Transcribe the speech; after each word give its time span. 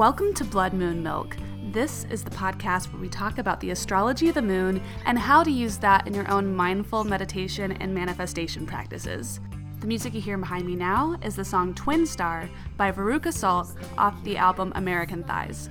Welcome 0.00 0.32
to 0.36 0.44
Blood 0.44 0.72
Moon 0.72 1.02
Milk. 1.02 1.36
This 1.72 2.06
is 2.08 2.24
the 2.24 2.30
podcast 2.30 2.90
where 2.90 3.02
we 3.02 3.10
talk 3.10 3.36
about 3.36 3.60
the 3.60 3.72
astrology 3.72 4.30
of 4.30 4.34
the 4.34 4.40
moon 4.40 4.80
and 5.04 5.18
how 5.18 5.44
to 5.44 5.50
use 5.50 5.76
that 5.76 6.06
in 6.06 6.14
your 6.14 6.26
own 6.30 6.56
mindful 6.56 7.04
meditation 7.04 7.72
and 7.72 7.94
manifestation 7.94 8.64
practices. 8.64 9.40
The 9.80 9.86
music 9.86 10.14
you 10.14 10.22
hear 10.22 10.38
behind 10.38 10.64
me 10.64 10.74
now 10.74 11.18
is 11.22 11.36
the 11.36 11.44
song 11.44 11.74
Twin 11.74 12.06
Star 12.06 12.48
by 12.78 12.90
Veruca 12.90 13.30
Salt 13.30 13.76
off 13.98 14.14
the 14.24 14.38
album 14.38 14.72
American 14.74 15.22
Thighs. 15.22 15.68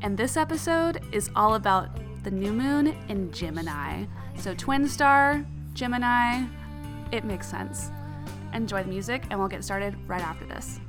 And 0.00 0.18
this 0.18 0.36
episode 0.36 1.04
is 1.12 1.30
all 1.36 1.54
about 1.54 2.00
the 2.24 2.32
new 2.32 2.52
moon 2.52 2.96
in 3.08 3.30
Gemini. 3.30 4.06
So, 4.38 4.56
Twin 4.56 4.88
Star, 4.88 5.46
Gemini, 5.72 6.46
it 7.12 7.22
makes 7.22 7.46
sense. 7.46 7.92
Enjoy 8.52 8.82
the 8.82 8.88
music, 8.88 9.22
and 9.30 9.38
we'll 9.38 9.46
get 9.46 9.62
started 9.62 9.94
right 10.08 10.20
after 10.20 10.46
this. 10.46 10.80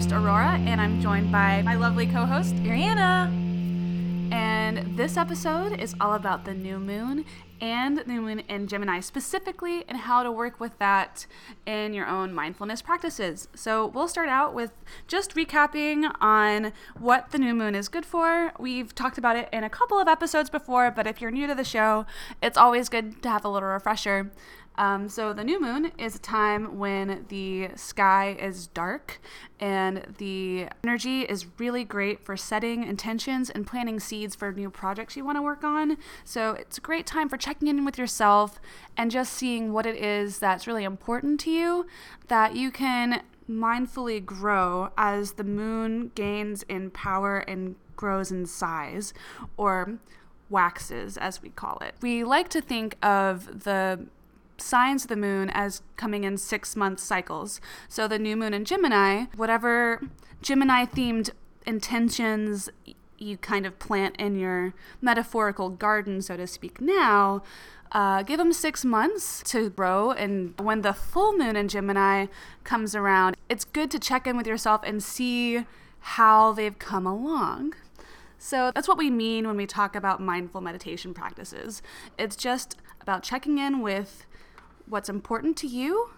Host, 0.00 0.12
Aurora, 0.12 0.58
and 0.64 0.80
I'm 0.80 0.98
joined 0.98 1.30
by 1.30 1.60
my 1.60 1.74
lovely 1.74 2.06
co 2.06 2.24
host, 2.24 2.54
Ariana. 2.54 3.30
And 4.32 4.96
this 4.96 5.18
episode 5.18 5.78
is 5.78 5.94
all 6.00 6.14
about 6.14 6.46
the 6.46 6.54
new 6.54 6.78
moon 6.78 7.26
and 7.60 7.98
the 7.98 8.04
new 8.04 8.22
moon 8.22 8.38
in 8.48 8.66
Gemini 8.66 9.00
specifically 9.00 9.84
and 9.88 9.98
how 9.98 10.22
to 10.22 10.32
work 10.32 10.58
with 10.58 10.78
that 10.78 11.26
in 11.66 11.92
your 11.92 12.06
own 12.06 12.32
mindfulness 12.32 12.80
practices. 12.80 13.48
So, 13.54 13.88
we'll 13.88 14.08
start 14.08 14.30
out 14.30 14.54
with 14.54 14.70
just 15.06 15.34
recapping 15.34 16.10
on 16.18 16.72
what 16.98 17.30
the 17.30 17.38
new 17.38 17.52
moon 17.52 17.74
is 17.74 17.88
good 17.88 18.06
for. 18.06 18.52
We've 18.58 18.94
talked 18.94 19.18
about 19.18 19.36
it 19.36 19.50
in 19.52 19.64
a 19.64 19.70
couple 19.70 19.98
of 19.98 20.08
episodes 20.08 20.48
before, 20.48 20.90
but 20.90 21.06
if 21.06 21.20
you're 21.20 21.30
new 21.30 21.46
to 21.46 21.54
the 21.54 21.64
show, 21.64 22.06
it's 22.42 22.56
always 22.56 22.88
good 22.88 23.22
to 23.22 23.28
have 23.28 23.44
a 23.44 23.50
little 23.50 23.68
refresher. 23.68 24.30
Um, 24.80 25.10
so 25.10 25.34
the 25.34 25.44
new 25.44 25.60
moon 25.60 25.92
is 25.98 26.14
a 26.14 26.18
time 26.18 26.78
when 26.78 27.26
the 27.28 27.68
sky 27.76 28.34
is 28.40 28.66
dark 28.68 29.20
and 29.60 30.06
the 30.16 30.68
energy 30.82 31.20
is 31.20 31.44
really 31.58 31.84
great 31.84 32.24
for 32.24 32.34
setting 32.34 32.84
intentions 32.84 33.50
and 33.50 33.66
planting 33.66 34.00
seeds 34.00 34.34
for 34.34 34.52
new 34.52 34.70
projects 34.70 35.16
you 35.16 35.24
want 35.24 35.36
to 35.36 35.42
work 35.42 35.64
on. 35.64 35.98
So 36.24 36.52
it's 36.52 36.78
a 36.78 36.80
great 36.80 37.06
time 37.06 37.28
for 37.28 37.36
checking 37.36 37.68
in 37.68 37.84
with 37.84 37.98
yourself 37.98 38.58
and 38.96 39.10
just 39.10 39.34
seeing 39.34 39.74
what 39.74 39.84
it 39.84 39.96
is 39.96 40.38
that's 40.38 40.66
really 40.66 40.84
important 40.84 41.40
to 41.40 41.50
you 41.50 41.86
that 42.28 42.56
you 42.56 42.70
can 42.70 43.22
mindfully 43.50 44.24
grow 44.24 44.92
as 44.96 45.32
the 45.32 45.44
moon 45.44 46.10
gains 46.14 46.62
in 46.62 46.90
power 46.90 47.40
and 47.40 47.76
grows 47.96 48.32
in 48.32 48.46
size 48.46 49.12
or 49.58 49.98
waxes 50.48 51.18
as 51.18 51.42
we 51.42 51.50
call 51.50 51.76
it. 51.82 51.96
We 52.00 52.24
like 52.24 52.48
to 52.48 52.62
think 52.62 52.96
of 53.04 53.64
the 53.64 54.06
signs 54.60 55.04
of 55.04 55.08
the 55.08 55.16
moon 55.16 55.50
as 55.50 55.82
coming 55.96 56.24
in 56.24 56.36
six 56.36 56.76
month 56.76 57.00
cycles. 57.00 57.60
So 57.88 58.06
the 58.06 58.18
new 58.18 58.36
moon 58.36 58.54
in 58.54 58.64
Gemini, 58.64 59.26
whatever 59.36 60.02
Gemini 60.42 60.84
themed 60.84 61.30
intentions 61.66 62.70
you 63.20 63.36
kind 63.36 63.66
of 63.66 63.78
plant 63.78 64.16
in 64.16 64.38
your 64.38 64.72
metaphorical 65.00 65.68
garden, 65.68 66.22
so 66.22 66.36
to 66.36 66.46
speak, 66.46 66.80
now. 66.80 67.42
Uh, 67.92 68.22
give 68.22 68.38
them 68.38 68.52
six 68.52 68.84
months 68.84 69.42
to 69.44 69.68
grow, 69.68 70.12
and 70.12 70.54
when 70.60 70.82
the 70.82 70.92
full 70.92 71.36
moon 71.36 71.56
in 71.56 71.66
Gemini 71.66 72.26
comes 72.62 72.94
around, 72.94 73.36
it's 73.48 73.64
good 73.64 73.90
to 73.90 73.98
check 73.98 74.28
in 74.28 74.36
with 74.36 74.46
yourself 74.46 74.80
and 74.84 75.02
see 75.02 75.66
how 75.98 76.52
they've 76.52 76.78
come 76.78 77.04
along. 77.04 77.74
So 78.38 78.70
that's 78.74 78.86
what 78.86 78.96
we 78.96 79.10
mean 79.10 79.46
when 79.46 79.56
we 79.56 79.66
talk 79.66 79.96
about 79.96 80.20
mindful 80.20 80.60
meditation 80.60 81.12
practices. 81.12 81.82
It's 82.16 82.36
just 82.36 82.76
about 83.00 83.24
checking 83.24 83.58
in 83.58 83.80
with 83.80 84.24
what's 84.90 85.08
important 85.08 85.56
to 85.58 85.66
you 85.66 86.10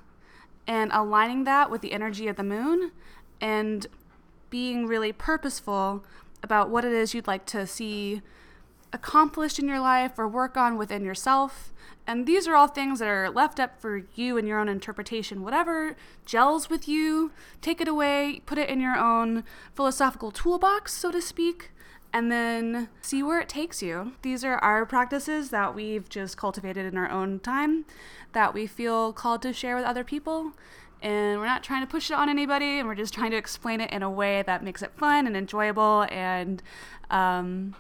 and 0.67 0.91
aligning 0.93 1.45
that 1.45 1.71
with 1.71 1.81
the 1.81 1.93
energy 1.93 2.29
of 2.29 2.37
the 2.37 2.43
moon 2.43 2.93
and 3.41 3.87
being 4.51 4.87
really 4.87 5.13
purposeful 5.13 6.05
about 6.43 6.71
what 6.71 6.85
it 6.85 6.93
is 6.93 7.15
you'd 7.15 7.27
like 7.27 7.47
to 7.47 7.67
see 7.67 8.23
accomplished 8.93 9.59
in 9.59 9.67
your 9.67 9.81
life 9.81 10.19
or 10.19 10.29
work 10.29 10.57
on 10.57 10.77
within 10.77 11.05
yourself. 11.05 11.73
And 12.07 12.27
these 12.27 12.47
are 12.47 12.55
all 12.55 12.67
things 12.67 12.99
that 12.99 13.09
are 13.09 13.31
left 13.31 13.59
up 13.59 13.81
for 13.81 14.03
you 14.15 14.37
and 14.37 14.47
your 14.47 14.59
own 14.59 14.69
interpretation. 14.69 15.43
Whatever 15.43 15.97
gels 16.27 16.69
with 16.69 16.89
you, 16.89 17.33
take 17.61 17.81
it 17.81 17.89
away, 17.89 18.43
put 18.45 18.59
it 18.59 18.69
in 18.69 18.81
your 18.81 18.97
own 18.97 19.45
philosophical 19.75 20.31
toolbox, 20.31 20.93
so 20.93 21.11
to 21.11 21.23
speak, 21.23 21.71
and 22.13 22.31
then 22.31 22.89
see 23.01 23.23
where 23.23 23.41
it 23.41 23.49
takes 23.49 23.83
you. 23.83 24.13
These 24.23 24.45
are 24.45 24.59
our 24.59 24.85
practices 24.85 25.51
that 25.51 25.75
we've 25.75 26.09
just 26.09 26.37
cultivated 26.37 26.85
in 26.87 26.99
our 26.99 27.11
own 27.11 27.41
time 27.41 27.85
that 28.33 28.53
we 28.55 28.67
feel 28.67 29.13
called 29.13 29.43
to 29.43 29.53
share 29.53 29.77
with 29.77 29.85
other 29.85 30.05
people. 30.05 30.53
and 31.03 31.41
we're 31.41 31.47
not 31.47 31.65
trying 31.65 31.81
to 31.83 31.87
push 31.87 32.11
it 32.11 32.15
on 32.15 32.29
anybody, 32.29 32.79
and 32.79 32.87
we're 32.87 32.95
just 32.95 33.13
trying 33.13 33.33
to 33.33 33.37
explain 33.37 33.81
it 33.81 33.91
in 33.91 34.05
a 34.05 34.11
way 34.11 34.43
that 34.47 34.63
makes 34.63 34.83
it 34.83 34.93
fun 34.97 35.27
and 35.27 35.37
enjoyable, 35.37 36.07
and 36.13 36.63
um, 37.11 37.75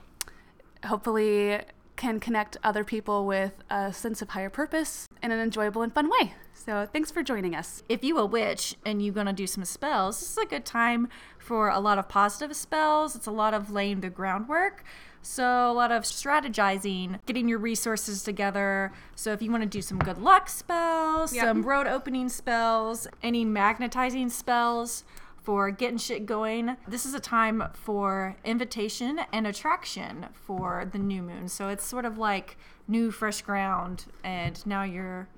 hopefully 0.85 1.61
can 1.95 2.19
connect 2.19 2.57
other 2.65 2.83
people 2.83 3.25
with 3.25 3.53
a 3.71 3.93
sense 3.93 4.23
of 4.23 4.31
higher 4.31 4.51
purpose 4.51 5.07
in 5.23 5.31
an 5.31 5.39
enjoyable 5.39 5.83
and 5.83 5.93
fun 5.95 6.11
way. 6.11 6.35
So 6.55 6.87
thanks 6.93 7.11
for 7.11 7.23
joining 7.23 7.55
us. 7.55 7.83
If 7.89 8.05
you 8.05 8.19
a 8.19 8.27
witch 8.27 8.77
and 8.85 9.03
you're 9.05 9.15
gonna 9.15 9.33
do 9.33 9.47
some 9.47 9.65
spells, 9.65 10.21
this 10.21 10.31
is 10.33 10.39
a 10.39 10.47
good 10.47 10.65
time 10.65 11.09
for 11.39 11.69
a 11.69 11.81
lot 11.81 11.99
of 11.99 12.09
positive 12.09 12.55
spells. 12.57 13.15
It's 13.17 13.27
a 13.27 13.31
lot 13.33 13.55
of 13.55 13.71
laying 13.71 14.01
the 14.01 14.11
groundwork. 14.11 14.85
So 15.25 15.71
a 15.71 15.73
lot 15.73 15.93
of 15.93 16.03
strategizing, 16.03 17.21
getting 17.27 17.49
your 17.49 17.59
resources 17.59 18.25
together. 18.25 18.93
So 19.15 19.33
if 19.33 19.41
you 19.41 19.51
want 19.51 19.63
to 19.63 19.69
do 19.69 19.81
some 19.81 19.99
good 20.01 20.19
luck 20.19 20.49
spells, 20.49 21.33
Yep. 21.33 21.45
some 21.45 21.63
road 21.63 21.87
opening 21.87 22.29
spells, 22.29 23.07
any 23.23 23.45
magnetizing 23.45 24.31
spells 24.31 25.05
for 25.43 25.71
getting 25.71 25.99
shit 25.99 26.25
going, 26.25 26.77
this 26.87 27.05
is 27.05 27.15
a 27.15 27.21
time 27.21 27.65
for 27.75 28.37
invitation 28.45 29.21
and 29.33 29.47
attraction 29.47 30.27
for 30.33 30.89
the 30.91 30.99
new 30.99 31.23
moon. 31.23 31.49
So 31.49 31.69
it's 31.69 31.85
sort 31.85 32.05
of 32.05 32.17
like 32.17 32.57
new 32.87 33.11
fresh 33.11 33.43
ground 33.43 34.07
and 34.23 34.65
now 34.67 34.85
you're 34.85 35.29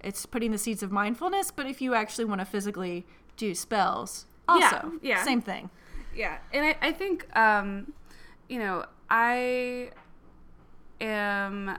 it's 0.00 0.26
putting 0.26 0.52
the 0.52 0.58
seeds 0.58 0.82
of 0.82 0.92
mindfulness, 0.92 1.50
but 1.50 1.66
if 1.66 1.80
you 1.80 1.94
actually 1.94 2.26
want 2.26 2.40
to 2.40 2.44
physically 2.44 3.06
do 3.36 3.54
spells, 3.54 4.26
also 4.46 4.92
yeah. 5.02 5.24
same 5.24 5.40
thing. 5.40 5.70
Yeah, 6.14 6.38
and 6.52 6.64
I, 6.66 6.76
I 6.80 6.92
think, 6.92 7.26
um, 7.36 7.92
you 8.48 8.58
know, 8.58 8.84
I 9.10 9.90
am 11.00 11.78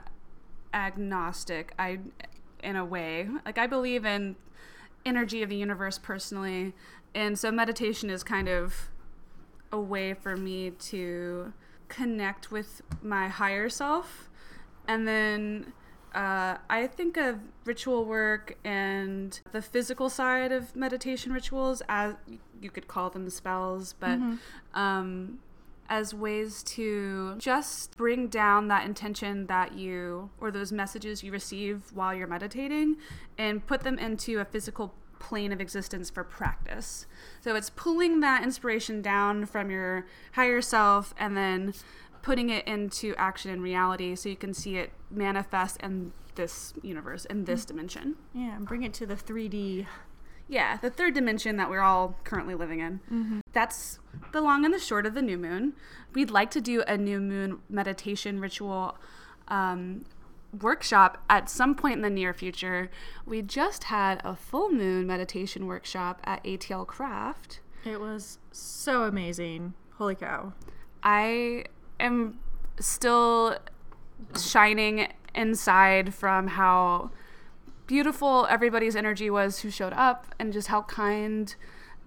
agnostic. 0.74 1.72
I, 1.78 2.00
in 2.62 2.76
a 2.76 2.84
way, 2.84 3.28
like 3.46 3.56
I 3.56 3.66
believe 3.66 4.04
in 4.04 4.36
energy 5.06 5.42
of 5.42 5.48
the 5.48 5.56
universe 5.56 5.98
personally, 5.98 6.74
and 7.14 7.38
so 7.38 7.50
meditation 7.50 8.10
is 8.10 8.22
kind 8.22 8.48
of 8.48 8.90
a 9.72 9.80
way 9.80 10.14
for 10.14 10.36
me 10.36 10.70
to 10.70 11.52
connect 11.88 12.50
with 12.50 12.82
my 13.02 13.28
higher 13.28 13.68
self, 13.68 14.28
and 14.86 15.06
then. 15.06 15.72
Uh, 16.14 16.56
I 16.70 16.86
think 16.86 17.18
of 17.18 17.38
ritual 17.66 18.06
work 18.06 18.56
and 18.64 19.38
the 19.52 19.60
physical 19.60 20.08
side 20.08 20.52
of 20.52 20.74
meditation 20.74 21.34
rituals 21.34 21.82
as 21.86 22.14
you 22.62 22.70
could 22.70 22.88
call 22.88 23.10
them 23.10 23.28
spells, 23.28 23.92
but 23.92 24.18
um, 24.72 25.38
as 25.88 26.12
ways 26.12 26.62
to 26.62 27.34
just 27.38 27.96
bring 27.96 28.28
down 28.28 28.68
that 28.68 28.84
intention 28.84 29.46
that 29.46 29.72
you 29.72 30.30
or 30.40 30.50
those 30.50 30.70
messages 30.70 31.22
you 31.22 31.32
receive 31.32 31.82
while 31.94 32.14
you're 32.14 32.26
meditating 32.26 32.96
and 33.38 33.66
put 33.66 33.80
them 33.80 33.98
into 33.98 34.38
a 34.38 34.44
physical 34.44 34.94
plane 35.18 35.52
of 35.52 35.60
existence 35.60 36.10
for 36.10 36.24
practice. 36.24 37.06
So 37.40 37.54
it's 37.56 37.70
pulling 37.70 38.20
that 38.20 38.42
inspiration 38.42 39.02
down 39.02 39.46
from 39.46 39.70
your 39.70 40.06
higher 40.32 40.60
self 40.60 41.14
and 41.18 41.36
then 41.36 41.74
putting 42.22 42.50
it 42.50 42.66
into 42.66 43.14
action 43.16 43.50
in 43.50 43.60
reality 43.60 44.14
so 44.14 44.28
you 44.28 44.36
can 44.36 44.52
see 44.52 44.76
it 44.76 44.90
manifest 45.10 45.78
in 45.82 46.12
this 46.34 46.74
universe, 46.82 47.24
in 47.26 47.44
this 47.44 47.64
dimension. 47.64 48.16
Yeah, 48.34 48.56
and 48.56 48.66
bring 48.66 48.82
it 48.82 48.94
to 48.94 49.06
the 49.06 49.14
3D. 49.14 49.86
Yeah, 50.48 50.78
the 50.78 50.90
third 50.90 51.14
dimension 51.14 51.56
that 51.56 51.68
we're 51.68 51.82
all 51.82 52.16
currently 52.24 52.54
living 52.54 52.80
in. 52.80 53.42
That's 53.52 53.98
the 54.32 54.40
long 54.40 54.64
and 54.64 54.72
the 54.72 54.78
short 54.78 55.04
of 55.04 55.14
the 55.14 55.20
new 55.22 55.36
moon. 55.36 55.74
We'd 56.14 56.30
like 56.30 56.50
to 56.52 56.60
do 56.60 56.82
a 56.86 56.96
new 56.96 57.20
moon 57.20 57.58
meditation 57.68 58.40
ritual 58.40 58.96
um, 59.48 60.04
workshop 60.52 61.22
at 61.28 61.48
some 61.48 61.74
point 61.74 61.96
in 61.96 62.02
the 62.02 62.10
near 62.10 62.32
future. 62.32 62.90
We 63.26 63.42
just 63.42 63.84
had 63.84 64.20
a 64.24 64.34
full 64.34 64.70
moon 64.70 65.06
meditation 65.06 65.66
workshop 65.66 66.20
at 66.24 66.42
ATL 66.44 66.86
Craft. 66.86 67.60
It 67.84 68.00
was 68.00 68.38
so 68.50 69.04
amazing. 69.04 69.74
Holy 69.94 70.14
cow. 70.14 70.52
I 71.02 71.64
am 72.00 72.38
still 72.80 73.58
shining 74.36 75.12
inside 75.34 76.14
from 76.14 76.48
how 76.48 77.10
beautiful 77.86 78.46
everybody's 78.50 78.96
energy 78.96 79.30
was 79.30 79.60
who 79.60 79.70
showed 79.70 79.92
up 79.94 80.26
and 80.38 80.52
just 80.52 80.68
how 80.68 80.82
kind 80.82 81.54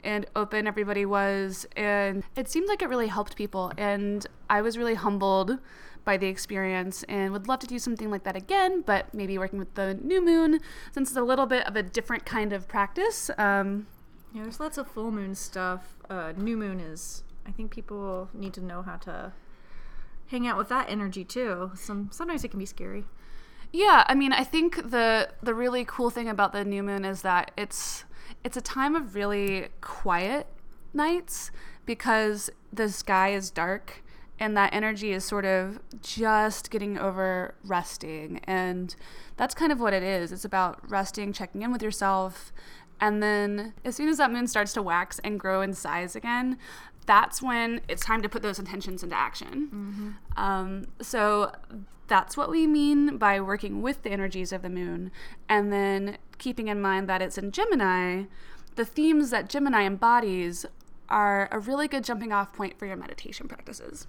and 0.04 0.26
open 0.36 0.68
everybody 0.68 1.06
was 1.06 1.66
and 1.76 2.24
it 2.36 2.50
seemed 2.50 2.68
like 2.68 2.82
it 2.82 2.90
really 2.90 3.08
helped 3.08 3.36
people 3.36 3.72
and 3.78 4.26
I 4.50 4.62
was 4.62 4.78
really 4.78 4.96
humbled 4.96 5.60
by 6.04 6.18
the 6.18 6.28
experience 6.28 7.04
and 7.04 7.32
would 7.32 7.48
love 7.48 7.60
to 7.60 7.68
do 7.68 7.78
something 7.80 8.10
like 8.10 8.24
that 8.24 8.36
again 8.36 8.82
but 8.82 9.14
maybe 9.14 9.38
working 9.38 9.60
with 9.60 9.74
the 9.76 9.94
new 9.96 10.24
moon 10.24 10.60
since 10.92 11.10
it's 11.10 11.18
a 11.18 11.22
little 11.24 11.46
bit 11.46 11.66
of 11.68 11.76
a 11.76 11.84
different 11.84 12.26
kind 12.26 12.54
of 12.54 12.68
practice 12.68 13.30
um, 13.38 13.88
Yeah, 14.34 14.44
there's 14.44 14.60
lots 14.60 14.78
of 14.78 14.88
full 14.88 15.12
moon 15.12 15.36
stuff. 15.36 15.98
Uh, 16.10 16.34
new 16.38 16.56
moon 16.56 16.80
is. 16.80 17.24
I 17.46 17.52
think 17.52 17.72
people 17.72 18.30
need 18.34 18.54
to 18.54 18.62
know 18.62 18.82
how 18.82 18.96
to 18.98 19.34
hang 20.28 20.48
out 20.48 20.58
with 20.58 20.70
that 20.70 20.90
energy 20.90 21.26
too. 21.26 21.72
Some 21.76 22.10
sometimes 22.12 22.44
it 22.44 22.50
can 22.50 22.60
be 22.60 22.66
scary. 22.66 23.06
Yeah, 23.74 24.04
I 24.08 24.16
mean, 24.16 24.32
I 24.32 24.44
think 24.44 24.92
the 24.92 25.30
the 25.44 25.54
really 25.54 25.84
cool 25.86 26.10
thing 26.10 26.30
about 26.30 26.54
the 26.54 26.64
new 26.64 26.84
moon 26.84 27.04
is 27.04 27.22
that 27.24 27.52
it's 27.58 28.06
it's 28.44 28.56
a 28.56 28.62
time 28.62 28.96
of 28.96 29.16
really 29.16 29.68
quiet 29.82 30.48
nights 30.94 31.52
because 31.86 32.50
the 32.72 32.90
sky 32.90 33.30
is 33.34 33.50
dark 33.50 34.04
and 34.42 34.58
that 34.58 34.74
energy 34.74 35.12
is 35.12 35.24
sort 35.24 35.46
of 35.46 35.80
just 36.02 36.72
getting 36.72 36.98
over 36.98 37.54
resting 37.64 38.42
and 38.46 38.96
that's 39.38 39.54
kind 39.54 39.72
of 39.72 39.80
what 39.80 39.94
it 39.94 40.02
is. 40.02 40.32
It's 40.32 40.44
about 40.44 40.80
resting, 40.90 41.32
checking 41.32 41.62
in 41.62 41.72
with 41.72 41.84
yourself, 41.84 42.52
and 43.00 43.22
then 43.22 43.74
as 43.86 43.96
soon 43.96 44.10
as 44.10 44.18
that 44.18 44.32
moon 44.32 44.48
starts 44.48 44.74
to 44.74 44.82
wax 44.82 45.20
and 45.24 45.40
grow 45.40 45.62
in 45.62 45.74
size 45.74 46.16
again, 46.16 46.58
that's 47.06 47.42
when 47.42 47.82
it's 47.88 48.04
time 48.04 48.22
to 48.24 48.30
put 48.30 48.42
those 48.42 48.60
intentions 48.60 49.04
into 49.04 49.16
action. 49.16 50.18
Um, 50.36 50.88
so 51.02 51.52
that's 52.08 52.36
what 52.36 52.50
we 52.50 52.68
mean 52.68 53.18
by 53.18 53.40
working 53.40 53.82
with 53.82 54.04
the 54.04 54.10
energies 54.10 54.52
of 54.52 54.64
the 54.64 54.70
moon, 54.70 55.12
and 55.48 55.72
then 55.72 56.18
keeping 56.40 56.68
in 56.68 56.82
mind 56.82 57.08
that 57.10 57.22
it's 57.22 57.38
in 57.38 57.52
Gemini. 57.52 58.24
The 58.76 58.86
themes 58.86 59.30
that 59.30 59.50
Gemini 59.50 59.84
embodies 59.84 60.66
are 61.10 61.48
a 61.52 61.60
really 61.60 61.88
good 61.88 62.04
jumping 62.04 62.32
off 62.32 62.54
point 62.54 62.80
for 62.80 62.86
your 62.86 62.96
meditation 62.96 63.48
practices. 63.48 64.08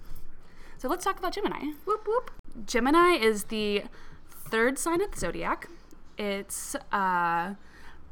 So 0.83 0.89
let's 0.89 1.05
talk 1.05 1.17
about 1.17 1.31
Gemini. 1.31 1.71
Whoop 1.85 2.05
whoop. 2.05 2.29
Gemini 2.65 3.13
is 3.13 3.45
the 3.45 3.85
third 4.29 4.77
sign 4.77 4.99
of 4.99 5.11
the 5.11 5.17
zodiac. 5.17 5.69
It's 6.17 6.75
uh, 6.91 7.53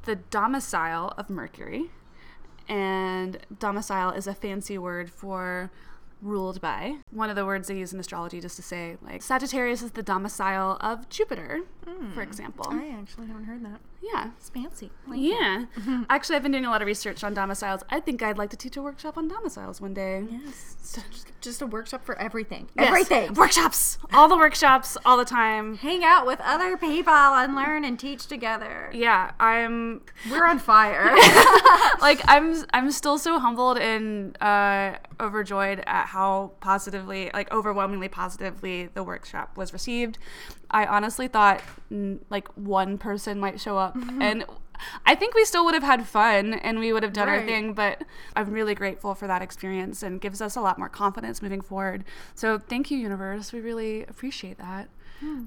the 0.03 0.15
domicile 0.15 1.13
of 1.17 1.29
Mercury. 1.29 1.91
And 2.69 3.39
domicile 3.59 4.11
is 4.11 4.25
a 4.25 4.33
fancy 4.33 4.77
word 4.77 5.11
for 5.11 5.69
ruled 6.21 6.61
by. 6.61 6.99
One 7.11 7.29
of 7.29 7.35
the 7.35 7.45
words 7.45 7.67
they 7.67 7.77
use 7.77 7.91
in 7.91 7.99
astrology 7.99 8.39
just 8.39 8.55
to 8.55 8.61
say, 8.61 8.95
like, 9.01 9.21
Sagittarius 9.21 9.81
is 9.81 9.91
the 9.91 10.03
domicile 10.03 10.77
of 10.79 11.09
Jupiter, 11.09 11.63
for 12.13 12.21
example. 12.21 12.67
I 12.69 12.87
actually 12.97 13.27
haven't 13.27 13.43
heard 13.43 13.65
that. 13.65 13.81
Yeah. 14.01 14.31
It's 14.37 14.49
fancy. 14.49 14.91
Like 15.07 15.19
Yeah. 15.21 15.65
Actually, 16.09 16.35
I've 16.37 16.43
been 16.43 16.51
doing 16.51 16.65
a 16.65 16.69
lot 16.69 16.81
of 16.81 16.85
research 16.87 17.23
on 17.23 17.33
domiciles. 17.33 17.83
I 17.89 17.99
think 17.99 18.21
I'd 18.23 18.37
like 18.37 18.49
to 18.49 18.57
teach 18.57 18.75
a 18.77 18.81
workshop 18.81 19.17
on 19.17 19.27
domiciles 19.27 19.79
one 19.79 19.93
day. 19.93 20.25
Yes. 20.29 20.75
So 20.81 21.01
just, 21.11 21.27
just 21.41 21.61
a 21.61 21.67
workshop 21.67 22.03
for 22.03 22.17
everything. 22.17 22.67
Yes. 22.75 22.87
Everything. 22.87 23.33
Workshops. 23.35 23.97
All 24.11 24.27
the 24.27 24.35
workshops, 24.37 24.97
all 25.05 25.17
the 25.17 25.25
time. 25.25 25.77
Hang 25.77 26.03
out 26.03 26.25
with 26.25 26.41
other 26.41 26.77
people 26.77 27.13
and 27.13 27.55
learn 27.55 27.85
and 27.85 27.99
teach 27.99 28.25
together. 28.25 28.89
Yeah, 28.93 29.31
I'm 29.39 30.01
We're 30.29 30.45
on 30.47 30.59
fire. 30.71 31.15
like 32.01 32.21
I'm 32.27 32.55
I'm 32.73 32.91
still 32.91 33.17
so 33.17 33.39
humbled 33.39 33.77
and 33.77 34.35
uh, 34.41 34.97
overjoyed 35.19 35.83
at 35.85 36.07
how 36.07 36.53
positively, 36.59 37.29
like 37.33 37.51
overwhelmingly 37.53 38.09
positively, 38.09 38.89
the 38.93 39.03
workshop 39.03 39.55
was 39.57 39.71
received. 39.73 40.17
I 40.71 40.85
honestly 40.85 41.27
thought 41.27 41.61
mm, 41.91 42.19
like 42.29 42.47
one 42.55 42.97
person 42.97 43.39
might 43.39 43.59
show 43.59 43.77
up, 43.77 43.95
and 44.21 44.45
I 45.05 45.13
think 45.13 45.35
we 45.35 45.45
still 45.45 45.63
would 45.65 45.75
have 45.75 45.83
had 45.83 46.07
fun 46.07 46.55
and 46.55 46.79
we 46.79 46.91
would 46.91 47.03
have 47.03 47.13
done 47.13 47.29
our 47.29 47.45
thing. 47.45 47.73
But 47.73 48.03
I'm 48.35 48.51
really 48.51 48.73
grateful 48.73 49.13
for 49.13 49.27
that 49.27 49.41
experience 49.41 50.01
and 50.01 50.19
gives 50.19 50.41
us 50.41 50.55
a 50.55 50.61
lot 50.61 50.79
more 50.79 50.89
confidence 50.89 51.41
moving 51.41 51.61
forward. 51.61 52.03
So 52.33 52.57
thank 52.57 52.89
you, 52.89 52.97
universe. 52.97 53.53
We 53.53 53.61
really 53.61 54.03
appreciate 54.03 54.57
that. 54.57 54.89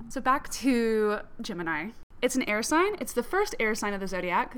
So 0.09 0.21
back 0.21 0.49
to 0.51 1.19
Gemini. 1.41 1.91
It's 2.23 2.37
an 2.37 2.49
air 2.49 2.63
sign. 2.63 2.95
It's 3.01 3.13
the 3.13 3.25
first 3.25 3.57
air 3.59 3.75
sign 3.75 3.93
of 3.93 4.01
the 4.01 4.07
zodiac 4.07 4.57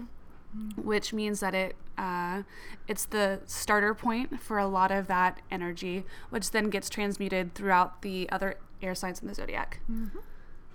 which 0.77 1.13
means 1.13 1.41
that 1.41 1.55
it 1.55 1.77
uh, 1.99 2.43
it's 2.89 3.07
the 3.07 3.41
starter 3.47 3.95
point 3.95 4.41
for 4.41 4.59
a 4.59 4.67
lot 4.67 4.91
of 4.91 5.07
that 5.07 5.41
energy, 5.51 6.05
which 6.31 6.51
then 6.51 6.69
gets 6.71 6.91
transmuted 6.91 7.55
throughout 7.55 8.03
the 8.03 8.29
other 8.31 8.57
air 8.83 8.95
signs 8.95 9.21
in 9.21 9.29
the 9.29 9.35
zodiac, 9.35 9.81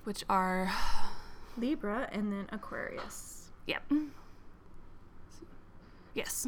which 0.04 0.24
are 0.30 0.72
Libra 1.58 2.10
and 2.12 2.32
then 2.32 2.48
Aquarius. 2.52 3.50
yep, 3.68 3.84
yes. 6.14 6.48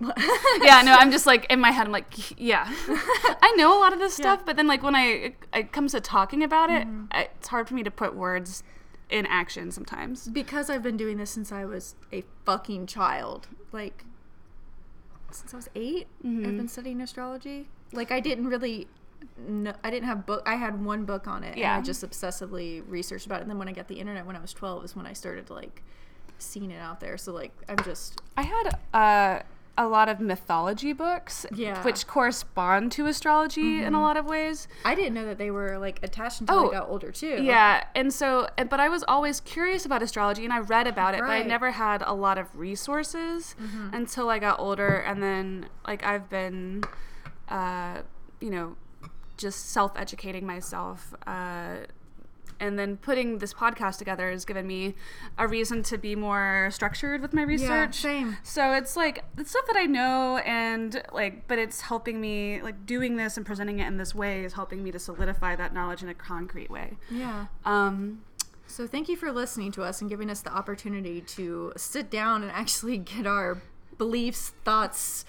yeah, 0.00 0.82
no, 0.82 0.94
I'm 0.94 1.12
just 1.12 1.26
like 1.26 1.46
in 1.48 1.60
my 1.60 1.70
head. 1.70 1.86
I'm 1.86 1.92
like, 1.92 2.38
yeah, 2.40 2.66
I 2.88 3.54
know 3.56 3.78
a 3.78 3.80
lot 3.80 3.92
of 3.92 3.98
this 3.98 4.14
stuff, 4.14 4.44
but 4.44 4.56
then 4.56 4.66
like 4.66 4.82
when 4.82 4.96
I 4.96 5.34
it 5.54 5.72
comes 5.72 5.92
to 5.92 6.00
talking 6.00 6.42
about 6.42 6.70
it, 6.70 6.88
I, 7.12 7.28
it's 7.36 7.48
hard 7.48 7.68
for 7.68 7.74
me 7.74 7.82
to 7.84 7.90
put 7.90 8.14
words 8.16 8.62
in 9.10 9.26
action 9.26 9.70
sometimes. 9.70 10.28
because 10.28 10.70
I've 10.70 10.82
been 10.82 10.96
doing 10.96 11.16
this 11.18 11.30
since 11.30 11.52
I 11.52 11.64
was 11.64 11.94
a 12.12 12.24
fucking 12.44 12.86
child. 12.86 13.48
Like 13.72 14.04
since 15.30 15.54
I 15.54 15.56
was 15.56 15.68
8 15.74 16.06
i 16.22 16.26
Mm-hmm. 16.26 16.46
I've 16.46 16.56
been 16.56 16.68
studying 16.68 17.00
astrology. 17.00 17.68
Like 17.92 18.10
I 18.10 18.20
didn't 18.20 18.46
really. 18.46 18.88
No, 19.38 19.72
I 19.84 19.90
didn't 19.90 20.06
have 20.06 20.26
book. 20.26 20.42
I 20.46 20.54
had 20.56 20.84
one 20.84 21.04
book 21.04 21.26
on 21.26 21.44
it, 21.44 21.56
Yeah. 21.56 21.74
and 21.74 21.82
I 21.82 21.84
just 21.86 22.02
obsessively 22.04 22.82
researched 22.86 23.26
about 23.26 23.38
it. 23.40 23.42
And 23.42 23.50
then 23.50 23.58
when 23.58 23.68
I 23.68 23.72
got 23.72 23.88
the 23.88 23.98
internet 23.98 24.26
when 24.26 24.36
I 24.36 24.40
was 24.40 24.52
twelve, 24.52 24.84
is 24.84 24.94
when 24.96 25.06
I 25.06 25.12
started 25.12 25.50
like 25.50 25.82
seeing 26.38 26.70
it 26.70 26.80
out 26.80 27.00
there. 27.00 27.16
So 27.18 27.32
like 27.32 27.52
I'm 27.68 27.76
just 27.84 28.20
I 28.36 28.42
had 28.42 28.78
uh, 28.94 29.42
a 29.78 29.86
lot 29.86 30.08
of 30.10 30.20
mythology 30.20 30.92
books, 30.92 31.46
Yeah. 31.54 31.74
Mm-hmm. 31.76 31.84
which 31.84 32.06
correspond 32.06 32.92
to 32.92 33.06
astrology 33.06 33.82
in 33.82 33.94
a 33.94 34.00
lot 34.02 34.16
of 34.18 34.26
ways. 34.26 34.68
I 34.84 34.94
didn't 34.94 35.14
know 35.14 35.24
that 35.26 35.38
they 35.38 35.50
were 35.50 35.78
like 35.78 36.00
attached 36.02 36.40
until 36.42 36.56
Oh, 36.56 36.68
I 36.68 36.72
got 36.72 36.88
older 36.88 37.10
too. 37.10 37.42
Yeah, 37.42 37.84
and 37.94 38.12
so, 38.12 38.46
but 38.68 38.78
I 38.80 38.88
was 38.90 39.04
always 39.08 39.40
curious 39.40 39.86
about 39.86 40.02
astrology, 40.02 40.44
and 40.44 40.52
I 40.52 40.58
read 40.60 40.86
about 40.86 41.14
it, 41.14 41.20
but 41.20 41.30
I 41.30 41.40
Mm-hmm. 41.40 41.48
never 41.48 41.70
had 41.70 42.02
a 42.06 42.12
lot 42.14 42.36
of 42.38 42.54
resources 42.58 43.54
until 43.92 44.28
I 44.28 44.38
got 44.38 44.58
older, 44.60 44.96
and 44.96 45.22
then 45.22 45.68
like 45.86 46.04
I've 46.04 46.28
been, 46.28 46.84
uh, 47.48 48.02
you 48.40 48.50
know, 48.50 48.76
just 49.40 49.70
self-educating 49.70 50.46
myself. 50.46 51.14
Uh, 51.26 51.76
and 52.60 52.78
then 52.78 52.98
putting 52.98 53.38
this 53.38 53.54
podcast 53.54 53.96
together 53.96 54.30
has 54.30 54.44
given 54.44 54.66
me 54.66 54.94
a 55.38 55.48
reason 55.48 55.82
to 55.84 55.96
be 55.96 56.14
more 56.14 56.68
structured 56.70 57.22
with 57.22 57.32
my 57.32 57.42
research. 57.42 58.04
Yeah, 58.04 58.10
same. 58.10 58.36
So 58.42 58.74
it's 58.74 58.96
like 58.96 59.24
it's 59.38 59.50
stuff 59.50 59.66
that 59.66 59.76
I 59.76 59.86
know 59.86 60.36
and 60.44 61.02
like 61.10 61.48
but 61.48 61.58
it's 61.58 61.80
helping 61.80 62.20
me 62.20 62.60
like 62.60 62.84
doing 62.84 63.16
this 63.16 63.38
and 63.38 63.46
presenting 63.46 63.78
it 63.78 63.86
in 63.86 63.96
this 63.96 64.14
way 64.14 64.44
is 64.44 64.52
helping 64.52 64.84
me 64.84 64.92
to 64.92 64.98
solidify 64.98 65.56
that 65.56 65.72
knowledge 65.72 66.02
in 66.02 66.10
a 66.10 66.14
concrete 66.14 66.70
way. 66.70 66.98
Yeah. 67.10 67.46
Um 67.64 68.20
So 68.66 68.86
thank 68.86 69.08
you 69.08 69.16
for 69.16 69.32
listening 69.32 69.72
to 69.72 69.82
us 69.82 70.02
and 70.02 70.10
giving 70.10 70.28
us 70.28 70.42
the 70.42 70.52
opportunity 70.52 71.22
to 71.22 71.72
sit 71.76 72.10
down 72.10 72.42
and 72.42 72.52
actually 72.52 72.98
get 72.98 73.26
our 73.26 73.62
beliefs, 73.96 74.52
thoughts, 74.64 75.24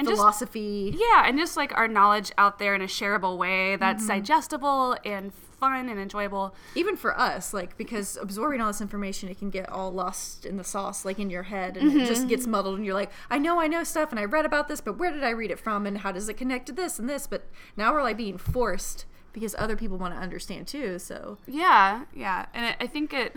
And 0.00 0.08
just- 0.08 0.18
philosophy. 0.18 0.96
yeah, 0.98 1.24
and 1.26 1.38
just 1.38 1.56
like 1.56 1.76
our 1.76 1.86
knowledge 1.88 2.32
out 2.38 2.58
there 2.58 2.74
in 2.74 2.82
a 2.82 2.86
shareable 2.86 3.36
way 3.38 3.76
that's 3.76 4.02
Mm-hmm. 4.02 4.18
digestible 4.18 4.96
and 5.04 5.32
fun 5.34 5.88
and 5.90 6.00
enjoyable. 6.00 6.54
even 6.74 6.96
for 6.96 7.18
us, 7.20 7.52
like 7.52 7.76
because 7.76 8.16
absorbing 8.16 8.60
all 8.62 8.68
this 8.68 8.80
information, 8.80 9.28
it 9.28 9.38
can 9.38 9.50
get 9.50 9.68
all 9.68 9.92
lost 9.92 10.46
in 10.46 10.56
the 10.56 10.64
sauce, 10.64 11.04
like 11.04 11.18
in 11.18 11.28
your 11.28 11.42
head, 11.44 11.76
and 11.76 12.00
it 12.00 12.06
just 12.06 12.26
gets 12.28 12.46
muddled. 12.46 12.76
And 12.76 12.84
you're 12.86 12.94
like, 12.94 13.10
I 13.30 13.36
know, 13.38 13.60
I 13.60 13.66
know 13.66 13.84
stuff, 13.84 14.10
and 14.10 14.18
I 14.18 14.24
read 14.24 14.46
about 14.46 14.68
this, 14.68 14.80
but 14.80 14.96
where 14.98 15.12
did 15.12 15.22
I 15.22 15.30
read 15.30 15.50
it 15.50 15.58
from, 15.58 15.86
and 15.86 15.98
how 15.98 16.12
does 16.12 16.28
it 16.30 16.34
connect 16.38 16.64
to 16.66 16.72
this 16.72 16.98
and 16.98 17.08
this? 17.10 17.26
But 17.26 17.44
now 17.76 17.92
we're 17.92 18.02
like 18.02 18.16
being 18.16 18.38
forced 18.38 19.04
because 19.34 19.54
other 19.58 19.76
people 19.76 19.96
want 19.98 20.14
to 20.14 20.18
understand 20.20 20.66
too. 20.66 20.98
So 20.98 21.36
Yeah, 21.46 22.04
yeah, 22.14 22.46
and 22.54 22.64
it, 22.64 22.76
I 22.80 22.86
think 22.86 23.12
it. 23.12 23.36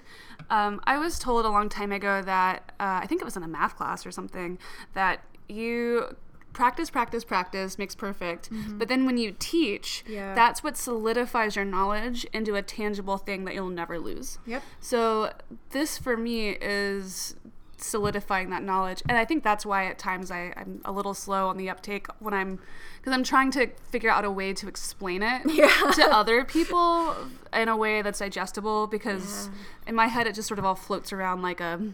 Um, 0.49 0.79
I 0.85 0.97
was 0.97 1.19
told 1.19 1.45
a 1.45 1.49
long 1.49 1.67
time 1.67 1.91
ago 1.91 2.21
that 2.21 2.71
uh, 2.79 2.99
I 3.03 3.05
think 3.05 3.19
it 3.21 3.25
was 3.25 3.35
in 3.35 3.43
a 3.43 3.47
math 3.49 3.75
class 3.75 4.05
or 4.05 4.11
something 4.11 4.57
that 4.93 5.19
you 5.49 6.15
practice, 6.53 6.89
practice, 6.89 7.23
practice 7.23 7.77
makes 7.77 7.95
perfect. 7.95 8.51
Mm-hmm. 8.51 8.77
But 8.77 8.87
then 8.87 9.05
when 9.05 9.17
you 9.17 9.35
teach, 9.37 10.03
Yeah. 10.07 10.33
that's 10.33 10.63
what 10.63 10.77
solidifies 10.77 11.55
your 11.55 11.65
knowledge 11.65 12.25
into 12.33 12.55
a 12.55 12.61
tangible 12.61 13.17
thing 13.17 13.45
that 13.45 13.53
you'll 13.53 13.69
never 13.69 13.99
lose. 13.99 14.37
Yep. 14.45 14.63
So 14.79 15.33
this 15.71 15.97
for 15.97 16.15
me 16.15 16.51
is 16.61 17.35
solidifying 17.77 18.49
that 18.49 18.63
knowledge 18.63 19.03
and 19.09 19.17
i 19.17 19.25
think 19.25 19.43
that's 19.43 19.65
why 19.65 19.85
at 19.87 19.99
times 19.99 20.31
I, 20.31 20.53
i'm 20.55 20.79
a 20.85 20.91
little 20.93 21.13
slow 21.13 21.49
on 21.49 21.57
the 21.57 21.69
uptake 21.69 22.07
when 22.19 22.33
i'm 22.33 22.59
because 22.97 23.11
i'm 23.11 23.23
trying 23.23 23.51
to 23.51 23.67
figure 23.91 24.09
out 24.09 24.23
a 24.23 24.31
way 24.31 24.53
to 24.53 24.69
explain 24.69 25.21
it 25.21 25.41
Yeah. 25.51 25.91
to 25.95 26.03
other 26.09 26.45
people 26.45 27.13
in 27.51 27.67
a 27.67 27.75
way 27.75 28.01
that's 28.01 28.19
digestible 28.19 28.87
because 28.87 29.49
in 29.85 29.95
my 29.95 30.07
head 30.07 30.27
it 30.27 30.35
just 30.35 30.47
sort 30.47 30.59
of 30.59 30.65
all 30.65 30.75
floats 30.75 31.11
around 31.11 31.41
like 31.41 31.59
a 31.59 31.93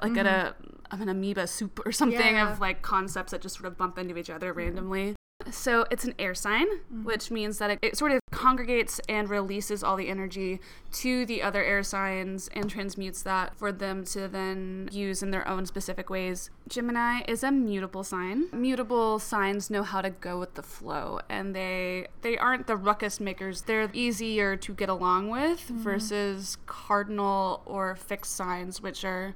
like 0.00 0.16
at 0.16 0.26
a 0.26 0.54
mm-hmm. 0.54 0.73
Of 0.94 1.00
an 1.00 1.08
amoeba 1.08 1.46
soup 1.46 1.80
or 1.84 1.92
something 1.92 2.18
Mm-hmm. 2.20 2.36
Yeah. 2.36 2.52
of 2.52 2.60
like 2.60 2.80
concepts 2.82 3.32
that 3.32 3.40
just 3.42 3.56
sort 3.56 3.66
of 3.66 3.76
bump 3.76 3.98
into 3.98 4.16
each 4.16 4.30
other 4.30 4.52
randomly 4.52 5.14
so 5.50 5.84
it's 5.90 6.04
an 6.04 6.14
air 6.18 6.34
sign 6.34 6.66
Mm-hmm. 6.66 7.04
which 7.04 7.30
means 7.30 7.58
that 7.58 7.70
it, 7.70 7.78
it 7.82 7.96
sort 7.98 8.12
of 8.12 8.20
congregates 8.30 9.00
and 9.08 9.28
releases 9.28 9.82
all 9.82 9.96
the 9.96 10.08
energy 10.08 10.60
to 10.92 11.26
the 11.26 11.42
other 11.42 11.62
air 11.62 11.82
signs 11.82 12.48
and 12.54 12.70
transmutes 12.70 13.22
that 13.22 13.54
for 13.56 13.70
them 13.72 14.04
to 14.04 14.28
then 14.28 14.88
use 14.92 15.22
in 15.22 15.30
their 15.32 15.46
own 15.48 15.66
specific 15.66 16.08
ways 16.10 16.50
gemini 16.68 17.22
is 17.28 17.42
a 17.42 17.50
mutable 17.50 18.04
sign 18.04 18.44
mutable 18.52 19.18
signs 19.18 19.70
know 19.70 19.82
how 19.82 20.00
to 20.00 20.10
go 20.10 20.38
with 20.38 20.54
the 20.54 20.62
flow 20.62 21.20
and 21.28 21.54
they 21.54 22.06
they 22.22 22.36
aren't 22.38 22.66
the 22.66 22.76
ruckus 22.76 23.18
makers 23.20 23.62
they're 23.62 23.90
easier 23.92 24.56
to 24.56 24.72
get 24.72 24.88
along 24.88 25.28
with 25.30 25.60
versus 25.60 26.56
cardinal 26.66 27.62
or 27.66 27.94
fixed 27.96 28.34
signs 28.36 28.80
which 28.80 29.04
are 29.04 29.34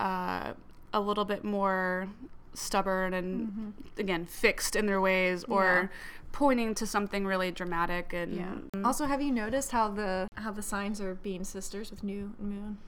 uh, 0.00 0.52
a 0.92 1.00
little 1.00 1.24
bit 1.24 1.44
more 1.44 2.08
stubborn 2.54 3.14
and 3.14 3.72
again 3.98 4.24
fixed 4.26 4.74
in 4.74 4.86
their 4.86 5.00
ways 5.00 5.44
or 5.44 5.64
Yeah. 5.64 5.86
pointing 6.32 6.74
to 6.74 6.86
something 6.86 7.24
really 7.26 7.50
dramatic 7.52 8.12
and 8.12 8.34
yeah. 8.34 8.54
Also, 8.84 9.06
have 9.06 9.20
you 9.22 9.30
noticed 9.32 9.70
how 9.70 9.88
the 9.88 10.26
how 10.36 10.50
the 10.50 10.62
signs 10.62 11.00
are 11.00 11.14
being 11.14 11.44
sisters 11.44 11.90
with 11.90 12.02
new 12.02 12.32
moon? 12.40 12.78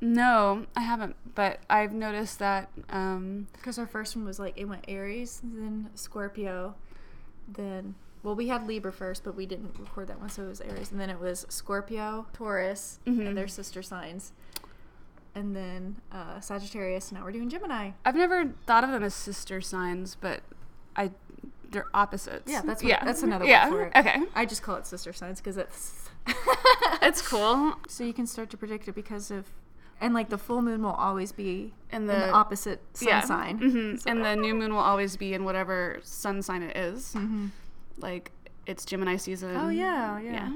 no 0.00 0.64
i 0.76 0.80
haven't 0.80 1.16
but 1.34 1.58
i've 1.68 1.92
noticed 1.92 2.38
that 2.38 2.70
um 2.90 3.48
Because 3.52 3.78
our 3.78 3.86
first 3.86 4.14
one 4.14 4.24
was 4.24 4.38
like 4.38 4.54
it 4.56 4.66
went 4.66 4.84
Aries, 4.86 5.40
then 5.42 5.90
Scorpio, 5.94 6.74
then 7.48 7.96
well 8.22 8.34
we 8.36 8.46
had 8.48 8.66
Libra 8.66 8.92
first, 8.92 9.24
but 9.24 9.34
we 9.34 9.44
didn't 9.46 9.74
record 9.78 10.06
that 10.08 10.20
one, 10.20 10.28
so 10.28 10.44
it 10.44 10.48
was 10.48 10.60
Aries, 10.60 10.90
and 10.92 11.00
then 11.00 11.10
it 11.10 11.18
was 11.20 11.46
Scorpio, 11.48 12.26
Taurus, 12.32 13.00
Mhm. 13.06 13.26
and 13.28 13.36
their 13.36 13.48
sister 13.48 13.82
signs, 13.82 14.32
and 15.38 15.54
then 15.56 15.96
uh, 16.12 16.40
Sagittarius. 16.40 17.12
Now 17.12 17.22
we're 17.24 17.32
doing 17.32 17.48
Gemini. 17.48 17.92
i've 18.04 18.16
never 18.16 18.52
thought 18.66 18.84
of 18.84 18.90
them 18.90 19.02
as 19.02 19.14
sister 19.14 19.60
signs 19.60 20.16
but 20.20 20.40
i 20.96 21.10
they're 21.70 21.86
opposites 21.94 22.50
Yeah, 22.50 22.62
that's 22.64 22.82
what, 22.82 23.00
that's 23.04 23.22
another 23.22 23.44
yeah 23.44 23.68
word 23.70 23.92
for 23.92 23.98
it. 23.98 24.00
okay 24.00 24.20
I 24.34 24.44
just 24.46 24.62
call 24.62 24.76
it 24.76 24.86
sister 24.86 25.12
signs 25.12 25.40
because 25.40 25.56
it's 25.58 26.08
it's 27.02 27.20
cool 27.26 27.74
so 27.88 28.04
you 28.04 28.12
can 28.12 28.26
start 28.26 28.50
to 28.50 28.56
predict 28.56 28.88
it 28.88 28.94
because 28.94 29.30
of 29.30 29.46
and 30.00 30.14
like 30.14 30.28
the 30.28 30.38
full 30.38 30.62
moon 30.62 30.82
will 30.82 30.92
always 30.92 31.32
be 31.32 31.74
in 31.90 32.06
the, 32.06 32.12
the 32.14 32.30
opposite 32.30 32.80
sun 32.94 33.08
yeah 33.08 33.20
sign. 33.20 33.58
mhm, 33.60 34.00
So- 34.00 34.10
and 34.10 34.24
the 34.24 34.34
new 34.36 34.54
moon 34.54 34.72
will 34.72 34.80
always 34.92 35.16
be 35.16 35.34
in 35.34 35.44
whatever 35.44 35.98
sun 36.02 36.40
sign 36.42 36.62
it 36.62 36.76
is. 36.76 37.14
Mhm. 37.14 37.50
like 37.98 38.30
it's 38.68 38.84
gemini 38.84 39.16
season 39.16 39.56
Oh 39.56 39.68
yeah, 39.70 40.18
yeah. 40.20 40.32
yeah 40.32 40.50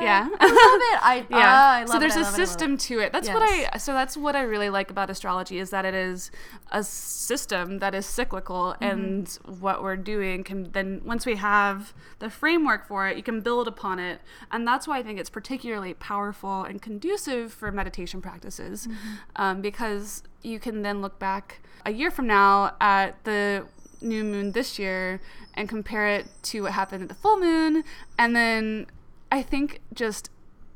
yeah 0.00 0.28
I 0.40 0.46
love 0.46 0.82
it. 0.92 0.98
I 1.02 1.16
yeah 1.30 1.36
ah, 1.48 1.74
I 1.76 1.80
love 1.80 1.88
so 1.88 1.98
there's 1.98 2.16
I 2.16 2.20
a 2.20 2.22
love 2.22 2.38
it, 2.38 2.42
it. 2.42 2.46
system 2.46 2.78
to 2.78 3.00
it 3.00 3.12
that's 3.12 3.28
what 3.28 3.42
i 3.42 3.76
so 3.78 3.92
that's 3.92 4.16
what 4.16 4.36
i 4.36 4.42
really 4.42 4.70
like 4.70 4.90
about 4.90 5.10
astrology 5.10 5.58
is 5.58 5.70
that 5.70 5.84
it 5.84 5.94
is 5.94 6.30
a 6.70 6.82
system 6.84 7.78
that 7.80 7.94
is 7.94 8.06
cyclical 8.06 8.76
Mm-hmm. 8.80 8.84
and 8.84 9.38
what 9.60 9.82
we're 9.82 9.96
doing 9.96 10.44
can 10.44 10.70
then 10.72 11.00
once 11.04 11.24
we 11.26 11.36
have 11.36 11.92
the 12.18 12.30
framework 12.30 12.86
for 12.86 13.08
it 13.08 13.16
you 13.16 13.22
can 13.22 13.40
build 13.40 13.66
upon 13.66 13.98
it 13.98 14.20
and 14.52 14.66
that's 14.68 14.86
why 14.86 14.98
i 14.98 15.02
think 15.02 15.18
it's 15.18 15.30
particularly 15.30 15.94
powerful 15.94 16.62
and 16.64 16.80
conducive 16.82 17.52
for 17.52 17.72
meditation 17.72 18.20
practices 18.20 18.86
Mm-hmm. 18.86 19.14
um, 19.42 19.60
because 19.62 20.22
you 20.42 20.58
can 20.60 20.82
then 20.82 21.00
look 21.00 21.18
back 21.18 21.60
a 21.86 21.92
year 21.92 22.10
from 22.10 22.26
now 22.26 22.74
at 22.80 23.22
the 23.24 23.64
new 24.00 24.24
moon 24.24 24.52
this 24.52 24.78
year 24.78 25.20
and 25.54 25.68
compare 25.68 26.08
it 26.08 26.26
to 26.42 26.62
what 26.62 26.72
happened 26.72 27.02
at 27.02 27.08
the 27.08 27.14
full 27.14 27.38
moon 27.38 27.84
and 28.18 28.34
then 28.34 28.86
i 29.30 29.42
think 29.42 29.80
just 29.92 30.30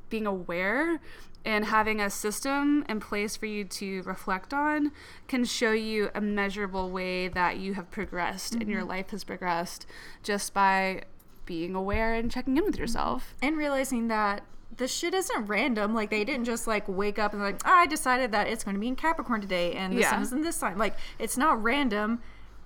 being 0.08 0.26
aware 0.26 1.00
and 1.44 1.66
having 1.66 2.00
a 2.00 2.10
system 2.10 2.84
in 2.88 3.00
place 3.00 3.36
for 3.36 3.46
you 3.46 3.64
to 3.64 4.02
reflect 4.02 4.52
on 4.52 4.92
can 5.28 5.44
show 5.44 5.72
you 5.72 6.10
a 6.14 6.20
measurable 6.20 6.90
way 6.90 7.28
that 7.28 7.56
you 7.58 7.74
have 7.74 7.90
progressed 7.90 8.54
and 8.54 8.68
your 8.68 8.80
mm-hmm. 8.80 8.90
life 8.90 9.10
has 9.10 9.24
progressed 9.24 9.86
just 10.22 10.52
by 10.52 11.02
being 11.46 11.74
aware 11.74 12.14
and 12.14 12.30
checking 12.30 12.56
in 12.56 12.64
with 12.64 12.74
mm-hmm. 12.74 12.82
yourself. 12.82 13.34
and 13.40 13.56
realizing 13.56 14.08
that 14.08 14.42
this 14.76 14.94
shit 14.94 15.14
isn't 15.14 15.46
random. 15.46 15.94
Like 15.94 16.10
they 16.10 16.24
didn't 16.24 16.44
just 16.44 16.66
like 16.66 16.84
wake 16.88 17.18
up 17.18 17.32
and 17.32 17.42
like, 17.42 17.60
oh, 17.64 17.70
I 17.70 17.86
decided 17.86 18.32
that 18.32 18.48
it's 18.48 18.64
going 18.64 18.74
to 18.74 18.80
be 18.80 18.88
in 18.88 18.96
Capricorn 18.96 19.40
today, 19.40 19.72
and 19.72 19.92
the 19.92 20.00
Yeah. 20.00 20.10
sun 20.10 20.22
is 20.22 20.32
in 20.32 20.42
this 20.42 20.56
sign. 20.56 20.78
Like 20.78 20.96
it's 21.18 21.36
not 21.36 21.62
random. 21.62 22.20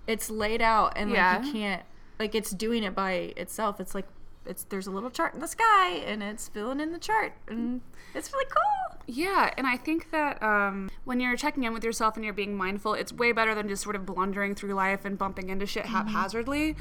It's 0.07 0.31
laid 0.31 0.63
out, 0.63 0.93
and 0.97 1.11
like 1.11 1.17
Yeah. 1.17 1.43
you 1.43 1.53
can't 1.53 1.83
like 2.19 2.35
it's 2.35 2.51
doing 2.51 2.83
it 2.85 2.95
by 2.95 3.33
itself. 3.37 3.81
It's 3.81 3.95
like 3.95 4.07
it's 4.45 4.65
there's 4.65 4.87
a 4.87 4.91
little 4.91 5.11
chart 5.11 5.35
in 5.35 5.41
the 5.41 5.49
sky, 5.49 5.91
and 6.07 6.23
it's 6.23 6.49
filling 6.49 6.81
in 6.81 6.93
the 6.93 6.99
chart, 6.99 7.33
and 7.49 7.81
it's 8.15 8.33
really 8.33 8.47
cool. 8.47 8.99
Yeah, 9.07 9.53
and 9.57 9.67
I 9.67 9.77
think 9.77 10.11
that 10.13 10.41
um, 10.43 10.89
when 11.05 11.19
you're 11.21 11.37
checking 11.37 11.65
in 11.65 11.73
with 11.75 11.83
yourself 11.85 12.15
and 12.17 12.25
you're 12.25 12.35
being 12.35 12.57
mindful, 12.57 12.95
it's 12.95 13.13
way 13.13 13.33
better 13.33 13.55
than 13.55 13.69
just 13.69 13.83
sort 13.83 13.97
of 13.97 14.07
blundering 14.07 14.55
through 14.55 14.75
life 14.75 15.05
and 15.05 15.19
bumping 15.19 15.49
into 15.51 15.67
shit 15.67 15.87
haphazardly. 15.87 16.77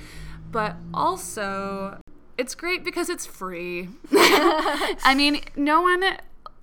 But 0.51 0.75
also, 0.93 1.99
it's 2.37 2.53
great 2.55 2.83
because 2.83 3.09
it's 3.09 3.25
free. 3.25 3.89
I 4.11 5.13
mean, 5.15 5.41
no 5.55 5.81
one 5.81 6.03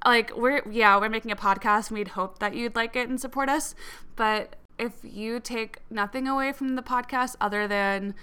like 0.06 0.36
we're 0.36 0.62
yeah 0.70 0.96
we're 0.98 1.08
making 1.08 1.32
a 1.32 1.36
podcast 1.36 1.88
and 1.88 1.98
we'd 1.98 2.08
hope 2.08 2.38
that 2.38 2.54
you'd 2.54 2.76
like 2.76 2.94
it 2.96 3.08
and 3.08 3.20
support 3.20 3.48
us, 3.48 3.74
but 4.16 4.56
if 4.78 4.92
you 5.02 5.40
take 5.40 5.78
nothing 5.90 6.28
away 6.28 6.52
from 6.52 6.76
the 6.76 6.82
podcast 6.82 7.36
other 7.40 7.66
than 7.66 8.14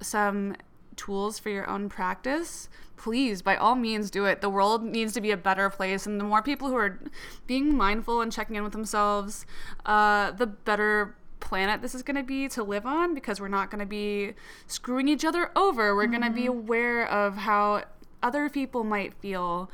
some 0.00 0.56
tools 0.96 1.38
for 1.38 1.50
your 1.50 1.68
own 1.68 1.88
practice, 1.88 2.68
please, 2.96 3.42
by 3.42 3.56
all 3.56 3.74
means, 3.74 4.10
do 4.10 4.24
it. 4.24 4.40
The 4.40 4.50
world 4.50 4.82
needs 4.82 5.12
to 5.14 5.20
be 5.20 5.30
a 5.30 5.36
better 5.36 5.70
place, 5.70 6.06
and 6.06 6.20
the 6.20 6.24
more 6.24 6.42
people 6.42 6.68
who 6.68 6.76
are 6.76 6.98
being 7.46 7.76
mindful 7.76 8.20
and 8.20 8.32
checking 8.32 8.56
in 8.56 8.64
with 8.64 8.72
themselves, 8.72 9.46
uh, 9.86 10.32
the 10.32 10.46
better 10.46 11.14
planet 11.40 11.82
this 11.82 11.94
is 11.94 12.02
going 12.02 12.16
to 12.16 12.22
be 12.22 12.48
to 12.48 12.62
live 12.62 12.84
on 12.84 13.14
because 13.14 13.40
we're 13.40 13.48
not 13.48 13.70
going 13.70 13.78
to 13.78 13.86
be 13.86 14.34
screwing 14.66 15.08
each 15.08 15.24
other 15.24 15.50
over. 15.56 15.94
We're 15.94 16.06
going 16.06 16.22
to 16.22 16.30
be 16.30 16.46
aware 16.46 17.08
of 17.08 17.36
how 17.36 17.84
other 18.22 18.50
people 18.50 18.84
might 18.84 19.14
feel 19.14 19.70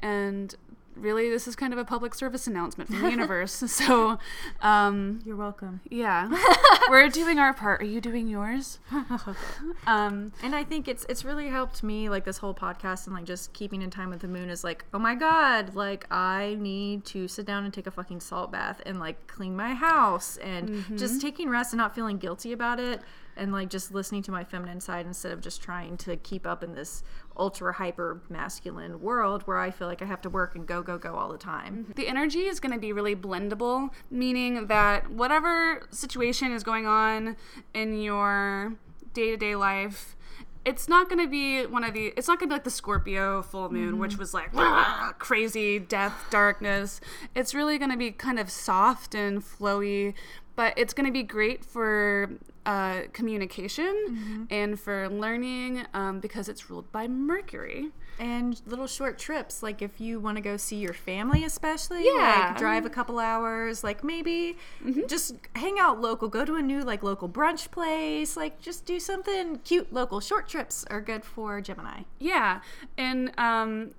and 0.00 0.54
really 0.96 1.28
this 1.30 1.46
is 1.46 1.54
kind 1.56 1.72
of 1.72 1.78
a 1.78 1.84
public 1.84 2.14
service 2.14 2.46
announcement 2.46 2.88
from 2.90 3.02
the 3.02 3.10
universe 3.18 3.52
so 3.52 4.18
um 4.62 5.20
You're 5.24 5.36
welcome. 5.36 5.80
yeah. 5.90 6.28
We're 6.88 7.08
doing 7.08 7.38
our 7.38 7.52
part. 7.52 7.82
Are 7.82 7.84
you 7.84 8.00
doing 8.00 8.28
yours? 8.28 8.78
Um 9.86 10.32
And 10.42 10.54
I 10.54 10.64
think 10.64 10.88
it's 10.88 11.04
it's 11.08 11.24
really 11.24 11.48
helped 11.48 11.82
me 11.82 12.08
like 12.08 12.24
this 12.24 12.38
whole 12.38 12.54
podcast 12.54 13.06
and 13.06 13.14
like 13.14 13.24
just 13.24 13.52
keeping 13.52 13.82
in 13.82 13.90
time 13.90 14.10
with 14.10 14.20
the 14.20 14.28
moon 14.28 14.48
is 14.50 14.64
like 14.64 14.84
oh 14.94 14.98
my 14.98 15.14
god 15.14 15.74
like 15.74 16.06
I 16.10 16.56
need 16.58 17.04
to 17.06 17.28
sit 17.28 17.46
down 17.46 17.64
and 17.64 17.72
take 17.72 17.86
a 17.86 17.90
fucking 17.90 18.20
salt 18.20 18.50
bath 18.52 18.80
and 18.86 18.98
like 18.98 19.26
clean 19.26 19.54
my 19.56 19.74
house 19.74 20.36
and 20.38 20.84
just 20.98 21.20
taking 21.20 21.48
rest 21.48 21.72
and 21.72 21.78
not 21.78 21.94
feeling 21.94 22.18
guilty 22.18 22.52
about 22.52 22.80
it 22.80 23.00
and 23.36 23.52
like 23.52 23.68
just 23.68 23.92
listening 23.92 24.22
to 24.22 24.30
my 24.30 24.44
feminine 24.44 24.80
side 24.80 25.06
instead 25.06 25.30
of 25.32 25.40
just 25.40 25.60
trying 25.62 25.96
to 25.98 26.16
keep 26.16 26.46
up 26.46 26.62
in 26.62 26.74
this 26.74 27.02
ultra 27.36 27.72
hyper 27.72 28.22
masculine 28.28 29.00
world 29.00 29.42
where 29.42 29.58
I 29.58 29.70
feel 29.70 29.88
like 29.88 30.02
I 30.02 30.06
have 30.06 30.20
to 30.22 30.30
work 30.30 30.54
and 30.54 30.66
go 30.66 30.82
go 30.82 30.98
go 30.98 31.14
all 31.16 31.30
the 31.30 31.38
time. 31.38 31.84
Mm-hmm. 31.84 31.92
the 31.96 32.08
energy 32.08 32.46
is 32.46 32.60
going 32.60 32.72
to 32.72 32.78
be 32.80 32.92
really 32.92 33.16
blendable 33.16 33.90
meaning 34.10 34.66
that 34.68 35.10
whatever 35.10 35.86
situation 35.90 36.52
is 36.52 36.62
going 36.62 36.86
on 36.86 37.36
in 37.74 38.00
your 38.00 38.74
day-to-day 39.12 39.56
life 39.56 40.16
it's 40.66 40.88
not 40.88 41.08
going 41.08 41.24
to 41.24 41.30
be 41.30 41.64
one 41.64 41.84
of 41.84 41.94
the 41.94 42.12
it's 42.16 42.26
not 42.26 42.40
going 42.40 42.48
to 42.48 42.52
be 42.52 42.56
like 42.56 42.64
the 42.64 42.70
scorpio 42.70 43.40
full 43.40 43.70
moon 43.70 43.92
mm-hmm. 43.92 44.00
which 44.00 44.18
was 44.18 44.34
like 44.34 44.52
crazy 45.18 45.78
death 45.78 46.26
darkness. 46.28 47.00
It's 47.36 47.54
really 47.54 47.78
going 47.78 47.92
to 47.92 47.96
be 47.96 48.10
kind 48.10 48.40
of 48.40 48.50
soft 48.50 49.14
and 49.14 49.40
flowy 49.40 50.14
but 50.56 50.74
it's 50.76 50.92
going 50.94 51.06
to 51.06 51.12
be 51.12 51.22
great 51.22 51.64
for 51.64 52.30
uh, 52.64 53.02
communication 53.12 54.46
and 54.50 54.80
for 54.80 55.08
learning 55.08 55.84
um, 55.94 56.18
because 56.18 56.48
it's 56.48 56.68
ruled 56.68 56.90
by 56.90 57.06
mercury 57.06 57.90
And 58.18 58.60
little 58.66 58.86
short 58.86 59.18
trips, 59.18 59.62
like 59.62 59.82
if 59.82 60.00
you 60.00 60.18
want 60.18 60.36
to 60.38 60.40
go 60.42 60.56
see 60.56 60.76
your 60.76 60.94
family, 60.94 61.44
especially, 61.44 62.02
Yeah. 62.04 62.46
like 62.48 62.58
drive 62.58 62.86
a 62.86 62.90
couple 62.90 63.18
hours, 63.18 63.84
like 63.84 64.02
maybe 64.02 64.56
just 65.06 65.34
hang 65.54 65.76
out 65.78 66.00
local, 66.00 66.26
go 66.28 66.44
to 66.44 66.54
a 66.56 66.62
new 66.62 66.80
like 66.82 67.02
local 67.02 67.28
brunch 67.28 67.70
place, 67.70 68.36
like 68.36 68.58
just 68.60 68.86
do 68.86 68.98
something 68.98 69.58
cute 69.64 69.92
local. 69.92 70.18
Short 70.20 70.48
trips 70.48 70.84
are 70.90 71.00
good 71.02 71.24
for 71.24 71.60
Gemini. 71.60 72.04
Yeah, 72.18 72.62
and 72.96 73.38
um, 73.38 73.90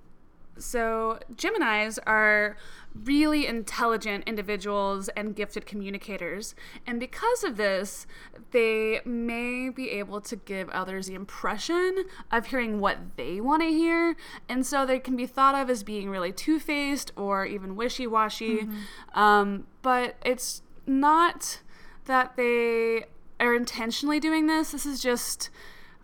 so 0.58 1.20
Geminis 1.36 1.98
are 2.04 2.56
really 3.04 3.46
intelligent 3.46 4.24
individuals 4.26 5.08
and 5.10 5.34
gifted 5.36 5.66
communicators, 5.66 6.54
and 6.86 6.98
because 6.98 7.44
of 7.44 7.56
this, 7.56 8.06
they 8.50 9.00
may 9.04 9.68
be 9.68 9.90
able 9.90 10.20
to 10.22 10.36
give 10.36 10.68
others 10.70 11.06
the 11.06 11.14
impression 11.14 12.04
of 12.30 12.46
hearing 12.46 12.80
what 12.80 12.98
they 13.16 13.40
want 13.40 13.62
to 13.62 13.68
hear, 13.68 14.16
and 14.48 14.66
so 14.66 14.84
they 14.84 14.98
can 14.98 15.16
be 15.16 15.26
thought 15.26 15.54
of 15.54 15.70
as 15.70 15.82
being 15.82 16.10
really 16.10 16.32
two-faced 16.32 17.12
or 17.16 17.46
even 17.46 17.76
wishy-washy. 17.76 18.68
Um, 19.14 19.66
but 19.82 20.16
it's 20.24 20.62
not 20.86 21.60
that 22.06 22.36
they 22.36 23.04
are 23.38 23.54
intentionally 23.54 24.18
doing 24.18 24.46
this. 24.46 24.72
This 24.72 24.86
is 24.86 25.00
just 25.00 25.50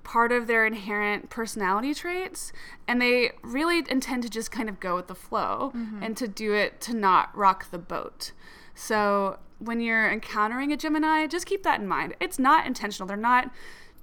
part 0.04 0.30
of 0.30 0.46
their 0.46 0.66
inherent 0.66 1.30
personality 1.30 1.94
traits 1.94 2.52
and 2.86 3.00
they 3.00 3.32
really 3.42 3.82
intend 3.88 4.22
to 4.22 4.28
just 4.28 4.52
kind 4.52 4.68
of 4.68 4.78
go 4.78 4.94
with 4.94 5.08
the 5.08 5.14
flow 5.14 5.72
mm-hmm. 5.74 6.02
and 6.02 6.16
to 6.16 6.28
do 6.28 6.52
it 6.52 6.80
to 6.82 6.94
not 6.94 7.34
rock 7.36 7.70
the 7.70 7.78
boat. 7.78 8.32
So 8.74 9.38
when 9.58 9.80
you're 9.80 10.10
encountering 10.10 10.72
a 10.72 10.76
gemini 10.76 11.26
just 11.26 11.46
keep 11.46 11.62
that 11.62 11.80
in 11.80 11.88
mind. 11.88 12.14
It's 12.20 12.38
not 12.38 12.66
intentional. 12.66 13.08
They're 13.08 13.16
not 13.16 13.50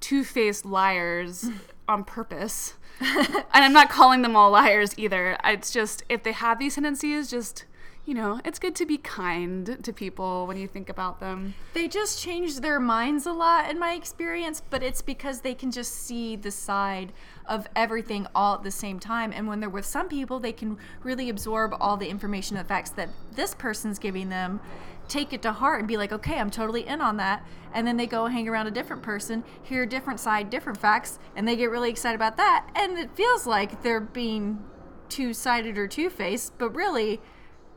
two-faced 0.00 0.66
liars 0.66 1.46
on 1.88 2.04
purpose. 2.04 2.74
And 3.00 3.64
i'm 3.64 3.72
not 3.72 3.90
calling 3.90 4.22
them 4.22 4.36
all 4.36 4.50
liars 4.50 4.94
either. 4.96 5.36
It's 5.44 5.70
just 5.70 6.04
if 6.08 6.22
they 6.22 6.32
have 6.32 6.58
these 6.58 6.74
tendencies 6.74 7.30
just 7.30 7.64
you 8.04 8.14
know 8.14 8.40
it's 8.44 8.58
good 8.58 8.74
to 8.74 8.84
be 8.84 8.98
kind 8.98 9.78
to 9.82 9.92
people 9.92 10.46
when 10.46 10.56
you 10.56 10.66
think 10.66 10.88
about 10.88 11.20
them 11.20 11.54
They 11.74 11.88
just 11.88 12.20
change 12.20 12.60
their 12.60 12.78
minds 12.78 13.26
a 13.26 13.32
lot 13.32 13.70
in 13.70 13.78
my 13.78 13.94
experience, 13.94 14.62
but 14.70 14.82
it's 14.82 15.02
because 15.02 15.40
they 15.40 15.54
can 15.54 15.70
just 15.70 15.92
see 15.92 16.36
the 16.36 16.50
side 16.50 17.12
of 17.46 17.66
everything 17.74 18.26
all 18.34 18.54
at 18.54 18.62
the 18.62 18.70
same 18.70 19.00
time. 19.00 19.32
And 19.32 19.48
when 19.48 19.60
they're 19.60 19.70
with 19.70 19.86
some 19.86 20.08
people, 20.08 20.38
they 20.38 20.52
can 20.52 20.78
really 21.02 21.28
absorb 21.28 21.74
all 21.80 21.96
the 21.96 22.08
information 22.08 22.56
and 22.56 22.68
facts 22.68 22.90
that 22.90 23.08
this 23.34 23.54
person's 23.54 23.98
giving 23.98 24.28
them, 24.28 24.60
take 25.08 25.32
it 25.32 25.42
to 25.42 25.52
heart, 25.52 25.80
and 25.80 25.88
be 25.88 25.96
like, 25.96 26.12
okay, 26.12 26.38
I'm 26.38 26.50
totally 26.50 26.86
in 26.86 27.00
on 27.00 27.16
that. 27.16 27.44
And 27.72 27.86
then 27.86 27.96
they 27.96 28.06
go 28.06 28.26
hang 28.26 28.48
around 28.48 28.66
a 28.66 28.70
different 28.70 29.02
person, 29.02 29.44
hear 29.62 29.82
a 29.82 29.88
different 29.88 30.20
side, 30.20 30.50
different 30.50 30.78
facts, 30.78 31.18
and 31.34 31.48
they 31.48 31.56
get 31.56 31.70
really 31.70 31.90
excited 31.90 32.16
about 32.16 32.36
that. 32.36 32.68
And 32.74 32.98
it 32.98 33.16
feels 33.16 33.46
like 33.46 33.82
they're 33.82 34.00
being 34.00 34.62
two 35.08 35.32
sided 35.32 35.78
or 35.78 35.88
two 35.88 36.10
faced, 36.10 36.58
but 36.58 36.70
really, 36.74 37.20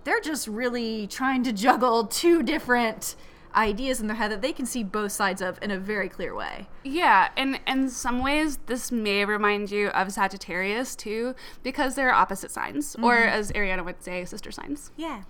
they're 0.05 0.21
just 0.21 0.47
really 0.47 1.07
trying 1.07 1.43
to 1.43 1.51
juggle 1.51 2.05
two 2.05 2.41
different 2.41 3.15
ideas 3.55 4.01
in 4.01 4.07
their 4.07 4.15
head 4.15 4.31
that 4.31 4.41
they 4.41 4.51
can 4.51 4.65
see 4.65 4.83
both 4.83 5.11
sides 5.11 5.41
of 5.41 5.57
in 5.61 5.71
a 5.71 5.77
very 5.77 6.09
clear 6.09 6.35
way. 6.35 6.67
Yeah, 6.83 7.29
and 7.35 7.59
in 7.67 7.89
some 7.89 8.21
ways, 8.21 8.59
this 8.67 8.91
may 8.91 9.25
remind 9.25 9.71
you 9.71 9.87
of 9.89 10.11
Sagittarius 10.11 10.95
too, 10.95 11.35
because 11.63 11.95
they're 11.95 12.13
opposite 12.13 12.51
signs, 12.51 12.95
or 12.95 13.15
mm-hmm. 13.15 13.29
as 13.29 13.51
Ariana 13.51 13.83
would 13.83 14.03
say, 14.03 14.25
sister 14.25 14.51
signs. 14.51 14.91
Yeah. 14.95 15.23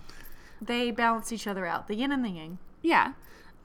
They 0.61 0.91
balance 0.91 1.31
each 1.31 1.47
other 1.47 1.65
out, 1.65 1.87
the 1.87 1.95
yin 1.95 2.11
and 2.11 2.23
the 2.23 2.29
yang. 2.29 2.57
Yeah, 2.81 3.13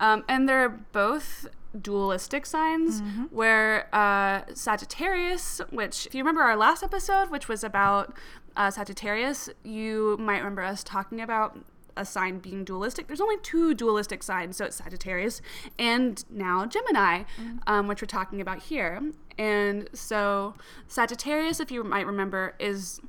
um, 0.01 0.25
and 0.29 0.49
they're 0.49 0.69
both 0.69 1.47
dualistic 1.81 2.47
signs, 2.47 3.01
where 3.31 3.87
uh, 3.95 4.43
Sagittarius, 4.55 5.61
which, 5.71 6.07
if 6.07 6.15
you 6.15 6.21
remember 6.21 6.43
our 6.43 6.57
last 6.57 6.83
episode, 6.83 7.31
which 7.31 7.47
was 7.47 7.63
about 7.63 8.13
uh, 8.57 8.71
Sagittarius, 8.71 9.49
you 9.63 10.17
might 10.19 10.39
remember 10.39 10.63
us 10.63 10.83
talking 10.83 11.21
about 11.21 11.57
a 11.97 12.05
sign 12.05 12.39
being 12.39 12.65
dualistic. 12.65 13.07
There's 13.07 13.21
only 13.21 13.37
two 13.43 13.75
dualistic 13.75 14.23
signs, 14.23 14.57
so 14.57 14.65
it's 14.65 14.77
Sagittarius 14.77 15.43
and 15.79 16.25
now 16.31 16.65
Gemini, 16.67 17.25
um, 17.67 17.87
which 17.89 18.01
we're 18.01 18.07
talking 18.07 18.41
about 18.41 18.63
here. 18.63 19.01
And 19.39 19.89
so 19.93 20.55
Sagittarius, 20.89 21.61
if 21.61 21.71
you 21.71 21.85
might 21.85 22.07
remember, 22.07 22.55
is 22.59 23.01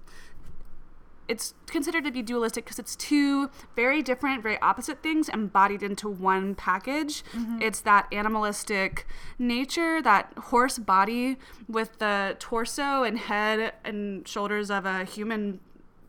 it's 1.27 1.53
considered 1.67 2.03
to 2.03 2.11
be 2.11 2.21
dualistic 2.21 2.65
because 2.65 2.79
it's 2.79 2.95
two 2.95 3.49
very 3.75 4.01
different, 4.01 4.43
very 4.43 4.59
opposite 4.59 5.01
things 5.01 5.29
embodied 5.29 5.81
into 5.83 6.09
one 6.09 6.55
package. 6.55 7.23
Mm-hmm. 7.33 7.61
It's 7.61 7.81
that 7.81 8.07
animalistic 8.11 9.07
nature, 9.39 10.01
that 10.01 10.33
horse 10.37 10.77
body 10.77 11.37
with 11.69 11.99
the 11.99 12.35
torso 12.39 13.03
and 13.03 13.17
head 13.17 13.73
and 13.85 14.27
shoulders 14.27 14.69
of 14.69 14.85
a 14.85 15.05
human 15.05 15.59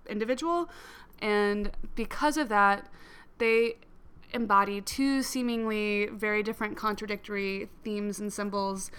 individual. 0.08 0.68
And 1.20 1.70
because 1.94 2.36
of 2.36 2.48
that, 2.48 2.88
they 3.38 3.76
embody 4.34 4.80
two 4.80 5.22
seemingly 5.22 6.06
very 6.06 6.42
different 6.42 6.76
contradictory 6.76 7.68
themes 7.84 8.18
and 8.20 8.32
symbols 8.32 8.90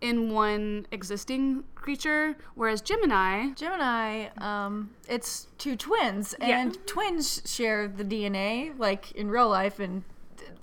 in 0.00 0.32
one 0.32 0.86
existing 0.90 1.64
creature 1.74 2.36
whereas 2.54 2.80
gemini 2.80 3.50
Gemini, 3.54 4.28
um, 4.38 4.90
it's 5.08 5.48
two 5.58 5.76
twins, 5.76 6.34
Yeah. 6.40 6.60
and 6.60 6.86
twins 6.86 7.42
share 7.44 7.88
the 7.88 8.04
DNA, 8.04 8.72
like 8.78 9.12
in 9.12 9.28
real 9.30 9.48
life, 9.48 9.78
and 9.80 10.04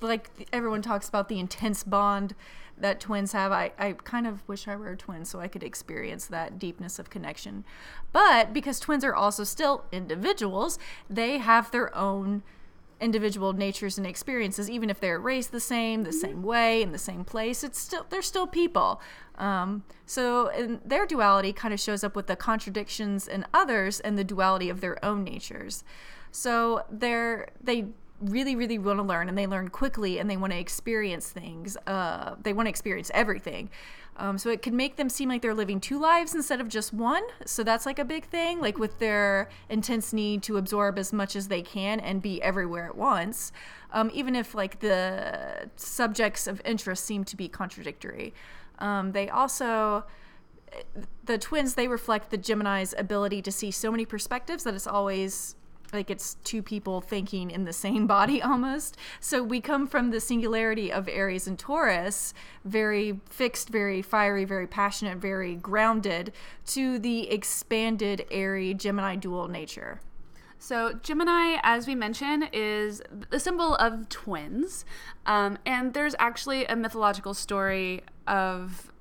like 0.01 0.29
everyone 0.53 0.81
talks 0.81 1.07
about 1.09 1.29
the 1.29 1.39
intense 1.39 1.83
bond 1.83 2.35
that 2.77 2.99
twins 2.99 3.31
have. 3.31 3.51
I, 3.51 3.71
I 3.79 3.93
kind 3.93 4.27
of 4.27 4.47
wish 4.47 4.67
I 4.67 4.75
were 4.75 4.89
a 4.89 4.97
twin 4.97 5.23
so 5.25 5.39
I 5.39 5.47
could 5.47 5.63
experience 5.63 6.25
that 6.27 6.59
deepness 6.59 6.99
of 6.99 7.09
connection. 7.09 7.63
But 8.11 8.53
because 8.53 8.79
twins 8.79 9.03
are 9.03 9.15
also 9.15 9.43
still 9.43 9.85
individuals, 9.91 10.77
they 11.09 11.37
have 11.37 11.71
their 11.71 11.95
own 11.95 12.43
individual 13.01 13.53
natures 13.53 13.97
and 13.97 14.07
experiences 14.07 14.69
even 14.69 14.89
if 14.89 14.99
they're 14.99 15.19
raised 15.19 15.51
the 15.51 15.59
same 15.59 16.03
the 16.03 16.13
same 16.13 16.41
way 16.41 16.81
in 16.81 16.91
the 16.93 16.97
same 16.97 17.25
place 17.25 17.63
it's 17.63 17.79
still 17.79 18.05
they're 18.09 18.21
still 18.21 18.47
people. 18.47 19.01
Um, 19.37 19.83
so 20.05 20.49
and 20.49 20.79
their 20.85 21.05
duality 21.05 21.51
kind 21.51 21.73
of 21.73 21.79
shows 21.79 22.03
up 22.03 22.15
with 22.15 22.27
the 22.27 22.35
contradictions 22.35 23.27
in 23.27 23.45
others 23.53 23.99
and 23.99 24.17
the 24.17 24.23
duality 24.23 24.69
of 24.69 24.81
their 24.81 25.03
own 25.03 25.23
natures. 25.23 25.83
So 26.31 26.83
they're 26.89 27.49
they 27.61 27.87
really 28.21 28.55
really 28.55 28.77
want 28.77 28.97
to 28.97 29.03
learn 29.03 29.27
and 29.27 29.37
they 29.37 29.47
learn 29.47 29.69
quickly 29.69 30.19
and 30.19 30.29
they 30.29 30.37
want 30.37 30.53
to 30.53 30.59
experience 30.59 31.29
things 31.29 31.75
uh, 31.85 32.35
they 32.41 32.53
want 32.53 32.65
to 32.65 32.69
experience 32.69 33.11
everything 33.13 33.69
um, 34.17 34.37
so 34.37 34.49
it 34.49 34.61
can 34.61 34.75
make 34.75 34.95
them 34.95 35.09
seem 35.09 35.27
like 35.27 35.41
they're 35.41 35.53
living 35.53 35.81
two 35.81 35.99
lives 35.99 36.33
instead 36.33 36.61
of 36.61 36.69
just 36.69 36.93
one. 36.93 37.23
So 37.45 37.63
that's 37.63 37.85
like 37.85 37.99
a 37.99 38.05
big 38.05 38.25
thing, 38.25 38.61
like 38.61 38.77
with 38.77 38.99
their 38.99 39.49
intense 39.69 40.13
need 40.13 40.41
to 40.43 40.57
absorb 40.57 40.97
as 40.97 41.11
much 41.11 41.35
as 41.35 41.49
they 41.49 41.61
can 41.61 41.99
and 41.99 42.21
be 42.21 42.41
everywhere 42.41 42.85
at 42.85 42.95
once. 42.95 43.51
Um, 43.91 44.09
even 44.13 44.35
if 44.35 44.55
like 44.55 44.79
the 44.79 45.69
subjects 45.75 46.47
of 46.47 46.61
interest 46.63 47.03
seem 47.03 47.25
to 47.25 47.35
be 47.35 47.49
contradictory, 47.49 48.33
um, 48.79 49.11
they 49.11 49.29
also 49.29 50.05
the 51.23 51.37
twins 51.37 51.75
they 51.75 51.87
reflect 51.87 52.31
the 52.31 52.37
Gemini's 52.37 52.93
ability 52.97 53.41
to 53.41 53.51
see 53.51 53.71
so 53.71 53.91
many 53.91 54.05
perspectives 54.05 54.63
that 54.65 54.73
it's 54.73 54.87
always 54.87 55.55
like 55.95 56.09
it's 56.09 56.35
two 56.43 56.61
people 56.61 57.01
thinking 57.01 57.51
in 57.51 57.63
the 57.65 57.73
same 57.73 58.07
body 58.15 58.41
almost. 58.41 58.97
So 59.19 59.43
we 59.43 59.61
come 59.61 59.87
from 59.87 60.11
the 60.11 60.19
singularity 60.19 60.91
of 60.91 61.07
Aries 61.07 61.47
and 61.47 61.57
Taurus, 61.57 62.33
very 62.63 63.19
fixed, 63.29 63.69
very 63.69 64.01
fiery, 64.01 64.45
very 64.45 64.67
passionate, 64.67 65.17
very 65.17 65.55
grounded, 65.55 66.33
to 66.67 66.99
the 66.99 67.31
expanded 67.31 68.25
Aries 68.31 68.75
Gemini 68.77 69.15
dual 69.15 69.47
nature. 69.47 69.99
So, 70.57 70.93
Gemini, 71.03 71.59
as 71.61 71.85
we 71.85 71.95
mentioned, 71.95 72.49
is 72.51 73.01
the 73.29 73.39
symbol 73.39 73.75
of 73.75 74.09
twins. 74.09 74.85
Um, 75.25 75.59
and 75.65 75.93
there's 75.93 76.15
actually 76.17 76.65
a 76.65 76.75
mythological 76.75 77.33
story 77.33 78.01
of 78.25 78.91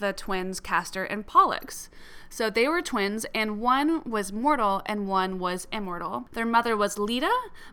the 0.00 0.12
twins 0.12 0.60
Castor 0.60 1.04
and 1.04 1.26
Pollux. 1.26 1.90
So 2.28 2.50
they 2.50 2.68
were 2.68 2.82
twins, 2.82 3.26
and 3.34 3.60
one 3.60 4.02
was 4.04 4.32
mortal 4.32 4.82
and 4.86 5.08
one 5.08 5.38
was 5.38 5.66
immortal. 5.72 6.28
Their 6.32 6.46
mother 6.46 6.76
was 6.76 6.98
Leda, 6.98 7.32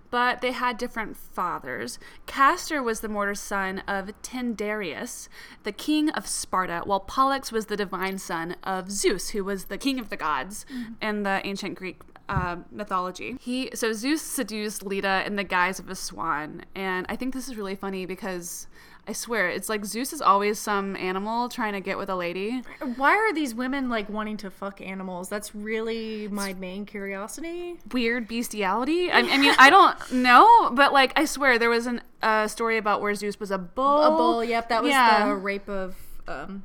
but 0.10 0.42
they 0.42 0.52
had 0.52 0.78
different 0.78 1.18
fathers. 1.18 2.00
Castor 2.26 2.82
was 2.82 3.02
the 3.02 3.10
mortal 3.10 3.36
son 3.36 3.80
of 3.88 4.12
Tyndareus, 4.22 5.28
the 5.64 5.72
king 5.72 6.10
of 6.10 6.28
Sparta, 6.28 6.82
while 6.86 7.00
Pollux 7.00 7.52
was 7.52 7.68
the 7.68 7.78
divine 7.78 8.18
son 8.18 8.56
of 8.64 8.92
Zeus, 8.92 9.30
who 9.30 9.44
was 9.44 9.66
the 9.66 9.78
king 9.78 10.00
of 10.00 10.10
the 10.10 10.18
gods 10.18 10.66
mm-hmm. 10.72 10.94
in 11.02 11.24
the 11.24 11.42
ancient 11.46 11.76
Greek 11.76 12.02
uh, 12.30 12.58
mythology. 12.72 13.38
He 13.40 13.70
so 13.74 13.94
Zeus 13.94 14.22
seduced 14.22 14.84
Leda 14.84 15.24
in 15.26 15.36
the 15.36 15.44
guise 15.44 15.80
of 15.80 15.90
a 15.90 15.96
swan, 15.96 16.64
and 16.76 17.06
I 17.10 17.16
think 17.16 17.34
this 17.34 17.48
is 17.48 17.58
really 17.58 17.76
funny 17.76 18.06
because 18.06 18.68
I 19.06 19.12
swear, 19.12 19.50
it's 19.50 19.68
like 19.68 19.84
Zeus 19.84 20.14
is 20.14 20.22
always 20.22 20.58
some 20.58 20.96
animal 20.96 21.50
trying 21.50 21.74
to 21.74 21.82
get 21.82 21.98
with 21.98 22.10
a 22.10 22.16
lady. 22.16 22.62
Why 22.96 23.16
are 23.16 23.34
these 23.34 23.54
women 23.54 23.90
like 23.90 24.08
wanting 24.08 24.38
to 24.38 24.50
fuck 24.50 24.80
animals? 24.80 25.28
That's 25.28 25.54
really 25.54 26.30
my 26.30 26.54
main 26.54 26.86
curiosity. 26.86 27.80
Weird 27.92 28.30
bestiality. 28.30 29.12
I, 29.12 29.20
I 29.20 29.38
mean, 29.38 29.54
I 29.58 29.70
don't 29.70 30.12
know, 30.14 30.70
but 30.70 30.94
like 30.94 31.12
I 31.20 31.26
swear 31.26 31.60
there 31.60 31.70
was 31.70 31.86
a 31.86 32.02
uh, 32.22 32.48
story 32.48 32.78
about 32.78 33.02
where 33.02 33.14
Zeus 33.14 33.42
was 33.42 33.52
a 33.52 33.58
bull. 33.58 34.04
A 34.04 34.10
bull. 34.12 34.44
Yep, 34.44 34.70
that 34.70 34.82
was 34.82 34.92
yeah. 34.92 35.28
the 35.28 35.36
rape 35.36 35.68
of 35.68 35.98
um, 36.30 36.64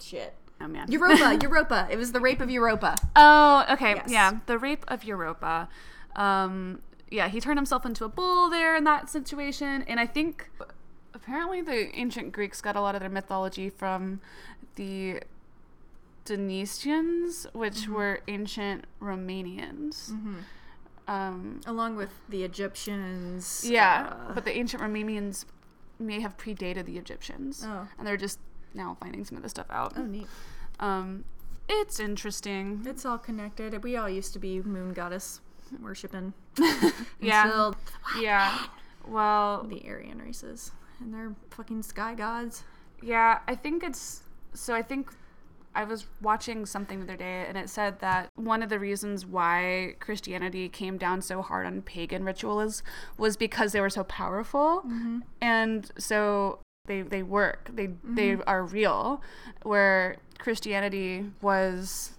shit. 0.00 0.34
Oh 0.60 0.66
man, 0.66 0.90
Europa, 0.90 1.38
Europa. 1.42 1.86
It 1.92 1.96
was 1.96 2.10
the 2.10 2.20
rape 2.20 2.40
of 2.40 2.50
Europa. 2.50 2.96
Oh, 3.14 3.64
okay, 3.70 3.94
yes. 3.94 4.10
yeah, 4.10 4.38
the 4.46 4.58
rape 4.58 4.84
of 4.88 5.04
Europa. 5.04 5.68
Um, 6.16 6.80
yeah, 7.08 7.28
he 7.28 7.40
turned 7.40 7.58
himself 7.58 7.86
into 7.86 8.04
a 8.04 8.08
bull 8.08 8.50
there 8.50 8.74
in 8.74 8.82
that 8.84 9.08
situation, 9.08 9.84
and 9.86 10.00
I 10.00 10.06
think 10.06 10.50
apparently 11.24 11.62
the 11.62 11.94
ancient 11.96 12.32
Greeks 12.32 12.60
got 12.60 12.76
a 12.76 12.80
lot 12.80 12.94
of 12.94 13.00
their 13.00 13.10
mythology 13.10 13.70
from 13.70 14.20
the 14.76 15.20
Deniscians, 16.24 17.46
which 17.54 17.82
mm-hmm. 17.82 17.94
were 17.94 18.20
ancient 18.28 18.84
Romanians. 19.00 20.10
Mm-hmm. 20.10 20.36
Um, 21.06 21.60
Along 21.66 21.96
with 21.96 22.10
the 22.28 22.44
Egyptians. 22.44 23.64
Yeah, 23.68 24.14
uh, 24.28 24.32
but 24.32 24.44
the 24.44 24.56
ancient 24.56 24.82
Romanians 24.82 25.44
may 25.98 26.20
have 26.20 26.36
predated 26.36 26.86
the 26.86 26.98
Egyptians. 26.98 27.62
Oh. 27.66 27.88
And 27.98 28.06
they're 28.06 28.16
just 28.16 28.38
now 28.74 28.96
finding 29.00 29.24
some 29.24 29.36
of 29.36 29.42
this 29.42 29.50
stuff 29.50 29.66
out. 29.70 29.94
Oh, 29.96 30.04
neat. 30.04 30.26
Um, 30.80 31.24
it's 31.68 32.00
interesting. 32.00 32.82
It's 32.86 33.04
all 33.04 33.18
connected. 33.18 33.82
We 33.82 33.96
all 33.96 34.08
used 34.08 34.32
to 34.34 34.38
be 34.38 34.60
moon 34.60 34.92
goddess 34.92 35.40
worshiping. 35.80 36.34
yeah. 37.20 37.72
yeah. 38.20 38.58
Well, 39.06 39.64
the 39.64 39.86
Aryan 39.86 40.18
races 40.18 40.72
and 41.04 41.14
they're 41.14 41.34
fucking 41.50 41.82
sky 41.82 42.14
gods. 42.14 42.64
Yeah, 43.02 43.40
I 43.46 43.54
think 43.54 43.84
it's 43.84 44.22
so 44.54 44.74
I 44.74 44.82
think 44.82 45.10
I 45.74 45.84
was 45.84 46.06
watching 46.22 46.66
something 46.66 47.00
the 47.00 47.04
other 47.04 47.16
day 47.16 47.44
and 47.46 47.58
it 47.58 47.68
said 47.68 48.00
that 48.00 48.28
one 48.36 48.62
of 48.62 48.70
the 48.70 48.78
reasons 48.78 49.26
why 49.26 49.96
Christianity 50.00 50.68
came 50.68 50.96
down 50.96 51.20
so 51.20 51.42
hard 51.42 51.66
on 51.66 51.82
pagan 51.82 52.24
rituals 52.24 52.82
was 53.18 53.36
because 53.36 53.72
they 53.72 53.80
were 53.80 53.90
so 53.90 54.04
powerful. 54.04 54.82
Mm-hmm. 54.86 55.18
And 55.40 55.90
so 55.98 56.60
they 56.86 57.02
they 57.02 57.22
work. 57.22 57.70
They 57.72 57.88
mm-hmm. 57.88 58.14
they 58.14 58.36
are 58.46 58.64
real 58.64 59.22
where 59.62 60.16
Christianity 60.38 61.30
was 61.42 62.12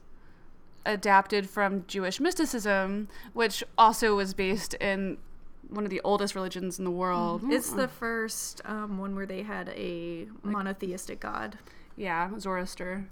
adapted 0.86 1.50
from 1.50 1.86
Jewish 1.88 2.20
mysticism, 2.20 3.08
which 3.34 3.64
also 3.78 4.16
was 4.16 4.36
based 4.36 4.76
in 4.76 5.18
one 5.70 5.84
of 5.84 5.90
the 5.90 6.02
oldest 6.04 6.36
religions 6.36 6.80
in 6.80 6.86
the 6.86 6.92
world. 6.92 7.42
Mm-hmm. 7.42 7.52
It's 7.52 7.72
the 7.72 7.88
first 7.88 8.62
um, 8.66 8.98
one 8.98 9.16
where 9.16 9.26
they 9.26 9.44
had 9.44 9.70
a 9.70 10.28
monotheistic 10.44 11.20
god. 11.20 11.58
Yeah, 11.96 12.32
Zoroaster. 12.40 13.08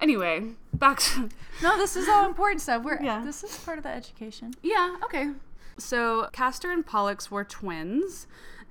Anyway, 0.00 0.42
back 0.72 1.00
to 1.00 1.28
no. 1.62 1.78
This 1.78 1.96
is 1.96 2.08
all 2.08 2.26
important 2.26 2.60
stuff. 2.60 2.82
We're 2.82 3.00
yeah. 3.00 3.22
This 3.24 3.44
is 3.44 3.56
part 3.58 3.78
of 3.78 3.84
the 3.84 3.90
education. 3.90 4.52
Yeah. 4.62 4.96
Okay. 5.04 5.30
So 5.78 6.28
Castor 6.32 6.70
and 6.70 6.84
Pollux 6.84 7.30
were 7.30 7.44
twins, 7.44 8.26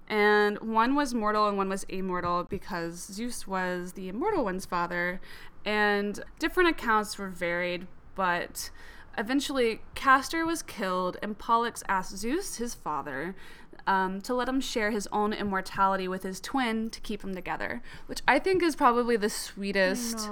and 0.08 0.60
one 0.60 0.96
was 0.96 1.14
mortal 1.14 1.48
and 1.48 1.58
one 1.58 1.70
was 1.70 1.84
immortal 1.86 2.44
because 2.44 3.00
Zeus 3.06 3.48
was 3.48 3.94
the 3.94 4.10
immortal 4.10 4.44
one's 4.44 4.66
father, 4.66 5.22
and 5.66 6.20
different 6.40 6.70
accounts 6.70 7.18
were 7.18 7.30
varied, 7.30 7.88
but 8.16 8.70
Eventually, 9.18 9.82
Castor 9.96 10.46
was 10.46 10.64
killed, 10.64 11.18
and 11.22 11.38
Pollux 11.38 11.84
asked 11.88 12.18
Zeus, 12.18 12.56
his 12.56 12.74
father, 12.74 13.36
um, 13.86 14.22
to 14.22 14.34
let 14.34 14.48
him 14.48 14.62
share 14.62 14.92
his 14.92 15.08
own 15.12 15.34
immortality 15.34 16.08
with 16.08 16.24
his 16.24 16.40
twin 16.40 16.90
to 16.90 17.02
keep 17.02 17.22
them 17.22 17.36
together, 17.36 17.82
which 18.08 18.22
I 18.28 18.40
think 18.40 18.64
is 18.64 18.76
probably 18.76 19.18
the 19.18 19.30
sweetest 19.30 20.30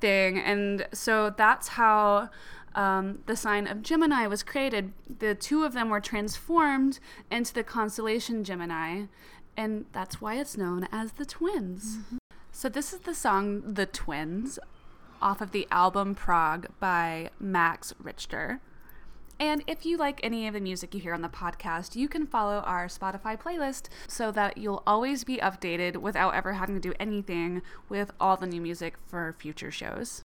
thing. 0.00 0.38
And 0.38 0.86
so 0.92 1.30
that's 1.30 1.68
how 1.68 2.30
um, 2.74 3.20
the 3.26 3.36
sign 3.36 3.66
of 3.66 3.82
Gemini 3.82 4.26
was 4.26 4.42
created. 4.42 4.92
The 5.18 5.34
two 5.34 5.64
of 5.64 5.72
them 5.72 5.88
were 5.88 6.00
transformed 6.00 6.98
into 7.30 7.54
the 7.54 7.62
constellation 7.62 8.44
Gemini, 8.44 9.04
and 9.56 9.86
that's 9.92 10.20
why 10.20 10.36
it's 10.36 10.56
known 10.56 10.88
as 10.92 11.12
the 11.12 11.26
twins. 11.26 11.98
Mm-hmm. 11.98 12.16
So, 12.52 12.70
this 12.70 12.94
is 12.94 13.00
the 13.00 13.14
song 13.14 13.74
The 13.74 13.84
Twins 13.84 14.58
off 15.20 15.40
of 15.40 15.52
the 15.52 15.66
album 15.70 16.14
Prague 16.14 16.68
by 16.80 17.30
Max 17.40 17.94
Richter. 17.98 18.60
And 19.38 19.62
if 19.66 19.84
you 19.84 19.98
like 19.98 20.20
any 20.22 20.46
of 20.46 20.54
the 20.54 20.60
music 20.60 20.94
you 20.94 21.00
hear 21.00 21.12
on 21.12 21.20
the 21.20 21.28
podcast, 21.28 21.94
you 21.94 22.08
can 22.08 22.26
follow 22.26 22.58
our 22.60 22.86
Spotify 22.86 23.38
playlist 23.40 23.88
so 24.08 24.30
that 24.32 24.56
you'll 24.56 24.82
always 24.86 25.24
be 25.24 25.36
updated 25.38 25.98
without 25.98 26.34
ever 26.34 26.54
having 26.54 26.74
to 26.74 26.80
do 26.80 26.94
anything 26.98 27.60
with 27.88 28.12
all 28.18 28.36
the 28.36 28.46
new 28.46 28.60
music 28.60 28.96
for 29.06 29.34
future 29.38 29.70
shows. 29.70 30.22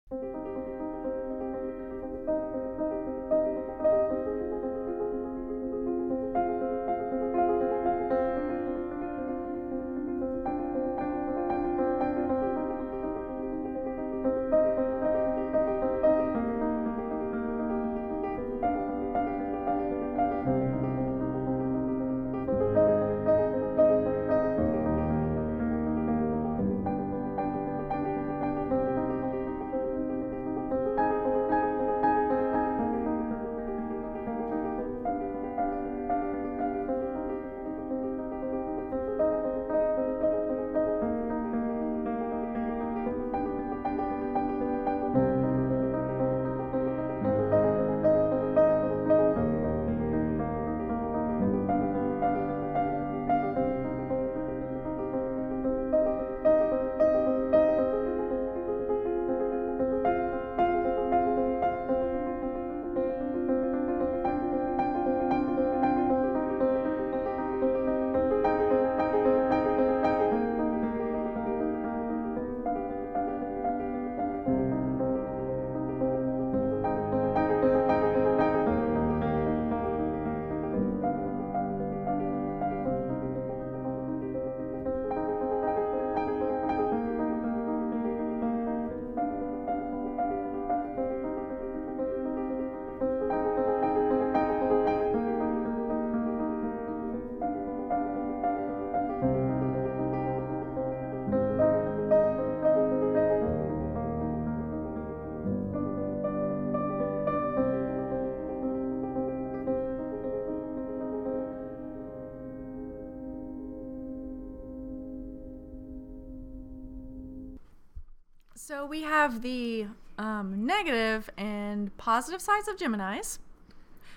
So 118.68 118.84
we 118.84 119.00
have 119.00 119.40
the 119.40 119.86
um, 120.18 120.66
negative 120.66 121.30
and 121.38 121.96
positive 121.96 122.42
sides 122.42 122.68
of 122.68 122.76
Geminis. 122.76 123.38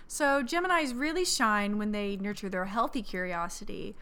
So 0.09 0.43
Geminis 0.43 0.91
really 0.93 1.23
shine 1.23 1.77
when 1.77 1.93
they 1.93 2.17
nurture 2.17 2.49
their 2.49 2.65
healthy 2.65 3.01
curiosity 3.01 3.95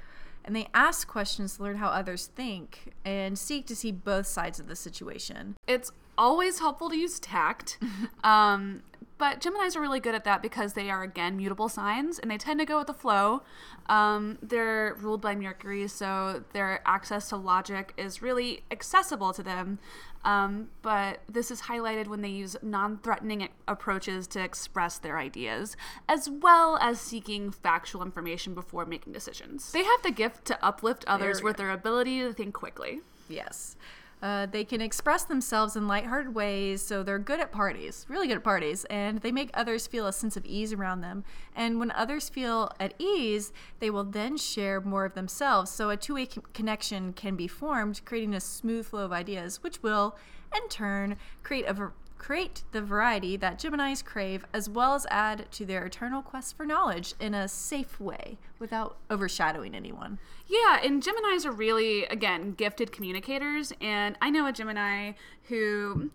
and 0.43 0.55
they 0.55 0.67
ask 0.73 1.07
questions 1.07 1.57
to 1.57 1.61
learn 1.61 1.75
how 1.75 1.89
others 1.89 2.31
think 2.35 2.95
and 3.05 3.37
seek 3.37 3.67
to 3.67 3.75
see 3.75 3.91
both 3.91 4.25
sides 4.25 4.59
of 4.59 4.67
the 4.67 4.75
situation. 4.75 5.55
It's 5.67 5.91
always 6.17 6.57
helpful 6.57 6.89
to 6.89 6.97
use 6.97 7.19
tact. 7.19 7.77
um, 8.23 8.81
but 9.19 9.41
Geminis 9.41 9.75
are 9.75 9.81
really 9.81 9.99
good 9.99 10.15
at 10.15 10.23
that 10.23 10.41
because 10.41 10.73
they 10.73 10.89
are, 10.89 11.03
again, 11.03 11.35
mutable 11.37 11.67
signs 11.67 12.17
and 12.17 12.31
they 12.31 12.37
tend 12.37 12.59
to 12.61 12.65
go 12.65 12.79
with 12.79 12.87
the 12.87 12.93
flow. 12.93 13.43
Um, 13.87 14.39
they're 14.41 14.95
ruled 14.97 15.21
by 15.21 15.35
Mercury, 15.35 15.87
so 15.89 16.43
their 16.53 16.81
access 16.85 17.29
to 17.29 17.35
logic 17.35 17.93
is 17.97 18.21
really 18.21 18.63
accessible 18.71 19.33
to 19.33 19.43
them. 19.43 19.77
Um, 20.23 20.69
but 20.81 21.19
this 21.29 21.51
is 21.51 21.63
highlighted 21.63 22.07
when 22.07 22.21
they 22.21 22.29
use 22.29 22.55
non 22.61 22.97
threatening 22.97 23.49
approaches 23.67 24.25
to 24.27 24.41
express 24.41 24.97
their 24.97 25.17
ideas, 25.17 25.75
as 26.07 26.29
well 26.29 26.77
as 26.81 26.99
seeking 26.99 27.51
factual 27.51 28.01
information 28.01 28.53
before 28.53 28.85
making 28.85 29.13
decisions. 29.13 29.71
They 29.71 29.83
have 29.83 30.01
the 30.01 30.11
gift 30.11 30.45
to 30.45 30.65
uplift 30.65 31.03
others 31.07 31.43
with 31.43 31.57
their 31.57 31.71
ability 31.71 32.21
to 32.21 32.33
think 32.33 32.53
quickly. 32.53 33.01
Yes. 33.29 33.75
Uh, 34.21 34.45
they 34.45 34.65
can 34.65 34.81
express 34.81 35.23
themselves 35.23 35.75
in 35.75 35.87
lighthearted 35.87 36.35
ways, 36.35 36.81
so 36.81 37.03
they're 37.03 37.19
good 37.19 37.39
at 37.39 37.51
parties, 37.51 38.05
really 38.09 38.27
good 38.27 38.37
at 38.37 38.43
parties, 38.43 38.85
and 38.85 39.19
they 39.19 39.31
make 39.31 39.49
others 39.53 39.87
feel 39.87 40.07
a 40.07 40.13
sense 40.13 40.35
of 40.35 40.45
ease 40.45 40.73
around 40.73 41.01
them. 41.01 41.23
And 41.55 41.79
when 41.79 41.91
others 41.91 42.27
feel 42.27 42.71
at 42.79 42.93
ease, 42.99 43.53
they 43.79 43.89
will 43.89 44.03
then 44.03 44.35
share 44.35 44.81
more 44.81 45.05
of 45.05 45.13
themselves, 45.13 45.71
so 45.71 45.89
a 45.89 45.95
two 45.95 46.15
way 46.15 46.27
connection 46.53 47.13
can 47.13 47.35
be 47.35 47.47
formed, 47.47 48.03
creating 48.03 48.33
a 48.33 48.41
smooth 48.41 48.87
flow 48.87 49.05
of 49.05 49.13
ideas, 49.13 49.63
which 49.63 49.81
will, 49.81 50.17
in 50.53 50.67
turn, 50.67 51.15
create 51.41 51.65
a 51.65 51.91
create 52.19 52.63
the 52.73 52.81
variety 52.81 53.35
that 53.37 53.57
Geminis 53.57 54.05
crave, 54.05 54.45
as 54.53 54.69
well 54.69 54.93
as 54.93 55.07
add 55.09 55.49
to 55.53 55.65
their 55.65 55.85
eternal 55.85 56.21
quest 56.21 56.55
for 56.55 56.65
knowledge 56.65 57.15
in 57.19 57.33
a 57.33 57.47
safe 57.47 57.99
way 57.99 58.37
without 58.59 58.97
overshadowing 59.09 59.73
anyone. 59.73 60.19
Yeah, 60.45 60.79
and 60.83 61.01
Geminis 61.01 61.45
are 61.45 61.51
really, 61.51 62.05
again, 62.05 62.51
gifted 62.51 62.91
communicators. 62.91 63.73
And 63.81 64.17
I 64.21 64.29
know 64.29 64.45
a 64.45 64.51
Gemini 64.51 65.13
who, 65.47 66.11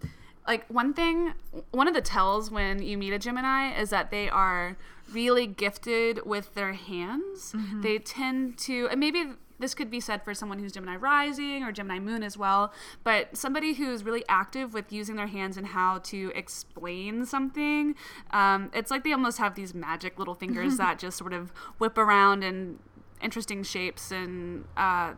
like, 0.46 0.66
one 0.68 0.94
thing, 0.94 1.32
one 1.72 1.88
of 1.88 1.94
the 1.94 2.02
tells 2.02 2.50
when 2.50 2.82
you 2.82 2.96
meet 2.96 3.12
a 3.12 3.18
Gemini 3.18 3.76
is 3.76 3.90
that 3.90 4.10
they 4.10 4.28
are 4.28 4.76
really 5.12 5.46
gifted 5.46 6.24
with 6.26 6.54
their 6.54 6.74
hands. 6.74 7.52
Mm-hmm. 7.52 7.80
They 7.80 7.98
tend 7.98 8.58
to, 8.58 8.88
and 8.90 9.00
maybe 9.00 9.32
this 9.58 9.74
could 9.74 9.90
be 9.90 10.00
said 10.00 10.22
for 10.24 10.34
someone 10.34 10.58
who's 10.58 10.72
Gemini 10.72 10.96
rising 10.96 11.62
or 11.62 11.72
Gemini 11.72 11.98
moon 11.98 12.22
as 12.22 12.36
well, 12.36 12.72
but 13.02 13.36
somebody 13.36 13.74
who's 13.74 14.04
really 14.04 14.24
active 14.28 14.74
with 14.74 14.92
using 14.92 15.16
their 15.16 15.26
hands 15.26 15.56
and 15.56 15.68
how 15.68 15.98
to 15.98 16.32
explain 16.34 17.24
something. 17.24 17.94
Um, 18.30 18.70
it's 18.74 18.90
like 18.90 19.04
they 19.04 19.12
almost 19.12 19.38
have 19.38 19.54
these 19.54 19.74
magic 19.74 20.18
little 20.18 20.34
fingers 20.34 20.76
that 20.78 20.98
just 20.98 21.16
sort 21.16 21.32
of 21.32 21.50
whip 21.78 21.96
around 21.98 22.42
in 22.42 22.78
interesting 23.22 23.62
shapes 23.62 24.10
and 24.10 24.64
uh, 24.76 25.14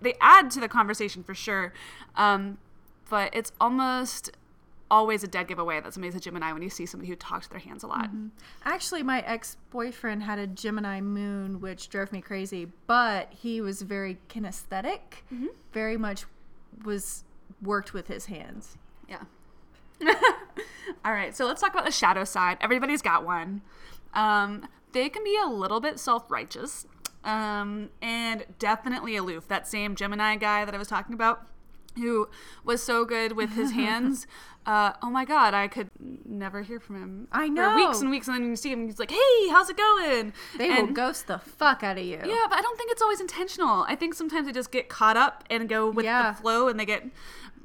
they 0.00 0.14
add 0.20 0.50
to 0.52 0.60
the 0.60 0.68
conversation 0.68 1.22
for 1.22 1.34
sure. 1.34 1.72
Um, 2.16 2.58
but 3.08 3.30
it's 3.34 3.52
almost 3.60 4.30
always 4.90 5.22
a 5.24 5.26
dead 5.26 5.48
giveaway 5.48 5.80
that 5.80 5.92
somebody's 5.92 6.14
a 6.14 6.20
Gemini 6.20 6.52
when 6.52 6.62
you 6.62 6.70
see 6.70 6.86
somebody 6.86 7.08
who 7.08 7.16
talks 7.16 7.46
with 7.46 7.50
their 7.50 7.60
hands 7.60 7.82
a 7.82 7.86
lot. 7.86 8.06
Mm-hmm. 8.06 8.28
Actually, 8.64 9.02
my 9.02 9.20
ex 9.20 9.56
boyfriend 9.70 10.22
had 10.22 10.38
a 10.38 10.46
Gemini 10.46 11.00
moon, 11.00 11.60
which 11.60 11.88
drove 11.88 12.12
me 12.12 12.20
crazy, 12.20 12.68
but 12.86 13.32
he 13.32 13.60
was 13.60 13.82
very 13.82 14.18
kinesthetic, 14.28 15.22
mm-hmm. 15.32 15.46
very 15.72 15.96
much 15.96 16.24
was 16.84 17.24
worked 17.62 17.92
with 17.92 18.08
his 18.08 18.26
hands. 18.26 18.76
Yeah. 19.08 19.22
All 21.04 21.12
right, 21.12 21.36
so 21.36 21.46
let's 21.46 21.60
talk 21.60 21.72
about 21.72 21.84
the 21.84 21.92
shadow 21.92 22.24
side. 22.24 22.58
Everybody's 22.60 23.02
got 23.02 23.24
one. 23.24 23.62
Um, 24.14 24.68
they 24.92 25.08
can 25.08 25.24
be 25.24 25.36
a 25.42 25.48
little 25.48 25.80
bit 25.80 25.98
self 25.98 26.30
righteous 26.30 26.86
um, 27.24 27.90
and 28.00 28.44
definitely 28.58 29.16
aloof. 29.16 29.48
That 29.48 29.66
same 29.66 29.96
Gemini 29.96 30.36
guy 30.36 30.64
that 30.64 30.74
I 30.74 30.78
was 30.78 30.88
talking 30.88 31.14
about 31.14 31.46
who 31.96 32.28
was 32.64 32.82
so 32.82 33.04
good 33.04 33.32
with 33.32 33.54
his 33.54 33.70
hands. 33.72 34.26
Uh, 34.66 34.92
oh 35.00 35.10
my 35.10 35.24
god, 35.24 35.54
I 35.54 35.68
could 35.68 35.90
never 36.00 36.62
hear 36.62 36.80
from 36.80 36.96
him. 36.96 37.28
I 37.30 37.48
know. 37.48 37.70
For 37.70 37.76
weeks 37.76 38.00
and 38.00 38.10
weeks, 38.10 38.26
and 38.26 38.36
then 38.36 38.50
you 38.50 38.56
see 38.56 38.72
him, 38.72 38.86
he's 38.86 38.98
like, 38.98 39.12
"Hey, 39.12 39.48
how's 39.48 39.70
it 39.70 39.76
going?" 39.76 40.32
They 40.58 40.70
and, 40.70 40.88
will 40.88 40.94
ghost 40.94 41.28
the 41.28 41.38
fuck 41.38 41.84
out 41.84 41.98
of 41.98 42.04
you. 42.04 42.20
Yeah, 42.24 42.46
but 42.48 42.58
I 42.58 42.62
don't 42.62 42.76
think 42.76 42.90
it's 42.90 43.02
always 43.02 43.20
intentional. 43.20 43.84
I 43.88 43.94
think 43.94 44.14
sometimes 44.14 44.46
they 44.46 44.52
just 44.52 44.72
get 44.72 44.88
caught 44.88 45.16
up 45.16 45.44
and 45.48 45.68
go 45.68 45.88
with 45.88 46.04
yeah. 46.04 46.32
the 46.32 46.38
flow, 46.38 46.66
and 46.66 46.80
they 46.80 46.84
get 46.84 47.04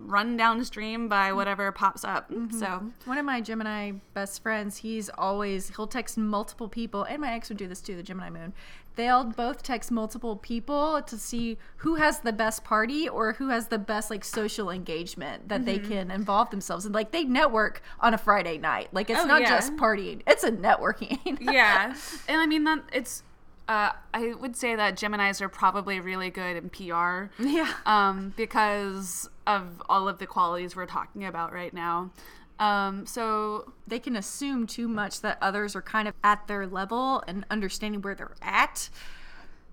run 0.05 0.37
downstream 0.37 1.07
by 1.07 1.33
whatever 1.33 1.71
pops 1.71 2.03
up. 2.03 2.31
Mm-hmm. 2.31 2.57
So 2.57 2.91
one 3.05 3.17
of 3.17 3.25
my 3.25 3.41
Gemini 3.41 3.93
best 4.13 4.41
friends, 4.41 4.77
he's 4.77 5.09
always 5.17 5.75
he'll 5.75 5.87
text 5.87 6.17
multiple 6.17 6.67
people, 6.67 7.03
and 7.03 7.21
my 7.21 7.33
ex 7.33 7.49
would 7.49 7.57
do 7.57 7.67
this 7.67 7.81
too, 7.81 7.95
the 7.95 8.03
Gemini 8.03 8.29
Moon. 8.29 8.53
They'll 8.95 9.23
both 9.23 9.63
text 9.63 9.89
multiple 9.89 10.35
people 10.35 11.01
to 11.01 11.17
see 11.17 11.57
who 11.77 11.95
has 11.95 12.19
the 12.19 12.33
best 12.33 12.63
party 12.63 13.07
or 13.07 13.33
who 13.33 13.49
has 13.49 13.67
the 13.67 13.77
best 13.77 14.09
like 14.09 14.25
social 14.25 14.69
engagement 14.69 15.47
that 15.47 15.61
mm-hmm. 15.61 15.65
they 15.65 15.79
can 15.79 16.11
involve 16.11 16.49
themselves 16.49 16.85
in. 16.85 16.91
Like 16.91 17.11
they 17.11 17.23
network 17.23 17.81
on 18.01 18.13
a 18.13 18.17
Friday 18.17 18.57
night. 18.57 18.89
Like 18.91 19.09
it's 19.09 19.21
oh, 19.21 19.25
not 19.25 19.41
yeah. 19.41 19.49
just 19.49 19.75
partying; 19.77 20.21
it's 20.27 20.43
a 20.43 20.51
networking. 20.51 21.37
yeah, 21.41 21.95
and 22.27 22.41
I 22.41 22.45
mean 22.45 22.65
that 22.65 22.83
it's 22.91 23.23
uh, 23.71 23.93
I 24.13 24.33
would 24.33 24.57
say 24.57 24.75
that 24.75 24.97
Geminis 24.97 25.39
are 25.39 25.47
probably 25.47 26.01
really 26.01 26.29
good 26.29 26.57
in 26.57 26.69
PR. 26.69 27.31
Yeah. 27.51 27.71
Um, 27.85 28.33
because 28.35 29.29
of 29.47 29.81
all 29.87 30.09
of 30.09 30.19
the 30.19 30.27
qualities 30.27 30.75
we're 30.75 30.85
talking 30.85 31.25
about 31.25 31.53
right 31.53 31.73
now. 31.73 32.11
Um, 32.59 33.05
so 33.05 33.71
they 33.87 33.97
can 33.97 34.15
assume 34.17 34.67
too 34.67 34.87
much 34.89 35.21
that 35.21 35.37
others 35.41 35.75
are 35.75 35.81
kind 35.81 36.07
of 36.07 36.13
at 36.23 36.47
their 36.47 36.67
level 36.67 37.23
and 37.27 37.45
understanding 37.49 38.01
where 38.01 38.13
they're 38.13 38.35
at. 38.41 38.89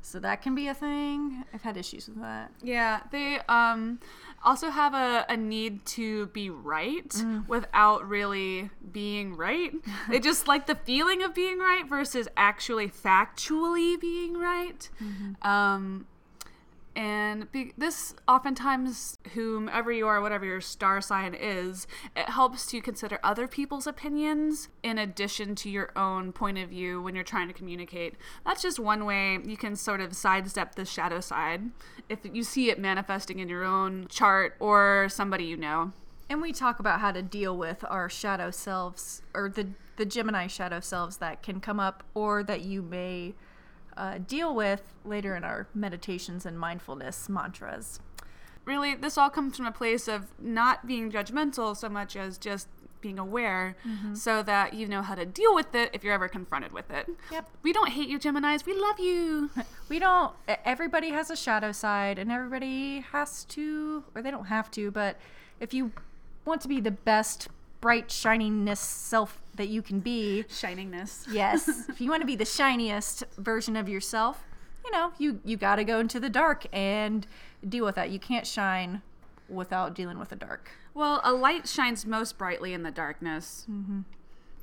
So 0.03 0.19
that 0.21 0.43
can 0.43 0.55
be 0.55 0.69
a 0.69 0.75
thing. 0.75 1.45
I've 1.53 1.63
had 1.63 1.77
issues 1.77 2.09
with 2.09 2.21
that. 2.21 2.51
Yeah, 2.63 3.01
they 3.11 3.41
um, 3.49 4.01
also 4.45 4.71
have 4.71 4.95
a, 4.95 5.27
a 5.29 5.37
need 5.37 5.85
to 5.87 6.27
be 6.27 6.51
right 6.51 7.09
mm. 7.09 7.47
without 7.49 8.09
really 8.09 8.71
being 8.93 9.37
right. 9.37 9.73
they 10.09 10.21
just 10.21 10.49
like 10.49 10.67
the 10.67 10.75
feeling 10.75 11.23
of 11.23 11.35
being 11.35 11.59
right 11.59 11.87
versus 11.87 12.29
actually 12.37 12.89
factually 12.89 14.01
being 14.01 14.35
right. 14.35 14.89
Mm-hmm. 15.03 15.47
Um, 15.47 16.07
and 16.99 17.51
be- 17.53 17.73
this 17.79 18.13
oftentimes 18.27 19.19
whomever 19.35 19.93
you 19.93 20.09
are 20.09 20.21
whatever 20.21 20.45
your 20.45 20.61
star 20.61 21.01
sign 21.01 21.33
is 21.33 21.87
it 22.17 22.29
helps 22.29 22.67
to 22.67 22.81
consider 22.81 23.21
other 23.23 23.47
people's 23.47 23.87
opinions 23.87 24.69
in 24.83 24.99
addition 24.99 25.55
to 25.55 25.71
your 25.71 25.97
own 25.97 26.33
point 26.33 26.59
of 26.59 26.71
view 26.71 27.01
when 27.01 27.15
you're 27.15 27.23
trying 27.23 27.47
to 27.47 27.55
communicate. 27.55 28.17
That's 28.45 28.61
just 28.61 28.81
one 28.81 29.05
way 29.05 29.39
you 29.45 29.57
can 29.57 29.77
sort 29.77 30.01
of 30.01 30.17
sidestep 30.17 30.75
the 30.75 30.85
shadow 30.85 31.21
side 31.21 31.63
if 32.09 32.19
you 32.33 32.43
see 32.43 32.69
it 32.69 32.81
manifesting 32.81 33.39
in 33.39 33.49
your 33.49 33.63
own 33.63 34.09
chart 34.09 34.57
or 34.59 35.07
somebody 35.09 35.45
you 35.45 35.57
know. 35.57 35.93
And 36.29 36.43
we 36.43 36.53
talk 36.53 36.81
about 36.81 36.99
how 36.99 37.13
to 37.13 37.23
deal 37.23 37.57
with 37.57 37.85
our 37.89 38.11
shadow 38.11 38.51
selves 38.51 39.23
or 39.35 39.49
the 39.49 39.69
the 39.97 40.05
gemini 40.05 40.49
shadow 40.49 40.81
selves 40.81 41.19
that 41.19 41.45
can 41.45 41.61
come 41.61 41.79
up 41.79 42.03
or 42.15 42.43
that 42.43 42.63
you 42.63 42.83
may 42.83 43.35
uh, 43.99 44.19
deal 44.19 44.55
with 44.55 44.95
later 45.05 45.35
in 45.35 45.45
our 45.45 45.67
meditations 45.75 46.47
and 46.47 46.59
mindfulness 46.59 47.29
mantras. 47.29 48.01
Really, 48.65 48.95
this 48.95 49.19
all 49.19 49.29
comes 49.29 49.57
from 49.57 49.67
a 49.67 49.73
place 49.73 50.09
of 50.09 50.27
not 50.39 50.87
being 50.87 51.11
judgmental 51.11 51.77
so 51.77 51.89
much 51.89 52.17
as 52.17 52.39
just 52.39 52.69
being 53.01 53.19
aware 53.19 53.77
mm-hmm. 53.87 54.15
so 54.15 54.43
that 54.43 54.75
you 54.75 54.87
know 54.87 55.03
how 55.03 55.15
to 55.15 55.25
deal 55.25 55.55
with 55.55 55.75
it 55.75 55.91
if 55.93 56.05
you're 56.05 56.13
ever 56.13 56.29
confronted 56.29 56.73
with 56.73 56.91
it. 56.91 57.09
Yep. 57.31 57.49
We 57.63 57.73
don't 57.73 57.91
hate 57.91 58.09
you, 58.09 58.19
Geminis. 58.19 58.67
We 58.67 58.75
love 58.75 58.99
you. 58.99 59.51
we 59.89 59.99
don't. 59.99 60.35
Everybody 60.65 61.11
has 61.11 61.31
a 61.31 61.37
shadow 61.37 61.73
side, 61.73 62.19
and 62.19 62.31
everybody 62.31 63.01
has 63.13 63.45
to, 63.47 64.05
or 64.15 64.23
they 64.23 64.31
don't 64.31 64.47
have 64.47 64.71
to, 64.73 64.91
but 64.91 65.17
if 65.61 65.73
you 65.75 65.93
want 66.45 66.61
to 66.63 66.69
be 66.69 66.81
the 66.81 66.91
best 66.91 67.49
bright 67.81 68.11
shininess 68.11 68.81
self 68.81 69.41
that 69.55 69.69
you 69.69 69.83
can 69.83 70.01
be. 70.01 70.45
Shiningness. 70.49 71.27
Yes. 71.31 71.69
if 71.89 72.01
you 72.01 72.11
want 72.11 72.23
to 72.23 72.27
be 72.27 72.37
the 72.37 72.45
shiniest 72.45 73.25
version 73.37 73.77
of 73.77 73.89
yourself, 73.89 74.45
you 74.85 74.91
know, 74.91 75.13
you 75.19 75.41
you 75.45 75.57
got 75.57 75.77
to 75.77 75.85
go 75.85 75.99
into 75.99 76.19
the 76.19 76.31
dark 76.31 76.67
and 76.73 77.27
deal 77.69 77.85
with 77.85 77.97
that. 77.97 78.11
You 78.11 78.19
can't 78.19 78.47
shine 78.47 79.03
without 79.49 79.95
dealing 79.95 80.19
with 80.19 80.29
the 80.31 80.37
dark. 80.37 80.71
Well, 80.95 81.21
a 81.23 81.33
light 81.33 81.69
shines 81.69 82.07
most 82.07 82.39
brightly 82.39 82.73
in 82.73 82.83
the 82.83 82.91
darkness. 82.91 83.67
Mm-hmm. 83.71 84.01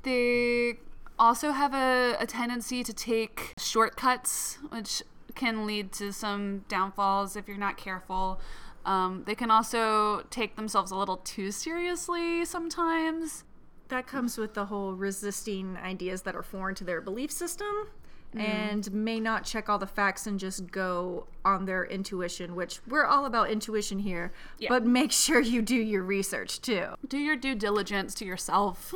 They 0.02 0.78
also 1.18 1.52
have 1.52 1.74
a, 1.74 2.16
a 2.20 2.26
tendency 2.26 2.84
to 2.84 2.92
take 2.92 3.54
shortcuts, 3.58 4.58
which 4.70 5.02
can 5.34 5.66
lead 5.66 5.92
to 5.92 6.12
some 6.12 6.64
downfalls 6.68 7.36
if 7.36 7.48
you're 7.48 7.56
not 7.56 7.76
careful. 7.76 8.40
Um, 8.86 9.24
they 9.26 9.34
can 9.34 9.50
also 9.50 10.22
take 10.30 10.54
themselves 10.56 10.92
a 10.92 10.96
little 10.96 11.18
too 11.18 11.50
seriously 11.50 12.44
sometimes. 12.44 13.44
That 13.88 14.06
comes 14.06 14.38
with 14.38 14.54
the 14.54 14.66
whole 14.66 14.94
resisting 14.94 15.76
ideas 15.76 16.22
that 16.22 16.34
are 16.34 16.42
foreign 16.42 16.74
to 16.76 16.84
their 16.84 17.00
belief 17.00 17.30
system. 17.30 17.88
and 18.34 18.92
may 18.92 19.18
not 19.18 19.44
check 19.44 19.68
all 19.68 19.78
the 19.78 19.86
facts 19.86 20.26
and 20.26 20.38
just 20.38 20.70
go 20.70 21.26
on 21.42 21.64
their 21.64 21.86
intuition, 21.86 22.54
which 22.54 22.80
we're 22.86 23.06
all 23.06 23.24
about 23.24 23.48
intuition 23.50 23.98
here. 23.98 24.30
Yeah. 24.58 24.68
But 24.68 24.84
make 24.84 25.10
sure 25.24 25.40
you 25.40 25.62
do 25.62 25.76
your 25.76 26.02
research 26.02 26.60
too. 26.60 26.88
do 27.08 27.16
your 27.16 27.36
due 27.36 27.54
diligence 27.54 28.14
to 28.16 28.24
yourself 28.24 28.94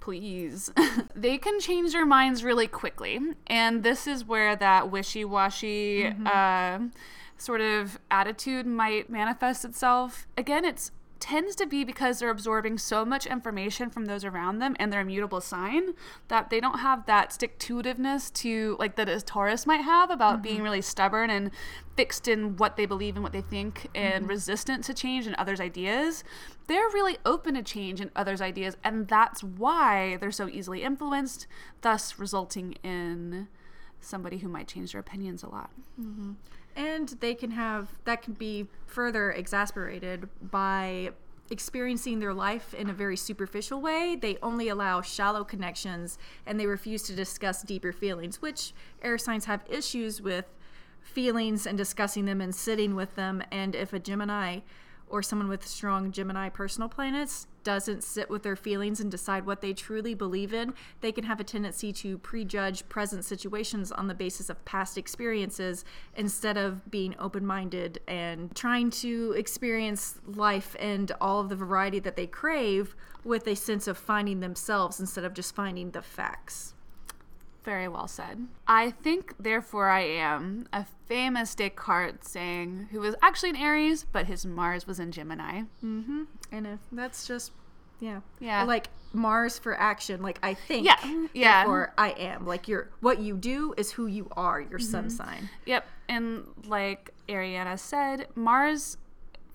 please 0.00 0.72
they 1.14 1.36
can 1.36 1.60
change 1.60 1.92
their 1.92 2.06
minds 2.06 2.42
really 2.42 2.66
quickly 2.66 3.20
and 3.46 3.82
this 3.82 4.06
is 4.06 4.24
where 4.24 4.56
that 4.56 4.90
wishy-washy 4.90 6.06
uh, 6.24 6.78
sort 7.40 7.60
of 7.60 7.98
attitude 8.10 8.66
might 8.66 9.08
manifest 9.08 9.64
itself 9.64 10.26
again 10.36 10.64
it 10.64 10.90
tends 11.20 11.54
to 11.54 11.66
be 11.66 11.84
because 11.84 12.18
they're 12.18 12.30
absorbing 12.30 12.78
so 12.78 13.04
much 13.04 13.26
information 13.26 13.90
from 13.90 14.06
those 14.06 14.24
around 14.24 14.58
them 14.58 14.74
and 14.80 14.90
their 14.90 15.02
immutable 15.02 15.40
sign 15.40 15.90
that 16.28 16.48
they 16.48 16.58
don't 16.58 16.80
have 16.80 17.04
that 17.06 17.32
stick 17.32 17.58
to 17.58 17.76
itiveness 17.76 18.32
to 18.32 18.74
like 18.78 18.96
that 18.96 19.08
a 19.08 19.20
Taurus 19.20 19.66
might 19.66 19.82
have 19.82 20.10
about 20.10 20.42
being 20.42 20.56
mm-hmm. 20.56 20.64
really 20.64 20.80
stubborn 20.80 21.28
and 21.28 21.50
fixed 21.94 22.26
in 22.26 22.56
what 22.56 22.76
they 22.76 22.86
believe 22.86 23.16
and 23.16 23.22
what 23.22 23.32
they 23.32 23.42
think 23.42 23.88
and 23.94 24.22
mm-hmm. 24.22 24.30
resistant 24.30 24.82
to 24.84 24.94
change 24.94 25.26
and 25.26 25.36
others' 25.36 25.60
ideas. 25.60 26.24
They're 26.66 26.88
really 26.88 27.18
open 27.26 27.54
to 27.54 27.62
change 27.62 28.00
and 28.00 28.10
others' 28.16 28.40
ideas, 28.40 28.76
and 28.82 29.06
that's 29.06 29.44
why 29.44 30.16
they're 30.20 30.30
so 30.30 30.48
easily 30.48 30.82
influenced, 30.82 31.46
thus 31.82 32.18
resulting 32.18 32.72
in 32.82 33.48
somebody 34.00 34.38
who 34.38 34.48
might 34.48 34.66
change 34.66 34.92
their 34.92 35.00
opinions 35.00 35.42
a 35.42 35.48
lot. 35.48 35.70
Mm-hmm. 36.00 36.32
And 36.76 37.08
they 37.20 37.34
can 37.34 37.50
have 37.52 37.88
that 38.04 38.22
can 38.22 38.34
be 38.34 38.68
further 38.86 39.30
exasperated 39.32 40.28
by 40.50 41.10
experiencing 41.50 42.20
their 42.20 42.32
life 42.32 42.72
in 42.74 42.88
a 42.88 42.92
very 42.92 43.16
superficial 43.16 43.80
way. 43.80 44.16
They 44.20 44.38
only 44.42 44.68
allow 44.68 45.02
shallow 45.02 45.44
connections 45.44 46.16
and 46.46 46.58
they 46.58 46.66
refuse 46.66 47.02
to 47.04 47.14
discuss 47.14 47.62
deeper 47.62 47.92
feelings, 47.92 48.40
which 48.40 48.72
air 49.02 49.18
signs 49.18 49.46
have 49.46 49.64
issues 49.68 50.22
with 50.22 50.46
feelings 51.02 51.66
and 51.66 51.76
discussing 51.76 52.24
them 52.24 52.40
and 52.40 52.54
sitting 52.54 52.94
with 52.94 53.16
them. 53.16 53.42
And 53.50 53.74
if 53.74 53.92
a 53.92 53.98
Gemini 53.98 54.60
or 55.08 55.22
someone 55.22 55.48
with 55.48 55.66
strong 55.66 56.12
Gemini 56.12 56.48
personal 56.48 56.88
planets 56.88 57.48
doesn't 57.64 58.04
sit 58.04 58.30
with 58.30 58.42
their 58.42 58.56
feelings 58.56 59.00
and 59.00 59.10
decide 59.10 59.46
what 59.46 59.60
they 59.60 59.72
truly 59.72 60.14
believe 60.14 60.52
in, 60.52 60.74
they 61.00 61.12
can 61.12 61.24
have 61.24 61.40
a 61.40 61.44
tendency 61.44 61.92
to 61.92 62.18
prejudge 62.18 62.88
present 62.88 63.24
situations 63.24 63.92
on 63.92 64.08
the 64.08 64.14
basis 64.14 64.50
of 64.50 64.64
past 64.64 64.96
experiences 64.98 65.84
instead 66.16 66.56
of 66.56 66.90
being 66.90 67.14
open 67.18 67.46
minded 67.46 68.00
and 68.08 68.54
trying 68.54 68.90
to 68.90 69.34
experience 69.36 70.18
life 70.26 70.76
and 70.78 71.12
all 71.20 71.40
of 71.40 71.48
the 71.48 71.56
variety 71.56 71.98
that 71.98 72.16
they 72.16 72.26
crave 72.26 72.94
with 73.24 73.46
a 73.46 73.54
sense 73.54 73.86
of 73.86 73.98
finding 73.98 74.40
themselves 74.40 75.00
instead 75.00 75.24
of 75.24 75.34
just 75.34 75.54
finding 75.54 75.90
the 75.90 76.02
facts. 76.02 76.74
Very 77.62 77.88
well 77.88 78.08
said. 78.08 78.46
I 78.66 78.90
think, 78.90 79.34
therefore, 79.38 79.88
I 79.90 80.00
am 80.00 80.66
a 80.72 80.86
famous 81.06 81.54
Descartes 81.54 82.28
saying, 82.28 82.88
who 82.90 83.00
was 83.00 83.14
actually 83.20 83.50
an 83.50 83.56
Aries, 83.56 84.06
but 84.10 84.26
his 84.26 84.46
Mars 84.46 84.86
was 84.86 84.98
in 84.98 85.12
Gemini. 85.12 85.62
Mm-hmm. 85.84 86.22
And 86.50 86.66
if 86.66 86.80
that's 86.90 87.26
just, 87.26 87.52
yeah. 88.00 88.20
Yeah. 88.38 88.62
Like 88.64 88.88
Mars 89.12 89.58
for 89.58 89.78
action. 89.78 90.22
Like 90.22 90.38
I 90.42 90.54
think. 90.54 90.86
Yeah, 90.86 91.26
yeah. 91.34 91.66
Or 91.66 91.92
I 91.98 92.10
am. 92.12 92.46
Like 92.46 92.66
you're, 92.66 92.88
what 93.00 93.20
you 93.20 93.36
do 93.36 93.74
is 93.76 93.92
who 93.92 94.06
you 94.06 94.28
are, 94.32 94.60
your 94.60 94.78
sun 94.78 95.04
Mm-hmm. 95.08 95.16
sign. 95.16 95.50
Yep. 95.66 95.84
And 96.08 96.46
like 96.66 97.10
Ariana 97.28 97.78
said, 97.78 98.28
Mars 98.34 98.96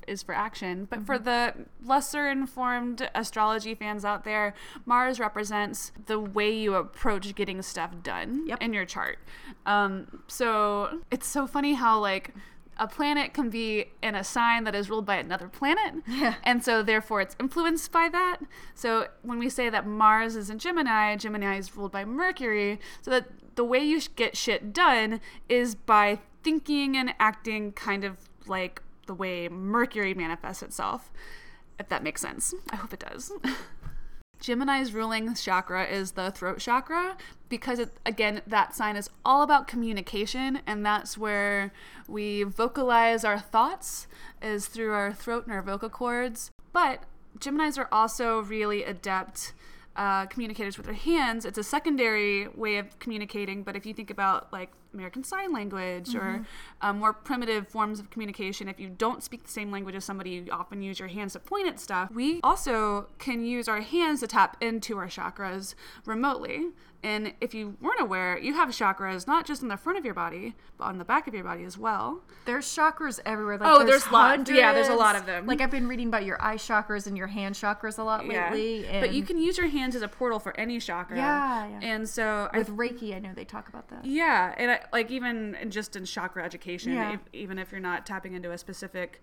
is 0.07 0.23
for 0.23 0.33
action. 0.33 0.85
But 0.89 1.05
for 1.05 1.17
the 1.17 1.53
lesser 1.83 2.27
informed 2.29 3.09
astrology 3.15 3.75
fans 3.75 4.03
out 4.05 4.23
there, 4.23 4.53
Mars 4.85 5.19
represents 5.19 5.91
the 6.05 6.19
way 6.19 6.53
you 6.55 6.75
approach 6.75 7.33
getting 7.35 7.61
stuff 7.61 7.91
done 8.03 8.45
Yep. 8.47 8.61
in 8.61 8.73
your 8.73 8.85
chart. 8.85 9.19
Um, 9.65 10.21
so 10.27 11.01
it's 11.11 11.27
so 11.27 11.47
funny 11.47 11.73
how 11.73 11.99
like 11.99 12.33
a 12.77 12.87
planet 12.87 13.33
can 13.33 13.49
be 13.49 13.85
in 14.03 14.15
a 14.15 14.23
sign 14.23 14.65
that 14.65 14.75
is 14.75 14.89
ruled 14.89 15.05
by 15.05 15.15
another 15.15 15.47
planet. 15.47 16.03
Yeah. 16.07 16.35
And 16.43 16.63
so 16.63 16.83
therefore 16.83 17.21
it's 17.21 17.35
influenced 17.39 17.91
by 17.91 18.09
that. 18.09 18.39
So 18.73 19.07
when 19.21 19.39
we 19.39 19.49
say 19.49 19.69
that 19.69 19.87
Mars 19.87 20.35
is 20.35 20.49
in 20.49 20.59
Gemini, 20.59 21.15
Gemini 21.15 21.57
is 21.57 21.75
ruled 21.75 21.91
by 21.93 22.03
Mercury, 22.05 22.79
so 23.01 23.11
that 23.11 23.27
the 23.55 23.63
way 23.63 23.79
you 23.79 24.01
get 24.17 24.35
shit 24.35 24.73
done 24.73 25.21
is 25.47 25.73
by 25.75 26.19
thinking 26.43 26.97
and 26.97 27.13
acting 27.17 27.71
kind 27.71 28.03
of 28.03 28.17
like 28.45 28.81
the 29.05 29.13
way 29.13 29.47
Mercury 29.49 30.13
manifests 30.13 30.63
itself. 30.63 31.11
If 31.79 31.89
that 31.89 32.03
makes 32.03 32.21
sense. 32.21 32.53
I 32.71 32.77
hope 32.77 32.93
it 32.93 32.99
does. 32.99 33.31
Gemini's 34.41 34.93
ruling 34.93 35.33
chakra 35.33 35.85
is 35.85 36.11
the 36.11 36.29
throat 36.31 36.59
chakra 36.59 37.17
because 37.49 37.79
it, 37.79 37.97
again 38.05 38.41
that 38.45 38.75
sign 38.75 38.95
is 38.95 39.09
all 39.23 39.41
about 39.41 39.67
communication 39.67 40.59
and 40.67 40.85
that's 40.85 41.17
where 41.17 41.71
we 42.07 42.43
vocalize 42.43 43.23
our 43.23 43.39
thoughts 43.39 44.07
is 44.41 44.67
through 44.67 44.91
our 44.91 45.13
throat 45.13 45.45
and 45.45 45.53
our 45.53 45.61
vocal 45.61 45.89
cords. 45.89 46.51
But 46.73 47.03
Geminis 47.39 47.77
are 47.77 47.89
also 47.91 48.41
really 48.41 48.83
adept 48.83 49.53
uh, 49.95 50.25
communicators 50.27 50.77
with 50.77 50.85
their 50.85 50.95
hands. 50.95 51.45
It's 51.45 51.57
a 51.57 51.63
secondary 51.63 52.47
way 52.49 52.77
of 52.77 52.97
communicating, 52.99 53.63
but 53.63 53.75
if 53.75 53.85
you 53.85 53.93
think 53.93 54.09
about 54.09 54.51
like 54.51 54.71
American 54.93 55.23
Sign 55.23 55.53
Language 55.53 56.15
or 56.15 56.45
um, 56.81 56.99
more 56.99 57.13
primitive 57.13 57.67
forms 57.67 57.99
of 57.99 58.09
communication, 58.09 58.67
if 58.67 58.79
you 58.79 58.89
don't 58.89 59.23
speak 59.23 59.43
the 59.43 59.51
same 59.51 59.71
language 59.71 59.95
as 59.95 60.05
somebody, 60.05 60.31
you 60.31 60.47
often 60.51 60.81
use 60.81 60.99
your 60.99 61.09
hands 61.09 61.33
to 61.33 61.39
point 61.39 61.67
at 61.67 61.79
stuff. 61.79 62.09
We 62.11 62.39
also 62.43 63.07
can 63.19 63.45
use 63.45 63.67
our 63.67 63.81
hands 63.81 64.21
to 64.21 64.27
tap 64.27 64.57
into 64.61 64.97
our 64.97 65.07
chakras 65.07 65.75
remotely. 66.05 66.67
And 67.05 67.33
if 67.39 67.53
you 67.53 67.77
weren't 67.81 68.01
aware, 68.01 68.35
you 68.39 68.55
have 68.55 68.69
chakras 68.69 69.27
not 69.27 69.45
just 69.45 69.61
in 69.61 69.67
the 69.67 69.77
front 69.77 69.99
of 69.99 70.05
your 70.05 70.15
body, 70.15 70.55
but 70.79 70.85
on 70.85 70.97
the 70.97 71.05
back 71.05 71.27
of 71.27 71.35
your 71.35 71.43
body 71.43 71.63
as 71.63 71.77
well. 71.77 72.21
There's 72.45 72.65
chakras 72.65 73.19
everywhere. 73.27 73.59
Like, 73.59 73.69
Oh, 73.71 73.85
there's 73.85 74.09
lots. 74.11 74.49
Yeah, 74.49 74.73
there's 74.73 74.87
a 74.87 74.95
lot 74.95 75.15
of 75.15 75.27
them. 75.27 75.45
Like 75.45 75.61
I've 75.61 75.69
been 75.69 75.87
reading 75.87 76.07
about 76.07 76.25
your 76.25 76.41
eye 76.41 76.55
chakras 76.55 77.05
and 77.05 77.15
your 77.15 77.27
hand 77.27 77.53
chakras 77.53 77.99
a 77.99 78.03
lot 78.03 78.27
lately. 78.27 78.87
And 78.87 79.01
But 79.01 79.13
you 79.13 79.21
can 79.21 79.37
use 79.37 79.55
your 79.55 79.67
hands 79.67 79.95
as 79.95 80.01
a 80.01 80.07
portal 80.07 80.39
for 80.39 80.59
any 80.59 80.79
chakra. 80.79 81.15
Yeah, 81.15 81.67
yeah. 81.67 81.79
And 81.83 82.09
so 82.09 82.49
I 82.51 82.57
with 82.57 82.69
Reiki, 82.69 83.15
I 83.15 83.19
know 83.19 83.33
they 83.35 83.45
talk 83.45 83.69
about 83.69 83.87
that. 83.89 84.03
Yeah, 84.03 84.55
and 84.57 84.71
I, 84.71 84.79
like 84.91 85.11
even 85.11 85.55
just 85.69 85.95
in 85.95 86.05
chakra 86.05 86.43
education, 86.43 86.93
Yeah. 86.93 87.13
if, 87.13 87.19
even 87.33 87.59
if 87.59 87.71
you're 87.71 87.81
not 87.81 88.07
tapping 88.07 88.33
into 88.33 88.51
a 88.51 88.57
specific 88.57 89.21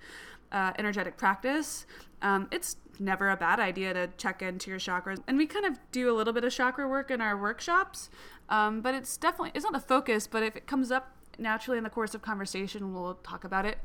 uh, 0.53 0.73
energetic 0.79 1.17
practice, 1.17 1.87
um, 2.21 2.49
it's 2.53 2.77
never 2.99 3.31
a 3.31 3.37
bad 3.37 3.59
idea 3.59 3.93
to 3.95 4.09
check 4.17 4.43
into 4.43 4.71
your 4.71 4.79
chakras. 4.79 5.23
And 5.27 5.37
we 5.37 5.47
kind 5.47 5.67
of 5.67 5.79
do 5.91 6.11
a 6.11 6.15
little 6.15 6.33
bit 6.33 6.45
of 6.45 6.53
chakra 6.53 6.89
work 6.89 7.11
in 7.11 7.21
our 7.21 7.37
workshops, 7.37 8.11
um, 8.49 8.81
but 8.81 8.95
it's 8.95 9.17
definitely 9.17 9.53
it's 9.55 9.65
not 9.65 9.73
the 9.73 9.81
focus. 9.81 10.27
But 10.27 10.43
if 10.43 10.57
it 10.57 10.67
comes 10.67 10.93
up 10.93 11.17
naturally 11.39 11.79
in 11.79 11.85
the 11.85 11.91
course 11.91 12.15
of 12.15 12.23
conversation, 12.23 12.93
we'll 12.93 13.15
talk 13.15 13.45
about 13.45 13.65
it. 13.65 13.79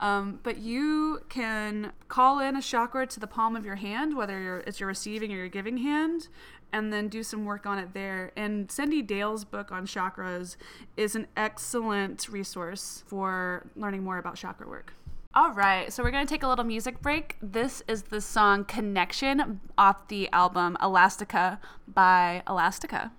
Um, 0.00 0.38
but 0.42 0.58
you 0.58 1.20
can 1.28 1.92
call 2.08 2.38
in 2.38 2.56
a 2.56 2.62
chakra 2.62 3.06
to 3.08 3.20
the 3.20 3.26
palm 3.26 3.56
of 3.56 3.64
your 3.64 3.76
hand, 3.76 4.16
whether 4.16 4.40
you're, 4.40 4.58
it's 4.58 4.80
your 4.80 4.86
receiving 4.86 5.32
or 5.32 5.36
your 5.36 5.48
giving 5.48 5.78
hand, 5.78 6.28
and 6.72 6.92
then 6.92 7.08
do 7.08 7.22
some 7.22 7.44
work 7.44 7.66
on 7.66 7.78
it 7.78 7.92
there. 7.92 8.32
And 8.36 8.68
Cyndi 8.68 9.06
Dale's 9.06 9.44
book 9.44 9.72
on 9.72 9.86
chakras 9.86 10.56
is 10.96 11.14
an 11.14 11.26
excellent 11.36 12.28
resource 12.28 13.02
for 13.06 13.66
learning 13.76 14.04
more 14.04 14.18
about 14.18 14.36
chakra 14.36 14.68
work. 14.68 14.94
All 15.34 15.50
right, 15.52 15.90
so 15.90 16.02
we're 16.02 16.10
going 16.10 16.26
to 16.26 16.30
take 16.30 16.42
a 16.42 16.46
little 16.46 16.62
music 16.64 17.00
break. 17.00 17.38
This 17.40 17.82
is 17.88 18.02
the 18.02 18.20
song 18.20 18.66
Connection 18.66 19.62
off 19.78 20.08
the 20.08 20.28
album 20.30 20.76
Elastica 20.82 21.58
by 21.88 22.42
Elastica. 22.46 23.12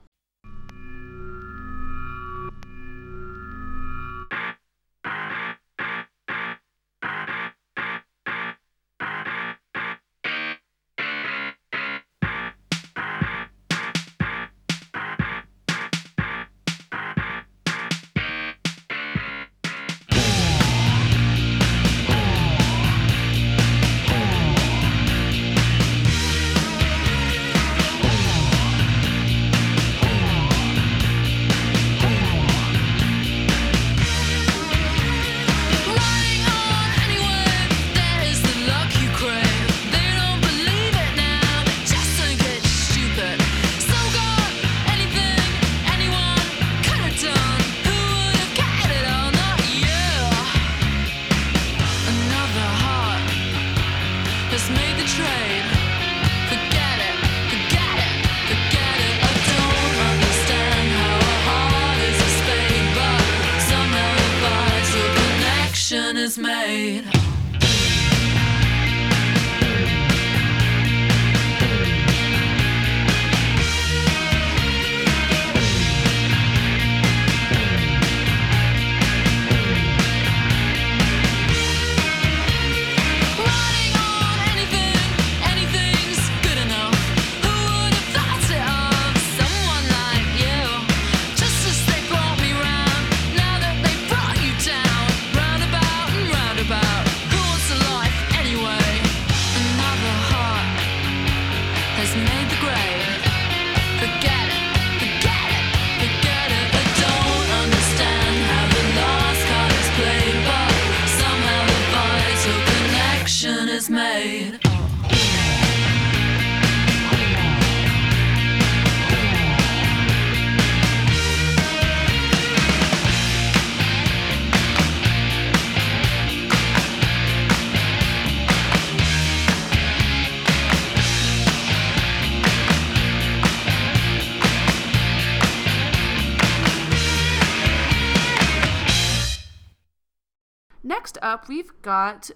Up, 141.33 141.47
we've 141.47 141.73
got 141.81 142.29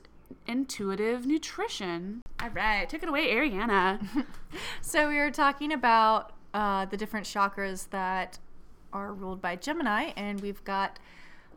intuitive 0.47 1.27
nutrition. 1.27 2.23
All 2.41 2.49
right, 2.49 2.89
take 2.89 3.03
it 3.03 3.09
away, 3.09 3.27
Ariana. 3.27 4.05
So 4.81 5.09
we 5.09 5.17
were 5.17 5.29
talking 5.29 5.71
about 5.71 6.33
uh, 6.53 6.85
the 6.85 6.97
different 6.97 7.27
chakras 7.27 7.89
that 7.91 8.39
are 8.91 9.13
ruled 9.13 9.39
by 9.39 9.55
Gemini, 9.55 10.13
and 10.15 10.41
we've 10.41 10.63
got 10.63 10.97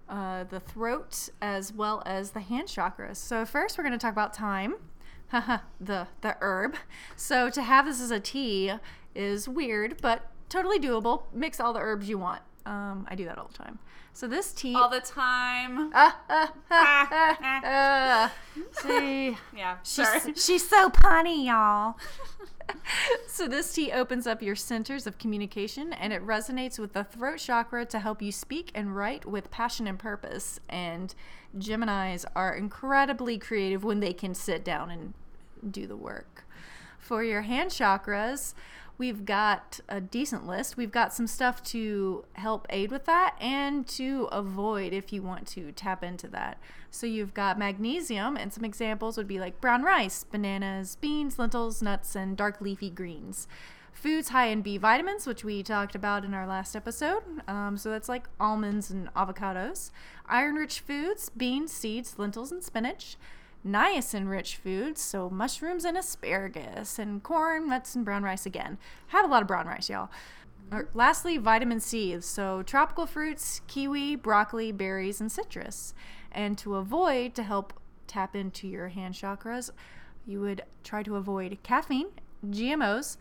uh, 0.09 0.45
the 0.45 0.61
throat 0.61 1.30
as 1.41 1.72
well 1.72 2.03
as 2.05 2.32
the 2.32 2.41
hand 2.41 2.68
chakras. 2.68 3.16
So 3.16 3.47
first, 3.47 3.78
we're 3.78 3.84
going 3.84 3.93
to 3.93 3.99
talk 3.99 4.12
about 4.12 4.36
thyme, 4.36 4.74
the 5.32 6.09
the 6.20 6.36
herb. 6.43 6.74
So 7.16 7.49
to 7.49 7.62
have 7.62 7.86
this 7.86 8.03
as 8.03 8.11
a 8.11 8.20
tea 8.20 8.72
is 9.14 9.49
weird, 9.49 10.03
but 10.03 10.30
totally 10.51 10.78
doable. 10.78 11.22
Mix 11.32 11.59
all 11.59 11.72
the 11.72 11.80
herbs 11.80 12.07
you 12.07 12.18
want. 12.18 12.43
Um, 12.66 13.07
I 13.09 13.14
do 13.14 13.24
that 13.24 13.38
all 13.38 13.49
the 13.49 13.57
time. 13.57 13.78
So 14.13 14.27
this 14.27 14.53
tea. 14.53 14.75
All 14.75 14.89
the 14.89 15.01
time. 15.01 15.93
Ah, 16.03 16.19
ah, 16.71 17.33
ah. 17.65 18.33
See, 18.73 19.37
Yeah, 19.57 19.77
She's, 19.83 20.07
sorry. 20.07 20.35
she's 20.35 20.69
so 20.69 20.89
punny, 20.91 21.47
y'all. 21.47 21.97
so 23.27 23.49
this 23.49 23.73
tea 23.73 23.93
opens 23.93 24.27
up 24.27 24.43
your 24.43 24.57
centers 24.57 25.07
of 25.07 25.19
communication 25.19 25.93
and 25.93 26.13
it 26.13 26.25
resonates 26.25 26.79
with 26.79 26.93
the 26.93 27.05
throat 27.05 27.39
chakra 27.39 27.85
to 27.87 27.99
help 27.99 28.23
you 28.23 28.33
speak 28.33 28.71
and 28.75 28.95
write 28.97 29.27
with 29.27 29.51
passion 29.51 29.87
and 29.87 29.99
purpose. 29.99 30.61
And 30.69 31.15
Geminis 31.59 32.25
are 32.35 32.55
incredibly 32.55 33.39
creative 33.39 33.85
when 33.85 34.01
they 34.01 34.13
can 34.13 34.35
sit 34.35 34.65
down 34.65 34.91
and 34.91 35.15
do 35.73 35.87
the 35.87 35.97
work. 35.97 36.45
For 36.99 37.25
your 37.25 37.43
hand 37.43 37.71
chakras, 37.71 38.55
we've 39.01 39.25
got 39.25 39.81
a 39.89 39.99
decent 39.99 40.47
list. 40.47 40.77
We've 40.77 40.93
got 40.93 41.15
some 41.15 41.27
stuff 41.27 41.63
to 41.65 42.27
help 42.35 42.67
aid 42.69 42.91
with 42.91 43.07
that 43.07 43.35
and 43.41 43.87
to 43.89 44.29
avoid 44.31 44.93
if 44.93 45.11
you 45.11 45.23
want 45.23 45.47
to 45.49 45.73
tap 45.73 46.05
into 46.05 46.29
that. 46.29 46.59
So 46.91 47.07
you've 47.07 47.33
got 47.33 47.59
magnesium, 47.59 48.37
and 48.37 48.53
some 48.53 48.63
examples 48.63 49.17
would 49.17 49.27
be 49.27 49.41
like 49.41 49.59
brown 49.59 49.85
rice, 49.85 50.23
bananas, 50.23 50.97
beans, 50.97 51.39
lentils, 51.39 51.81
nuts, 51.81 52.15
and 52.15 52.37
dark 52.37 52.61
leafy 52.61 52.91
greens. 52.91 53.49
Foods 53.91 54.29
high 54.29 54.49
in 54.49 54.61
B 54.61 54.77
vitamins, 54.77 55.27
which 55.27 55.45
we 55.45 55.63
talked 55.63 55.95
about 55.95 56.23
in 56.23 56.35
our 56.35 56.47
last 56.47 56.77
episode. 56.77 57.23
Um, 57.49 57.79
so 57.79 57.89
that's 57.89 58.09
like 58.09 58.29
almonds 58.39 58.91
and 58.91 59.13
avocados. 59.15 59.93
Iron 60.29 60.57
rich 60.57 60.81
foods, 60.81 61.31
beans, 61.31 61.73
seeds, 61.73 62.19
lentils, 62.19 62.53
and 62.53 62.63
spinach 62.63 63.17
niacin 63.67 64.29
rich 64.29 64.57
foods, 64.57 65.01
so 65.01 65.29
mushrooms 65.31 65.85
and 65.85 65.97
asparagus, 65.97 66.99
and 66.99 67.23
corn, 67.23 67.69
nuts, 67.69 67.95
and 67.95 68.05
brown 68.05 68.23
rice 68.23 68.47
again. 68.47 68.79
Have 69.09 69.25
a 69.25 69.29
lot 69.29 69.43
of 69.43 69.49
brown 69.49 69.67
rice, 69.67 69.91
y'all. 69.91 70.11
Or, 70.73 70.89
lastly, 70.95 71.37
vitamin 71.37 71.81
C, 71.81 72.21
so 72.21 72.63
tropical 72.63 73.07
fruits, 73.07 73.61
kiwi, 73.67 74.17
broccoli, 74.17 74.73
berries, 74.73 75.21
and 75.21 75.31
citrus. 75.31 75.95
And 76.31 76.57
to 76.59 76.77
avoid, 76.77 77.35
to 77.35 77.43
help 77.43 77.73
tap 78.07 78.37
into 78.37 78.69
your 78.69 78.89
hand 78.89 79.15
chakras, 79.15 79.71
you 80.27 80.41
would 80.41 80.63
try 80.85 81.03
to 81.03 81.17
avoid 81.17 81.59
caffeine, 81.63 82.09
GMOs, 82.47 83.17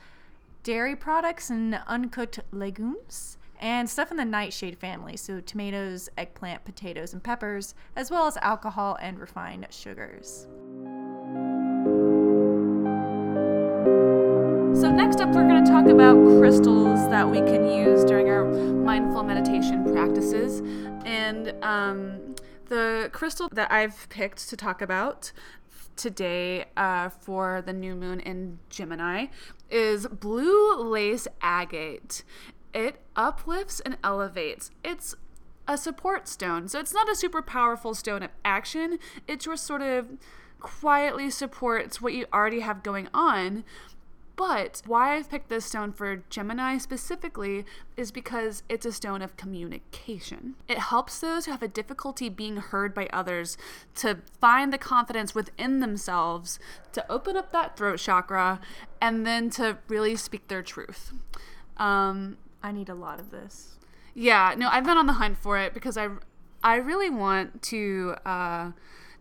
dairy 0.63 0.95
products, 0.95 1.49
and 1.49 1.81
uncooked 1.87 2.39
legumes 2.51 3.38
and 3.59 3.89
stuff 3.89 4.09
in 4.11 4.17
the 4.17 4.25
nightshade 4.25 4.77
family, 4.77 5.17
so 5.17 5.41
tomatoes, 5.41 6.09
eggplant, 6.17 6.63
potatoes, 6.63 7.13
and 7.13 7.23
peppers, 7.23 7.75
as 7.95 8.09
well 8.09 8.25
as 8.25 8.37
alcohol 8.37 8.97
and 9.01 9.19
refined 9.19 9.67
sugars. 9.69 10.47
So, 14.79 14.89
next 14.89 15.19
up, 15.19 15.29
we're 15.35 15.47
going 15.47 15.63
to 15.65 15.69
talk 15.69 15.87
about 15.87 16.15
crystals 16.39 17.09
that 17.09 17.29
we 17.29 17.39
can 17.39 17.69
use 17.69 18.05
during 18.05 18.29
our 18.29 18.45
mindful 18.45 19.23
meditation 19.23 19.83
practices. 19.91 20.61
And 21.03 21.53
um, 21.61 22.35
the 22.67 23.09
crystal 23.11 23.49
that 23.51 23.69
I've 23.71 24.07
picked 24.07 24.47
to 24.49 24.55
talk 24.55 24.81
about 24.81 25.33
today 25.97 26.65
uh, 26.77 27.09
for 27.09 27.61
the 27.61 27.73
new 27.73 27.93
moon 27.93 28.21
in 28.21 28.59
Gemini 28.69 29.25
is 29.69 30.07
blue 30.07 30.81
lace 30.81 31.27
agate. 31.41 32.23
It 32.73 33.01
uplifts 33.15 33.79
and 33.79 33.97
elevates. 34.03 34.71
It's 34.83 35.15
a 35.67 35.77
support 35.77 36.27
stone. 36.27 36.67
So 36.67 36.79
it's 36.79 36.93
not 36.93 37.09
a 37.09 37.15
super 37.15 37.41
powerful 37.41 37.93
stone 37.93 38.23
of 38.23 38.31
action. 38.43 38.97
It 39.27 39.39
just 39.41 39.65
sort 39.65 39.81
of 39.81 40.07
quietly 40.59 41.29
supports 41.29 42.01
what 42.01 42.13
you 42.13 42.25
already 42.33 42.61
have 42.61 42.83
going 42.83 43.07
on. 43.13 43.63
But 44.35 44.81
why 44.85 45.15
I've 45.15 45.29
picked 45.29 45.49
this 45.49 45.65
stone 45.65 45.91
for 45.91 46.23
Gemini 46.29 46.77
specifically 46.77 47.65
is 47.97 48.09
because 48.09 48.63
it's 48.69 48.85
a 48.85 48.93
stone 48.93 49.21
of 49.21 49.35
communication. 49.35 50.55
It 50.69 50.77
helps 50.77 51.19
those 51.19 51.45
who 51.45 51.51
have 51.51 51.61
a 51.61 51.67
difficulty 51.67 52.29
being 52.29 52.55
heard 52.55 52.93
by 52.93 53.09
others 53.11 53.57
to 53.95 54.19
find 54.39 54.71
the 54.71 54.77
confidence 54.77 55.35
within 55.35 55.81
themselves 55.81 56.57
to 56.93 57.05
open 57.11 57.35
up 57.35 57.51
that 57.51 57.75
throat 57.75 57.99
chakra 57.99 58.61
and 59.01 59.27
then 59.27 59.49
to 59.51 59.79
really 59.89 60.15
speak 60.15 60.47
their 60.47 60.63
truth. 60.63 61.11
Um, 61.75 62.37
I 62.61 62.71
need 62.71 62.89
a 62.89 62.95
lot 62.95 63.19
of 63.19 63.31
this. 63.31 63.77
yeah, 64.13 64.53
no, 64.57 64.69
I've 64.69 64.83
been 64.83 64.97
on 64.97 65.07
the 65.07 65.13
hunt 65.13 65.37
for 65.37 65.57
it 65.57 65.73
because 65.73 65.97
I, 65.97 66.09
I 66.63 66.75
really 66.75 67.09
want 67.09 67.61
to 67.63 68.15
uh, 68.25 68.71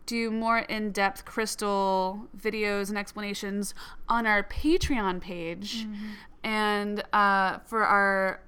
do 0.06 0.30
more 0.30 0.58
in-depth 0.58 1.24
crystal 1.24 2.26
videos 2.36 2.88
and 2.88 2.98
explanations 2.98 3.74
on 4.08 4.26
our 4.26 4.42
Patreon 4.42 5.20
page, 5.20 5.86
and 6.42 7.04
uh, 7.12 7.58
for 7.58 7.84
our 7.84 8.40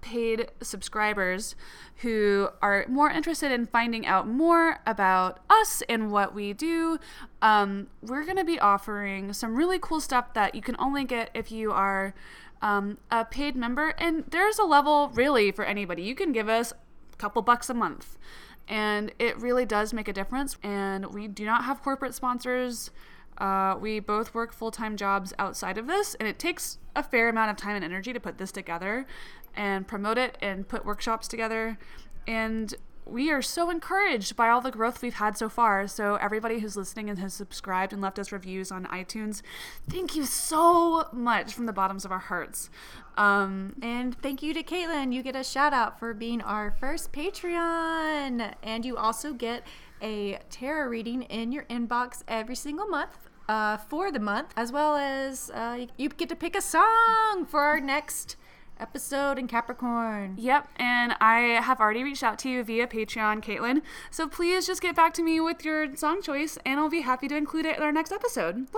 paid 0.00 0.50
subscribers 0.62 1.56
who 1.96 2.48
are 2.62 2.86
more 2.88 3.10
interested 3.10 3.50
in 3.50 3.66
finding 3.66 4.06
out 4.06 4.28
more 4.28 4.80
about 4.86 5.40
us 5.50 5.82
and 5.88 6.12
what 6.12 6.32
we 6.34 6.52
do, 6.52 6.98
um, 7.42 7.88
we're 8.02 8.24
going 8.24 8.36
to 8.36 8.44
be 8.44 8.60
offering 8.60 9.32
some 9.32 9.56
really 9.56 9.78
cool 9.80 10.00
stuff 10.00 10.32
that 10.34 10.54
you 10.54 10.62
can 10.62 10.76
only 10.78 11.04
get 11.04 11.30
if 11.34 11.50
you 11.50 11.72
are 11.72 12.14
um, 12.62 12.98
a 13.10 13.24
paid 13.24 13.56
member. 13.56 13.94
And 13.98 14.24
there's 14.30 14.58
a 14.58 14.64
level 14.64 15.10
really 15.14 15.50
for 15.50 15.64
anybody. 15.64 16.02
You 16.02 16.14
can 16.14 16.32
give 16.32 16.48
us 16.48 16.72
a 17.12 17.16
couple 17.16 17.42
bucks 17.42 17.70
a 17.70 17.74
month, 17.74 18.18
and 18.66 19.12
it 19.18 19.38
really 19.38 19.64
does 19.64 19.92
make 19.92 20.08
a 20.08 20.12
difference. 20.12 20.56
And 20.62 21.06
we 21.14 21.28
do 21.28 21.44
not 21.44 21.64
have 21.64 21.82
corporate 21.82 22.14
sponsors. 22.14 22.90
Uh, 23.38 23.76
we 23.80 24.00
both 24.00 24.34
work 24.34 24.52
full 24.52 24.70
time 24.70 24.96
jobs 24.96 25.32
outside 25.38 25.78
of 25.78 25.86
this, 25.86 26.14
and 26.16 26.28
it 26.28 26.38
takes 26.38 26.78
a 26.96 27.02
fair 27.02 27.28
amount 27.28 27.50
of 27.50 27.56
time 27.56 27.76
and 27.76 27.84
energy 27.84 28.12
to 28.12 28.20
put 28.20 28.38
this 28.38 28.50
together 28.50 29.06
and 29.54 29.86
promote 29.86 30.18
it 30.18 30.36
and 30.40 30.68
put 30.68 30.84
workshops 30.84 31.28
together. 31.28 31.78
And 32.26 32.74
we 33.08 33.30
are 33.30 33.42
so 33.42 33.70
encouraged 33.70 34.36
by 34.36 34.48
all 34.48 34.60
the 34.60 34.70
growth 34.70 35.02
we've 35.02 35.14
had 35.14 35.36
so 35.36 35.48
far. 35.48 35.86
So, 35.88 36.16
everybody 36.16 36.60
who's 36.60 36.76
listening 36.76 37.08
and 37.08 37.18
has 37.18 37.34
subscribed 37.34 37.92
and 37.92 38.02
left 38.02 38.18
us 38.18 38.32
reviews 38.32 38.70
on 38.70 38.86
iTunes, 38.86 39.42
thank 39.88 40.14
you 40.14 40.24
so 40.24 41.08
much 41.12 41.54
from 41.54 41.66
the 41.66 41.72
bottoms 41.72 42.04
of 42.04 42.12
our 42.12 42.18
hearts. 42.18 42.70
Um, 43.16 43.74
And 43.82 44.14
thank 44.20 44.42
you 44.42 44.54
to 44.54 44.62
Caitlin. 44.62 45.12
You 45.12 45.22
get 45.22 45.34
a 45.34 45.42
shout 45.42 45.72
out 45.72 45.98
for 45.98 46.14
being 46.14 46.40
our 46.42 46.70
first 46.70 47.12
Patreon. 47.12 48.54
And 48.62 48.84
you 48.84 48.96
also 48.96 49.32
get 49.32 49.66
a 50.00 50.38
tarot 50.50 50.88
reading 50.88 51.22
in 51.22 51.50
your 51.50 51.64
inbox 51.64 52.22
every 52.28 52.56
single 52.56 52.86
month. 52.86 53.28
Uh, 53.48 53.78
for 53.78 54.12
the 54.12 54.20
month, 54.20 54.52
as 54.58 54.70
well 54.70 54.94
as 54.94 55.48
uh, 55.54 55.86
you 55.96 56.10
get 56.10 56.28
to 56.28 56.36
pick 56.36 56.54
a 56.54 56.60
song 56.60 57.46
for 57.48 57.60
our 57.60 57.80
next 57.80 58.36
episode 58.80 59.38
in 59.38 59.46
Capricorn. 59.46 60.34
Yep, 60.38 60.68
and 60.76 61.14
I 61.20 61.60
have 61.62 61.80
already 61.80 62.02
reached 62.02 62.22
out 62.22 62.38
to 62.40 62.48
you 62.48 62.62
via 62.62 62.86
Patreon, 62.86 63.42
Caitlin. 63.42 63.82
So 64.10 64.28
please 64.28 64.66
just 64.66 64.80
get 64.80 64.96
back 64.96 65.14
to 65.14 65.22
me 65.22 65.40
with 65.40 65.64
your 65.64 65.94
song 65.96 66.22
choice, 66.22 66.58
and 66.64 66.78
I'll 66.78 66.90
be 66.90 67.02
happy 67.02 67.28
to 67.28 67.36
include 67.36 67.66
it 67.66 67.76
in 67.76 67.82
our 67.82 67.92
next 67.92 68.12
episode. 68.12 68.68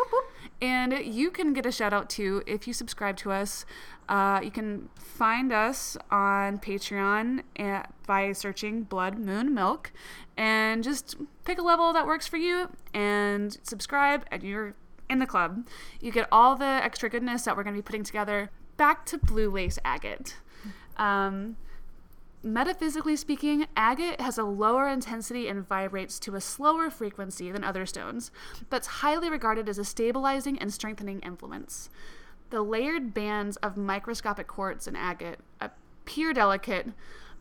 And 0.61 0.93
you 1.05 1.31
can 1.31 1.53
get 1.53 1.67
a 1.67 1.73
shout 1.73 1.93
out 1.93 2.11
too 2.11 2.43
if 2.47 2.67
you 2.67 2.73
subscribe 2.73 3.17
to 3.19 3.33
us. 3.33 3.65
Uh, 4.09 4.41
you 4.43 4.51
can 4.51 4.89
find 4.97 5.53
us 5.53 5.97
on 6.11 6.59
Patreon 6.59 7.43
at, 7.57 7.93
by 8.07 8.33
searching 8.33 8.83
Blood 8.83 9.19
Moon 9.19 9.55
Milk, 9.55 9.93
and 10.37 10.83
just 10.83 11.17
pick 11.45 11.59
a 11.59 11.63
level 11.63 11.93
that 11.93 12.07
works 12.07 12.27
for 12.27 12.37
you 12.37 12.71
and 12.93 13.59
subscribe, 13.63 14.25
and 14.31 14.43
you're 14.43 14.75
in 15.09 15.19
the 15.19 15.27
club. 15.27 15.67
You 16.01 16.13
get 16.13 16.29
all 16.31 16.57
the 16.57 16.65
extra 16.65 17.09
goodness 17.09 17.43
that 17.43 17.57
we're 17.57 17.65
going 17.65 17.75
to 17.75 17.79
be 17.79 17.85
putting 17.85 18.05
together. 18.05 18.51
Back 18.81 19.05
to 19.07 19.19
blue 19.19 19.51
lace 19.51 19.79
agate. 19.85 20.37
Um, 20.97 21.59
metaphysically 22.43 23.15
speaking, 23.15 23.67
agate 23.77 24.23
has 24.23 24.39
a 24.39 24.45
lower 24.45 24.89
intensity 24.89 25.49
and 25.49 25.69
vibrates 25.69 26.19
to 26.21 26.35
a 26.35 26.41
slower 26.41 26.89
frequency 26.89 27.53
than 27.53 27.63
other 27.63 27.85
stones, 27.85 28.31
but 28.71 28.79
it's 28.79 28.87
highly 28.87 29.29
regarded 29.29 29.69
as 29.69 29.77
a 29.77 29.85
stabilizing 29.85 30.59
and 30.59 30.73
strengthening 30.73 31.21
influence. 31.21 31.91
The 32.49 32.63
layered 32.63 33.13
bands 33.13 33.59
of 33.59 33.77
microscopic 33.77 34.47
quartz 34.47 34.87
in 34.87 34.97
agate 34.97 35.41
appear 35.61 36.33
delicate, 36.33 36.87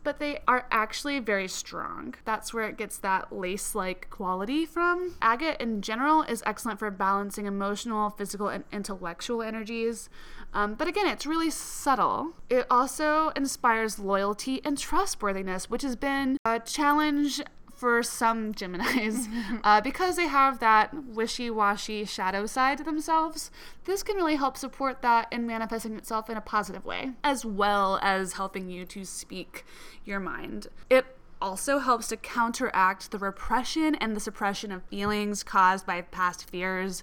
but 0.03 0.19
they 0.19 0.39
are 0.47 0.65
actually 0.71 1.19
very 1.19 1.47
strong. 1.47 2.15
That's 2.25 2.53
where 2.53 2.67
it 2.67 2.77
gets 2.77 2.97
that 2.99 3.31
lace 3.31 3.75
like 3.75 4.09
quality 4.09 4.65
from. 4.65 5.15
Agate 5.21 5.57
in 5.59 5.81
general 5.81 6.23
is 6.23 6.43
excellent 6.45 6.79
for 6.79 6.89
balancing 6.91 7.45
emotional, 7.45 8.09
physical, 8.09 8.47
and 8.47 8.63
intellectual 8.71 9.41
energies. 9.41 10.09
Um, 10.53 10.73
but 10.75 10.87
again, 10.87 11.07
it's 11.07 11.25
really 11.25 11.49
subtle. 11.51 12.33
It 12.49 12.65
also 12.71 13.29
inspires 13.35 13.99
loyalty 13.99 14.61
and 14.65 14.77
trustworthiness, 14.77 15.69
which 15.69 15.83
has 15.83 15.95
been 15.95 16.37
a 16.45 16.59
challenge 16.59 17.41
for 17.79 18.03
some 18.03 18.53
Geminis 18.53 19.27
uh, 19.63 19.79
because 19.79 20.17
they 20.17 20.27
have 20.27 20.59
that 20.59 20.93
wishy 21.05 21.49
washy 21.49 22.03
shadow 22.03 22.45
side 22.45 22.79
to 22.79 22.83
themselves. 22.83 23.51
This 23.85 24.03
can 24.03 24.17
really 24.17 24.35
help 24.35 24.57
support 24.57 25.01
that 25.01 25.31
in 25.31 25.47
manifesting 25.47 25.95
itself 25.95 26.29
in 26.29 26.35
a 26.35 26.41
positive 26.41 26.83
way, 26.83 27.11
as 27.23 27.45
well 27.45 27.97
as 28.01 28.33
helping 28.33 28.69
you 28.69 28.85
to 28.87 29.05
speak 29.05 29.65
your 30.03 30.19
mind. 30.19 30.67
It 30.89 31.05
also 31.41 31.79
helps 31.79 32.09
to 32.09 32.17
counteract 32.17 33.11
the 33.11 33.17
repression 33.17 33.95
and 33.95 34.13
the 34.13 34.19
suppression 34.19 34.73
of 34.73 34.83
feelings 34.83 35.41
caused 35.41 35.85
by 35.85 36.01
past 36.01 36.49
fears, 36.49 37.01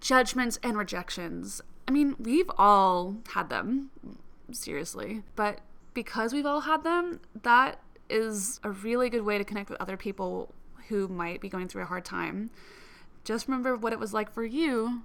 judgments, 0.00 0.58
and 0.62 0.78
rejections. 0.78 1.60
I 1.86 1.90
mean, 1.90 2.16
we've 2.18 2.50
all 2.56 3.16
had 3.34 3.50
them, 3.50 3.90
seriously. 4.50 5.24
But 5.36 5.60
because 5.92 6.32
we've 6.32 6.46
all 6.46 6.62
had 6.62 6.84
them, 6.84 7.20
that 7.42 7.80
is 8.08 8.60
a 8.62 8.70
really 8.70 9.10
good 9.10 9.22
way 9.22 9.38
to 9.38 9.44
connect 9.44 9.70
with 9.70 9.80
other 9.80 9.96
people 9.96 10.54
who 10.88 11.08
might 11.08 11.40
be 11.40 11.48
going 11.48 11.68
through 11.68 11.82
a 11.82 11.86
hard 11.86 12.04
time. 12.04 12.50
Just 13.24 13.48
remember 13.48 13.76
what 13.76 13.92
it 13.92 13.98
was 13.98 14.14
like 14.14 14.32
for 14.32 14.44
you 14.44 15.02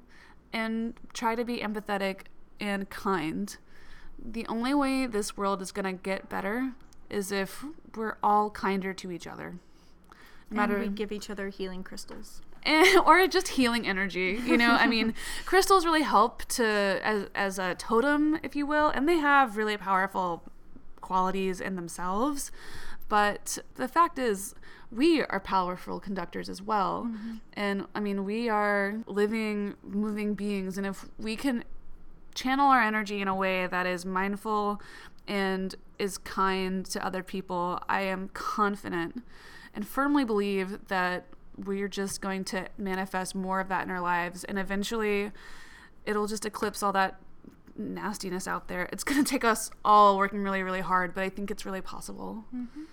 and 0.54 0.94
try 1.14 1.36
to 1.36 1.44
be 1.44 1.58
empathetic 1.58 2.22
and 2.60 2.90
kind. 2.90 3.58
The 4.24 4.46
only 4.48 4.74
way 4.74 5.08
this 5.08 5.36
world 5.36 5.62
is 5.62 5.72
going 5.72 5.86
to 5.86 5.94
get 5.94 6.30
better 6.30 6.74
is 7.10 7.32
if 7.32 7.66
we're 7.96 8.18
all 8.22 8.50
kinder 8.50 8.94
to 8.94 9.12
each 9.12 9.28
other. 9.28 9.56
No 10.50 10.64
And 10.64 10.80
we 10.80 10.88
give 10.90 11.12
each 11.12 11.30
other 11.30 11.50
healing 11.50 11.84
crystals. 11.84 12.42
Eh, 12.64 12.96
and, 12.96 13.00
or 13.06 13.26
just 13.28 13.50
healing 13.50 13.88
energy. 13.88 14.40
You 14.46 14.58
know, 14.58 14.72
I 14.72 14.88
mean, 14.88 15.14
crystals 15.46 15.86
really 15.86 16.04
help 16.04 16.46
to 16.50 17.00
as 17.04 17.28
as 17.34 17.58
a 17.58 17.76
totem, 17.76 18.40
if 18.44 18.56
you 18.56 18.66
will, 18.66 18.90
and 18.90 19.08
they 19.08 19.18
have 19.18 19.58
really 19.58 19.78
powerful 19.78 20.44
qualities 21.00 21.60
in 21.60 21.76
themselves. 21.76 22.52
But 23.12 23.58
the 23.76 23.90
fact 23.90 24.18
is, 24.18 24.56
we 24.90 25.22
are 25.22 25.42
powerful 25.42 26.00
conductors 26.00 26.48
as 26.48 26.62
well. 26.62 27.10
Mm-hmm. 27.10 27.36
And 27.52 27.86
I 27.94 28.00
mean, 28.00 28.24
we 28.24 28.48
are 28.48 29.00
living, 29.06 29.76
moving 29.84 30.34
beings. 30.34 30.78
And 30.78 30.88
if 30.88 31.10
we 31.20 31.36
can 31.36 31.66
channel 32.36 32.70
our 32.70 32.82
energy 32.82 33.20
in 33.20 33.28
a 33.28 33.36
way 33.36 33.68
that 33.68 33.86
is 33.86 34.06
mindful 34.06 34.82
and 35.28 35.76
is 36.00 36.18
kind 36.20 36.86
to 36.86 37.06
other 37.06 37.22
people, 37.22 37.82
I 37.90 38.04
am 38.04 38.30
confident 38.30 39.22
and 39.74 39.86
firmly 39.86 40.24
believe 40.24 40.88
that 40.88 41.26
we're 41.58 41.90
just 41.90 42.22
going 42.22 42.46
to 42.46 42.70
manifest 42.78 43.36
more 43.36 43.60
of 43.60 43.68
that 43.68 43.84
in 43.84 43.92
our 43.92 44.00
lives. 44.00 44.46
And 44.46 44.58
eventually, 44.58 45.32
it'll 46.06 46.28
just 46.28 46.46
eclipse 46.46 46.82
all 46.82 46.94
that 46.94 47.20
nastiness 47.76 48.48
out 48.48 48.70
there. 48.70 48.88
It's 48.94 49.04
going 49.04 49.22
to 49.22 49.30
take 49.30 49.44
us 49.44 49.70
all 49.84 50.18
working 50.18 50.44
really, 50.44 50.64
really 50.64 50.80
hard, 50.80 51.14
but 51.14 51.26
I 51.26 51.30
think 51.30 51.52
it's 51.52 51.66
really 51.66 51.82
possible. 51.82 52.46
Mm-hmm. 52.56 52.84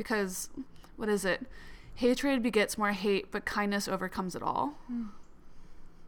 Because, 0.00 0.48
what 0.96 1.10
is 1.10 1.26
it? 1.26 1.46
Hatred 1.96 2.42
begets 2.42 2.78
more 2.78 2.92
hate, 2.92 3.30
but 3.30 3.44
kindness 3.44 3.86
overcomes 3.86 4.34
it 4.34 4.42
all. 4.42 4.78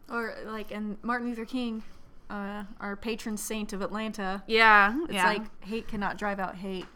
Or 0.09 0.33
like 0.47 0.71
in 0.71 0.97
Martin 1.03 1.27
Luther 1.27 1.45
King, 1.45 1.83
uh, 2.27 2.63
our 2.79 2.95
patron 2.95 3.37
saint 3.37 3.71
of 3.71 3.83
Atlanta. 3.83 4.41
Yeah. 4.47 4.97
It's 5.03 5.13
yeah. 5.13 5.27
like 5.27 5.63
hate 5.63 5.87
cannot 5.87 6.17
drive 6.17 6.39
out 6.39 6.55
hate. 6.55 6.87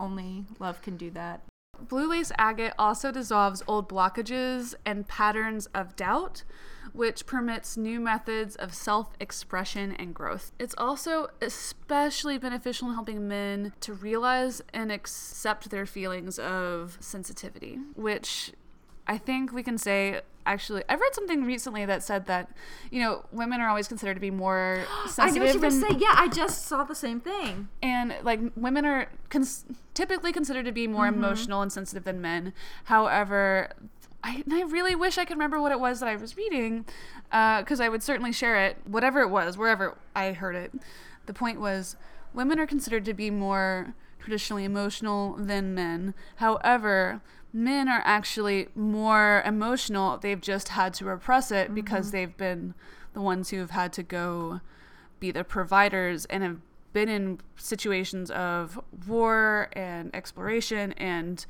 Only 0.00 0.44
love 0.58 0.82
can 0.82 0.96
do 0.96 1.10
that. 1.12 1.42
Blue 1.88 2.08
lace 2.08 2.32
agate 2.38 2.72
also 2.78 3.10
dissolves 3.10 3.62
old 3.66 3.88
blockages 3.88 4.74
and 4.84 5.08
patterns 5.08 5.66
of 5.74 5.96
doubt, 5.96 6.44
which 6.92 7.26
permits 7.26 7.76
new 7.76 8.00
methods 8.00 8.56
of 8.56 8.74
self 8.74 9.10
expression 9.20 9.92
and 9.92 10.14
growth. 10.14 10.52
It's 10.58 10.74
also 10.76 11.28
especially 11.40 12.38
beneficial 12.38 12.88
in 12.88 12.94
helping 12.94 13.26
men 13.26 13.72
to 13.80 13.94
realize 13.94 14.62
and 14.72 14.92
accept 14.92 15.70
their 15.70 15.86
feelings 15.86 16.38
of 16.38 16.98
sensitivity, 17.00 17.78
which 17.94 18.52
I 19.06 19.18
think 19.18 19.52
we 19.52 19.62
can 19.62 19.78
say. 19.78 20.20
Actually, 20.46 20.82
I 20.88 20.94
read 20.94 21.14
something 21.14 21.44
recently 21.44 21.84
that 21.84 22.02
said 22.02 22.26
that, 22.26 22.50
you 22.90 23.00
know, 23.00 23.24
women 23.30 23.60
are 23.60 23.68
always 23.68 23.86
considered 23.88 24.14
to 24.14 24.20
be 24.20 24.30
more 24.30 24.84
sensitive. 25.06 25.18
I 25.18 25.30
know 25.30 25.44
what 25.44 25.52
you're 25.54 25.62
gonna 25.70 25.88
say. 25.90 25.96
Yeah, 25.98 26.14
I 26.16 26.28
just 26.28 26.66
saw 26.66 26.82
the 26.84 26.94
same 26.94 27.20
thing. 27.20 27.68
and 27.82 28.14
like 28.22 28.40
women 28.56 28.84
are 28.86 29.06
cons- 29.28 29.66
typically 29.94 30.32
considered 30.32 30.64
to 30.64 30.72
be 30.72 30.86
more 30.86 31.04
Mm-hmm. 31.06 31.22
emotional 31.24 31.60
and 31.62 31.70
sensitive 31.72 32.04
than 32.04 32.20
men. 32.20 32.52
However, 32.84 33.70
I, 34.24 34.42
I 34.50 34.62
really 34.62 34.94
wish 34.94 35.18
I 35.18 35.24
could 35.24 35.36
remember 35.36 35.60
what 35.60 35.72
it 35.72 35.80
was 35.80 36.00
that 36.00 36.08
I 36.08 36.16
was 36.16 36.36
reading, 36.36 36.84
because 37.30 37.80
I 37.80 37.88
would 37.88 38.02
certainly 38.02 38.32
share 38.32 38.56
it, 38.66 38.76
whatever 38.86 39.20
it 39.20 39.28
was, 39.28 39.56
wherever 39.56 39.96
I 40.16 40.32
heard 40.32 40.56
it. 40.56 40.72
The 41.26 41.32
point 41.32 41.60
was, 41.60 41.96
women 42.34 42.58
are 42.58 42.66
considered 42.66 43.04
to 43.06 43.14
be 43.14 43.30
more 43.30 43.94
traditionally 44.18 44.64
emotional 44.64 45.34
than 45.36 45.74
men. 45.74 46.12
However, 46.36 47.22
men 47.52 47.88
are 47.88 48.02
actually 48.04 48.68
more 48.74 49.42
emotional. 49.44 50.18
They've 50.18 50.40
just 50.40 50.68
had 50.68 50.94
to 50.94 51.04
repress 51.04 51.50
it 51.50 51.74
because 51.74 52.06
mm-hmm. 52.06 52.16
they've 52.16 52.36
been 52.36 52.74
the 53.12 53.20
ones 53.20 53.50
who 53.50 53.58
have 53.58 53.70
had 53.70 53.92
to 53.94 54.02
go 54.02 54.60
be 55.18 55.30
the 55.30 55.44
providers 55.44 56.24
and 56.26 56.42
have 56.42 56.58
been 56.92 57.08
in 57.08 57.40
situations 57.56 58.30
of 58.30 58.80
war 59.06 59.68
and 59.72 60.14
exploration. 60.14 60.92
And 60.92 61.44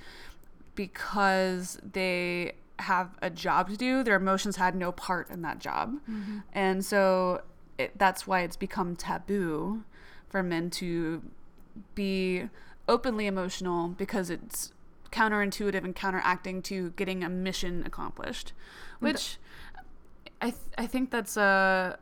because 0.75 1.79
they 1.93 2.53
have 2.81 3.11
a 3.21 3.29
job 3.29 3.69
to 3.69 3.77
do 3.77 4.03
their 4.03 4.17
emotions 4.17 4.57
had 4.57 4.75
no 4.75 4.91
part 4.93 5.29
in 5.31 5.43
that 5.43 5.59
job. 5.59 5.95
Mm-hmm. 6.11 6.39
And 6.53 6.85
so 6.85 7.43
it, 7.79 7.97
that's 7.99 8.27
why 8.27 8.41
it's 8.41 8.57
become 8.57 8.97
taboo 8.97 9.85
for 10.29 10.43
men 10.43 10.71
to 10.71 11.23
be 11.95 12.49
openly 12.89 13.27
emotional 13.27 13.89
because 13.89 14.31
it's 14.31 14.73
counterintuitive 15.13 15.85
and 15.85 15.95
counteracting 15.95 16.63
to 16.63 16.91
getting 16.91 17.25
a 17.25 17.29
mission 17.29 17.83
accomplished 17.87 18.53
which 19.01 19.39
I, 20.41 20.51
th- 20.51 20.63
I 20.79 20.87
think 20.87 21.11
that's 21.11 21.37
a 21.37 21.99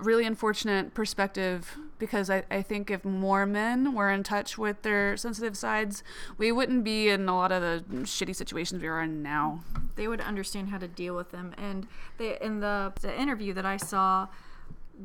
really 0.00 0.24
unfortunate 0.24 0.94
perspective 0.94 1.76
because 1.98 2.30
I, 2.30 2.44
I 2.50 2.62
think 2.62 2.90
if 2.90 3.04
more 3.04 3.46
men 3.46 3.94
were 3.94 4.10
in 4.10 4.22
touch 4.22 4.58
with 4.58 4.82
their 4.82 5.16
sensitive 5.16 5.56
sides, 5.56 6.02
we 6.36 6.52
wouldn't 6.52 6.84
be 6.84 7.08
in 7.08 7.28
a 7.28 7.36
lot 7.36 7.52
of 7.52 7.62
the 7.62 7.84
shitty 8.02 8.34
situations 8.34 8.82
we 8.82 8.88
are 8.88 9.02
in 9.02 9.22
now. 9.22 9.64
They 9.96 10.08
would 10.08 10.20
understand 10.20 10.68
how 10.68 10.78
to 10.78 10.88
deal 10.88 11.14
with 11.16 11.30
them. 11.30 11.54
And 11.58 11.86
they, 12.18 12.38
in 12.40 12.60
the 12.60 12.92
the 13.00 13.18
interview 13.18 13.52
that 13.54 13.66
I 13.66 13.76
saw, 13.76 14.28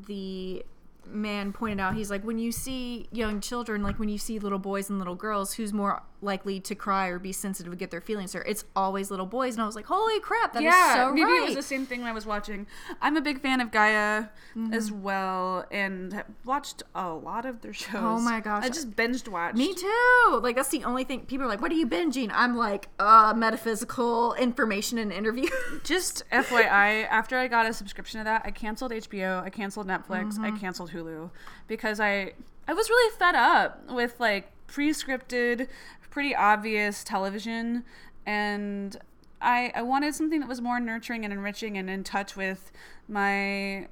the 0.08 0.64
man 1.06 1.52
pointed 1.52 1.82
out 1.82 1.96
he's 1.96 2.10
like 2.10 2.24
when 2.24 2.40
you 2.40 2.50
see 2.50 3.10
young 3.12 3.42
children 3.42 3.84
like 3.84 4.00
when 4.00 4.08
you 4.08 4.18
see 4.18 4.40
little 4.40 4.58
boys 4.58 4.90
and 4.90 5.00
little 5.00 5.16
girls 5.16 5.56
who's 5.56 5.74
more 5.74 6.02
likely 6.24 6.60
to 6.62 6.74
cry 6.76 7.08
or 7.08 7.20
be 7.20 7.32
sensitive 7.32 7.72
or 7.72 7.76
get 7.76 7.92
their 7.92 8.02
feelings 8.02 8.34
hurt. 8.34 8.48
It's 8.48 8.66
always 8.76 9.12
little 9.12 9.26
boys, 9.26 9.54
and 9.56 9.62
I 9.62 9.66
was 9.66 9.76
like, 9.76 9.86
holy 9.86 10.20
crap, 10.20 10.54
that 10.54 10.60
is 10.60 10.66
yeah, 10.66 10.96
so 10.96 11.14
maybe 11.14 11.26
right. 11.26 11.42
it 11.42 11.46
was 11.46 11.56
the 11.56 11.62
same 11.64 11.86
thing 11.86 12.00
when 12.00 12.10
I 12.10 12.14
was 12.14 12.26
watching. 12.26 12.66
I'm 13.02 13.18
a 13.18 13.22
big 13.22 13.42
fan 13.42 13.62
of 13.62 13.72
Gaia 13.72 14.26
as 14.72 14.90
Mm-hmm. 14.90 15.02
well, 15.02 15.66
and 15.72 16.24
watched 16.46 16.84
a 16.96 17.10
lot 17.10 17.46
of 17.46 17.62
their 17.62 17.74
shows. 17.74 17.96
Oh 17.96 18.20
my 18.20 18.40
gosh. 18.40 18.64
I 18.64 18.70
just 18.70 18.92
binged 18.96 19.28
watched. 19.28 19.58
Me 19.58 19.74
too. 19.74 20.40
Like 20.42 20.56
that's 20.56 20.70
the 20.70 20.84
only 20.84 21.04
thing 21.04 21.22
people 21.26 21.46
are 21.46 21.50
like, 21.50 21.62
"What 21.62 21.72
are 21.72 21.76
you 21.76 21.88
binging?" 21.88 22.32
I'm 22.34 22.56
like, 22.56 22.90
uh, 23.00 23.34
metaphysical 23.36 24.34
information 24.36 24.98
and 24.98 25.12
interview. 25.12 25.50
Just 25.84 26.24
FYI, 26.32 27.08
after 27.10 27.38
I 27.38 27.48
got 27.48 27.66
a 27.66 27.74
subscription 27.74 28.20
to 28.20 28.24
that, 28.24 28.44
I 28.46 28.52
canceled 28.52 28.92
HBO, 28.92 29.44
I 29.44 29.50
canceled 29.50 29.88
Netflix, 29.88 30.40
I 30.40 30.52
canceled 30.58 30.92
Hulu 30.92 31.30
because 31.68 32.00
I 32.00 32.34
I 32.68 32.74
was 32.74 32.90
really 32.90 33.18
fed 33.18 33.36
up 33.36 33.92
with 33.92 34.20
like 34.20 34.50
pre-scripted, 34.68 35.68
pretty 36.14 36.36
obvious 36.36 37.04
television 37.04 37.84
and 38.24 38.98
I 39.42 39.72
I 39.74 39.82
wanted 39.82 40.14
something 40.14 40.40
that 40.42 40.48
was 40.48 40.62
more 40.62 40.80
nurturing 40.80 41.26
and 41.26 41.34
enriching 41.34 41.76
and 41.76 41.90
in 41.90 42.04
touch 42.04 42.36
with 42.36 42.72
my 43.08 43.88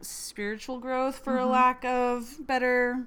spiritual 0.00 0.78
growth 0.78 1.18
for 1.18 1.36
a 1.36 1.40
mm-hmm. 1.42 1.50
lack 1.50 1.84
of 1.84 2.46
better 2.46 3.06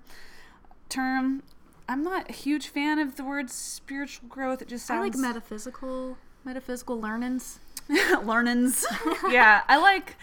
term. 0.90 1.44
I'm 1.88 2.04
not 2.04 2.30
a 2.30 2.34
huge 2.34 2.68
fan 2.68 3.00
of 3.00 3.16
the 3.16 3.24
word 3.24 3.50
spiritual 3.50 4.28
growth. 4.28 4.62
It 4.62 4.68
just 4.68 4.92
I 4.92 4.96
sounds 4.96 5.16
like 5.16 5.22
metaphysical, 5.22 6.18
metaphysical 6.44 7.00
learnings. 7.00 7.60
learnings. 8.24 8.86
yeah, 9.30 9.62
I 9.70 9.78
like. 9.78 10.18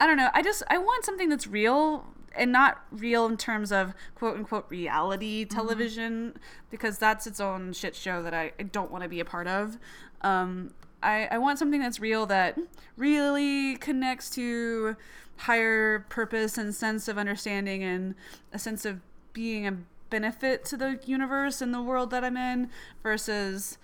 I 0.00 0.06
don't 0.06 0.16
know. 0.16 0.30
I 0.32 0.42
just 0.42 0.62
I 0.70 0.78
want 0.78 1.04
something 1.04 1.28
that's 1.28 1.46
real 1.46 2.06
and 2.36 2.52
not 2.52 2.84
real 2.90 3.26
in 3.26 3.36
terms 3.36 3.72
of 3.72 3.94
quote 4.14 4.36
unquote 4.36 4.66
reality 4.68 5.44
television 5.44 6.36
because 6.70 6.98
that's 6.98 7.26
its 7.26 7.40
own 7.40 7.72
shit 7.72 7.94
show 7.94 8.22
that 8.22 8.34
I, 8.34 8.52
I 8.58 8.64
don't 8.64 8.90
want 8.90 9.02
to 9.02 9.08
be 9.08 9.20
a 9.20 9.24
part 9.24 9.46
of. 9.46 9.78
Um, 10.22 10.72
I, 11.02 11.28
I 11.30 11.38
want 11.38 11.58
something 11.58 11.80
that's 11.80 12.00
real 12.00 12.26
that 12.26 12.58
really 12.96 13.76
connects 13.76 14.30
to 14.30 14.96
higher 15.36 16.00
purpose 16.08 16.56
and 16.56 16.74
sense 16.74 17.08
of 17.08 17.18
understanding 17.18 17.82
and 17.82 18.14
a 18.52 18.58
sense 18.58 18.84
of 18.84 19.00
being 19.32 19.66
a 19.66 19.76
benefit 20.10 20.64
to 20.64 20.76
the 20.76 21.00
universe 21.04 21.60
and 21.60 21.74
the 21.74 21.82
world 21.82 22.10
that 22.10 22.24
I'm 22.24 22.36
in 22.36 22.70
versus 23.02 23.78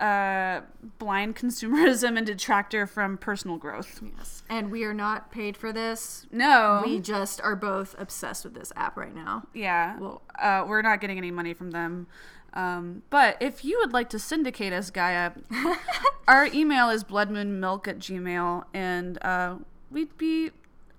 uh, 0.00 0.60
blind 0.98 1.36
consumerism 1.36 2.16
and 2.18 2.26
detractor 2.26 2.86
from 2.86 3.16
personal 3.18 3.56
growth. 3.56 4.00
Yes. 4.18 4.42
And 4.48 4.70
we 4.70 4.84
are 4.84 4.94
not 4.94 5.30
paid 5.32 5.56
for 5.56 5.72
this. 5.72 6.26
No, 6.30 6.82
We 6.84 7.00
just 7.00 7.40
are 7.40 7.56
both 7.56 7.94
obsessed 7.98 8.44
with 8.44 8.54
this 8.54 8.72
app 8.76 8.96
right 8.96 9.14
now. 9.14 9.44
yeah, 9.54 9.98
Well- 9.98 10.22
uh, 10.38 10.64
we're 10.68 10.82
not 10.82 11.00
getting 11.00 11.18
any 11.18 11.30
money 11.30 11.54
from 11.54 11.70
them. 11.70 12.06
Um, 12.52 13.02
but 13.10 13.36
if 13.40 13.64
you 13.64 13.78
would 13.80 13.92
like 13.92 14.08
to 14.10 14.18
syndicate 14.18 14.72
us, 14.72 14.90
Gaia, 14.90 15.32
our 16.28 16.46
email 16.46 16.88
is 16.88 17.04
bloodmoonmilk 17.04 17.86
at 17.88 17.98
gmail, 17.98 18.64
and 18.72 19.22
uh, 19.22 19.56
we'd 19.90 20.16
be 20.16 20.50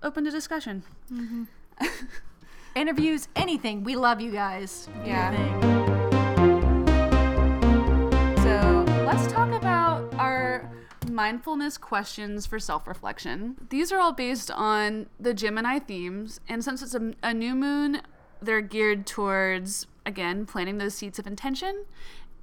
open 0.02 0.24
to 0.24 0.30
discussion. 0.30 0.84
Interviews, 2.76 3.26
anything. 3.34 3.82
We 3.82 3.96
love 3.96 4.20
you 4.20 4.30
guys. 4.30 4.88
Yeah. 5.04 5.32
Anything. 5.32 5.97
Let's 9.20 9.32
talk 9.32 9.50
about 9.50 10.14
our 10.14 10.70
mindfulness 11.10 11.76
questions 11.76 12.46
for 12.46 12.60
self 12.60 12.86
reflection. 12.86 13.56
These 13.68 13.90
are 13.90 13.98
all 13.98 14.12
based 14.12 14.48
on 14.48 15.08
the 15.18 15.34
Gemini 15.34 15.80
themes, 15.80 16.38
and 16.48 16.62
since 16.62 16.82
it's 16.82 16.94
a, 16.94 17.14
a 17.20 17.34
new 17.34 17.56
moon, 17.56 18.02
they're 18.40 18.60
geared 18.60 19.06
towards, 19.06 19.88
again, 20.06 20.46
planting 20.46 20.78
those 20.78 20.94
seeds 20.94 21.18
of 21.18 21.26
intention 21.26 21.84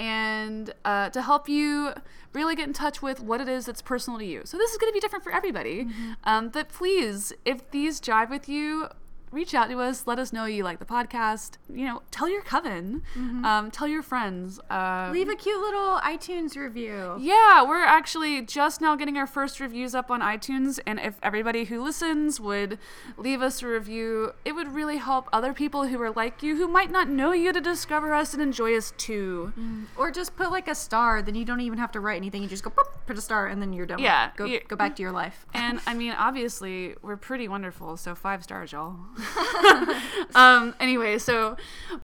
and 0.02 0.74
uh, 0.84 1.10
to 1.12 1.22
help 1.22 1.48
you 1.48 1.94
really 2.34 2.58
get 2.58 2.68
in 2.68 2.74
touch 2.74 3.02
with 3.02 3.22
what 3.22 3.40
it 3.40 3.48
is 3.48 3.68
that's 3.68 3.82
personal 3.82 4.20
to 4.20 4.26
you. 4.26 4.42
So 4.44 4.58
this 4.58 4.72
is 4.72 4.78
going 4.78 4.92
to 4.92 4.94
be 4.94 5.00
different 5.00 5.24
for 5.24 5.32
everybody. 5.32 5.88
Um, 6.26 6.50
but 6.50 6.68
please, 6.68 7.32
if 7.46 7.72
these 7.72 8.02
jive 8.02 8.30
with 8.30 8.50
you, 8.50 8.90
reach 9.32 9.54
out 9.54 9.70
to 9.70 9.80
us. 9.80 10.08
Let 10.08 10.18
us 10.20 10.32
know 10.32 10.46
you 10.46 10.64
like 10.64 10.80
the 10.80 10.86
podcast. 10.86 11.58
You 11.74 11.86
know, 11.86 12.02
tell 12.12 12.30
your 12.30 12.42
coven, 12.42 13.04
um, 13.44 13.70
tell 13.72 13.88
your 13.88 14.02
friends. 14.02 14.60
Uh, 14.70 15.10
Leave 15.12 15.30
a 15.30 15.36
cute 15.36 15.60
little 15.60 15.98
iTunes 16.00 16.56
review. 16.56 17.18
yeah, 17.20 17.64
we're 17.64 17.84
actually 17.84 18.42
just 18.42 18.82
now 18.82 18.96
getting 18.96 19.18
our 19.18 19.28
first 19.28 19.60
reviews 19.60 19.94
up 19.94 20.10
on 20.10 20.22
iTunes, 20.22 20.80
and 20.86 21.00
if 21.00 21.16
everybody 21.22 21.66
who 21.66 21.84
listens 21.84 22.40
would 22.40 22.78
leave 23.18 23.42
us 23.42 23.62
a 23.62 23.68
review, 23.68 24.32
it 24.46 24.54
would 24.54 24.70
really 24.74 24.98
help 24.98 25.28
other 25.34 25.54
people 25.54 25.88
who 25.88 26.02
are 26.02 26.12
like 26.12 26.42
you, 26.42 26.56
who 26.56 26.68
might 26.68 26.92
not 26.92 27.10
know 27.10 27.32
you, 27.32 27.52
to 27.52 27.62
discover 27.62 28.14
us 28.14 28.34
and 28.34 28.42
enjoy 28.42 28.76
us 28.76 28.94
too. 28.98 29.52
Or 29.98 30.12
just 30.12 30.36
put 30.36 30.52
like 30.52 30.68
a 30.68 30.76
star, 30.76 31.22
then 31.22 31.36
you 31.36 31.46
don't 31.46 31.62
even 31.62 31.78
have 31.80 31.92
to 31.94 32.00
write 32.00 32.18
anything. 32.18 32.42
You 32.44 32.48
just 32.48 32.64
go 32.64 32.70
boop, 32.70 32.88
put 33.06 33.18
a 33.18 33.22
star, 33.22 33.48
and 33.48 33.62
then 33.62 33.74
you're 33.74 33.86
done. 33.86 34.00
Yeah. 34.00 34.32
Go, 34.38 34.46
you- 34.46 34.62
go 34.68 34.76
back 34.76 34.96
to 34.96 35.02
your 35.02 35.12
life. 35.12 35.46
And 35.54 35.80
I 35.88 35.94
mean, 36.02 36.12
obviously, 36.14 36.96
we're 37.02 37.18
pretty 37.18 37.48
wonderful, 37.48 37.98
so 37.98 38.16
five 38.16 38.44
stars, 38.44 38.72
y'all. 38.72 38.96
um, 40.36 40.76
anyway, 40.80 41.18
so 41.18 41.58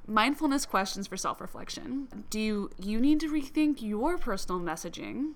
mindfulness 0.07 0.67
questions 0.67 1.07
for 1.07 1.17
self 1.17 1.41
reflection. 1.41 2.09
Do 2.31 2.41
you, 2.41 2.71
you 2.79 3.01
need 3.01 3.21
to 3.21 3.29
rethink 3.29 3.83
your 3.83 4.19
personal 4.19 4.61
messaging? 4.61 5.35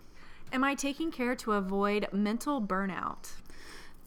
Am 0.52 0.64
I 0.64 0.74
taking 0.74 1.10
care 1.10 1.34
to 1.36 1.52
avoid 1.52 2.08
mental 2.12 2.60
burnout? 2.60 3.30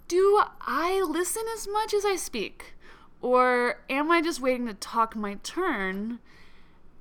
do 0.08 0.42
I 0.62 1.02
listen 1.08 1.44
as 1.54 1.68
much 1.68 1.94
as 1.94 2.06
I 2.06 2.16
speak? 2.16 2.76
Or 3.22 3.80
am 3.90 4.12
I 4.12 4.22
just 4.22 4.40
waiting 4.40 4.68
to 4.68 4.74
talk 4.74 5.16
my 5.16 5.36
turn? 5.44 6.20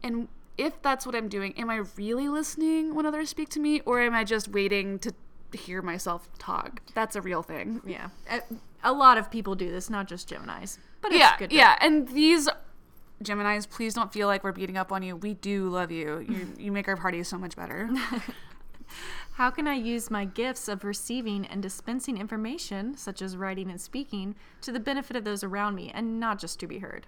And 0.03 0.29
if 0.57 0.81
that's 0.81 1.05
what 1.05 1.15
I'm 1.15 1.29
doing, 1.29 1.53
am 1.59 1.69
I 1.69 1.83
really 1.97 2.29
listening 2.29 2.95
when 2.95 3.05
others 3.05 3.31
speak 3.31 3.49
to 3.51 3.61
me? 3.61 3.81
Or 3.81 4.01
am 4.01 4.15
I 4.15 4.25
just 4.25 4.49
waiting 4.49 4.99
to 5.01 5.13
hear 5.53 5.83
myself 5.83 6.29
talk? 6.39 6.81
That's 6.95 7.17
a 7.17 7.21
real 7.21 7.43
thing. 7.43 7.81
Yeah. 7.85 8.09
A, 8.31 8.41
a 8.85 8.93
lot 8.93 9.19
of 9.19 9.31
people 9.31 9.55
do 9.55 9.71
this, 9.71 9.91
not 9.91 10.07
just 10.07 10.29
Geminis. 10.29 10.79
But 11.01 11.13
it's 11.13 11.21
yeah, 11.21 11.47
yeah. 11.51 11.79
And 11.81 12.09
these 12.09 12.49
Geminis, 13.23 13.69
please 13.69 13.95
don't 13.95 14.13
feel 14.13 14.29
like 14.29 14.45
we're 14.45 14.53
beating 14.53 14.77
up 14.77 14.93
on 14.93 15.03
you. 15.03 15.17
We 15.17 15.35
do 15.35 15.69
love 15.69 15.91
you. 15.91 16.25
You, 16.29 16.49
you 16.59 16.73
make 16.73 16.89
our 16.89 16.97
party 16.97 17.23
so 17.23 17.39
much 17.39 17.57
better. 17.57 17.91
How 19.33 19.51
can 19.51 19.67
I 19.67 19.75
use 19.75 20.11
my 20.11 20.25
gifts 20.25 20.69
of 20.69 20.85
receiving 20.85 21.45
and 21.47 21.61
dispensing 21.61 22.19
information, 22.19 22.97
such 22.97 23.21
as 23.21 23.37
writing 23.37 23.69
and 23.69 23.81
speaking, 23.81 24.37
to 24.61 24.71
the 24.71 24.79
benefit 24.79 25.17
of 25.17 25.25
those 25.25 25.43
around 25.43 25.75
me 25.75 25.91
and 25.93 26.21
not 26.21 26.39
just 26.39 26.61
to 26.61 26.69
be 26.69 26.79
heard? 26.79 27.07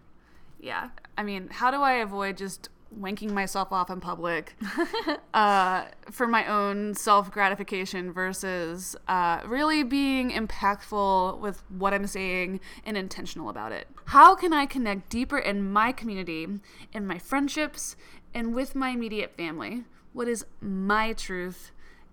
yeah 0.60 0.88
i 1.16 1.22
mean 1.22 1.48
how 1.50 1.70
do 1.70 1.78
i 1.78 1.92
avoid 1.94 2.36
just 2.36 2.68
wanking 2.94 3.30
myself 3.30 3.72
off 3.72 3.90
in 3.90 4.00
public 4.00 4.54
uh, 5.34 5.84
for 6.10 6.26
my 6.26 6.46
own 6.46 6.94
self 6.94 7.30
gratification 7.30 8.12
versus 8.12 8.96
uh, 9.08 9.40
really 9.46 9.82
being 9.82 10.30
impactful 10.30 11.38
with 11.40 11.62
what 11.68 11.92
i'm 11.92 12.06
saying 12.06 12.60
and 12.84 12.96
intentional 12.96 13.48
about 13.48 13.72
it. 13.72 13.88
How 14.06 14.34
can 14.34 14.52
i 14.52 14.66
connect 14.66 15.08
deeper 15.08 15.38
in 15.38 15.70
my 15.70 15.92
community 15.92 16.46
in 16.92 17.06
my 17.06 17.18
friendships 17.18 17.96
and 18.34 18.54
with 18.54 18.74
my 18.74 18.90
immediate 18.90 19.36
family? 19.36 19.84
What 20.12 20.28
is 20.28 20.46
my 20.60 21.12
truth? 21.12 21.72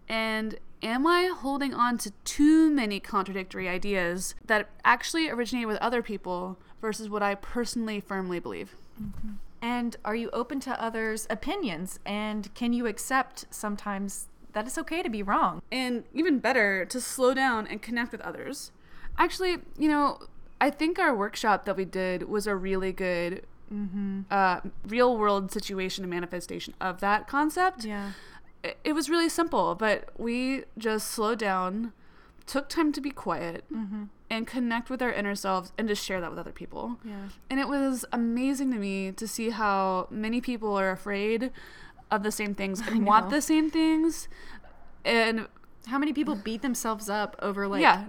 And 0.10 0.60
am 0.82 1.08
I 1.08 1.32
holding 1.34 1.74
on 1.74 1.98
to 2.00 2.12
too 2.26 2.70
many 2.70 3.00
contradictory 3.00 3.70
ideas 3.70 4.36
that 4.46 4.70
actually 4.84 5.30
originate 5.30 5.68
with 5.68 5.78
other 5.78 6.02
people 6.02 6.60
versus 6.82 7.10
what 7.10 7.24
I 7.24 7.36
personally 7.36 8.02
firmly 8.02 8.40
believe? 8.40 8.76
And 9.64 9.96
are 10.04 10.14
you 10.16 10.30
open 10.34 10.60
to 10.62 10.80
others' 10.80 11.26
opinions? 11.30 11.98
And 12.06 12.54
can 12.54 12.74
you 12.74 12.86
accept 12.86 13.46
sometimes 13.50 14.28
that 14.52 14.68
it's 14.68 14.78
okay 14.78 15.02
to 15.02 15.10
be 15.10 15.24
wrong? 15.24 15.62
And 15.72 16.04
even 16.14 16.40
better, 16.40 16.84
to 16.86 17.00
slow 17.00 17.34
down 17.34 17.66
and 17.68 17.82
connect 17.82 18.12
with 18.12 18.20
others. 18.22 18.72
Actually, 19.18 19.60
you 19.78 19.88
know, 19.88 20.20
I 20.60 20.70
think 20.70 21.00
our 21.00 21.16
workshop 21.16 21.64
that 21.66 21.78
we 21.78 21.86
did 21.86 22.28
was 22.30 22.46
a 22.46 22.56
really 22.56 22.92
good 22.92 23.46
uh, 24.30 24.60
real 24.88 25.18
world 25.18 25.52
situation 25.52 26.04
and 26.04 26.12
manifestation 26.12 26.76
of 26.80 27.00
that 27.00 27.28
concept. 27.28 27.86
Yeah. 27.86 28.12
it- 28.64 28.78
it 28.84 28.94
was 28.94 29.10
really 29.10 29.30
simple, 29.30 29.74
but 29.76 30.10
we 30.18 30.64
just 30.78 31.10
slowed 31.10 31.40
down, 31.40 31.92
took 32.46 32.70
time 32.70 32.92
to 32.92 33.02
be 33.02 33.10
quiet, 33.12 33.64
mm-hmm. 33.74 34.06
and 34.30 34.46
connect 34.48 34.90
with 34.90 35.02
our 35.02 35.12
inner 35.12 35.36
selves 35.36 35.72
and 35.78 35.88
just 35.88 36.04
share 36.04 36.20
that 36.22 36.30
with 36.30 36.40
other 36.40 36.52
people. 36.52 36.98
Yeah. 37.04 37.30
And 37.50 37.60
it 37.60 37.68
was 37.68 38.06
amazing 38.12 38.72
to 38.72 38.78
me 38.78 39.12
to 39.14 39.28
see 39.28 39.50
how 39.52 40.08
many 40.10 40.42
people 40.42 40.78
are 40.78 40.92
afraid 40.92 41.52
of 42.12 42.24
the 42.24 42.32
same 42.32 42.54
things 42.54 42.82
and 42.88 43.06
want 43.06 43.30
the 43.30 43.42
same 43.42 43.70
things. 43.70 44.28
And 45.04 45.48
How 45.88 45.98
many 45.98 46.14
people 46.14 46.36
beat 46.36 46.62
themselves 46.62 47.10
up 47.10 47.36
over 47.42 47.68
like 47.68 47.82
Yeah. 47.82 48.06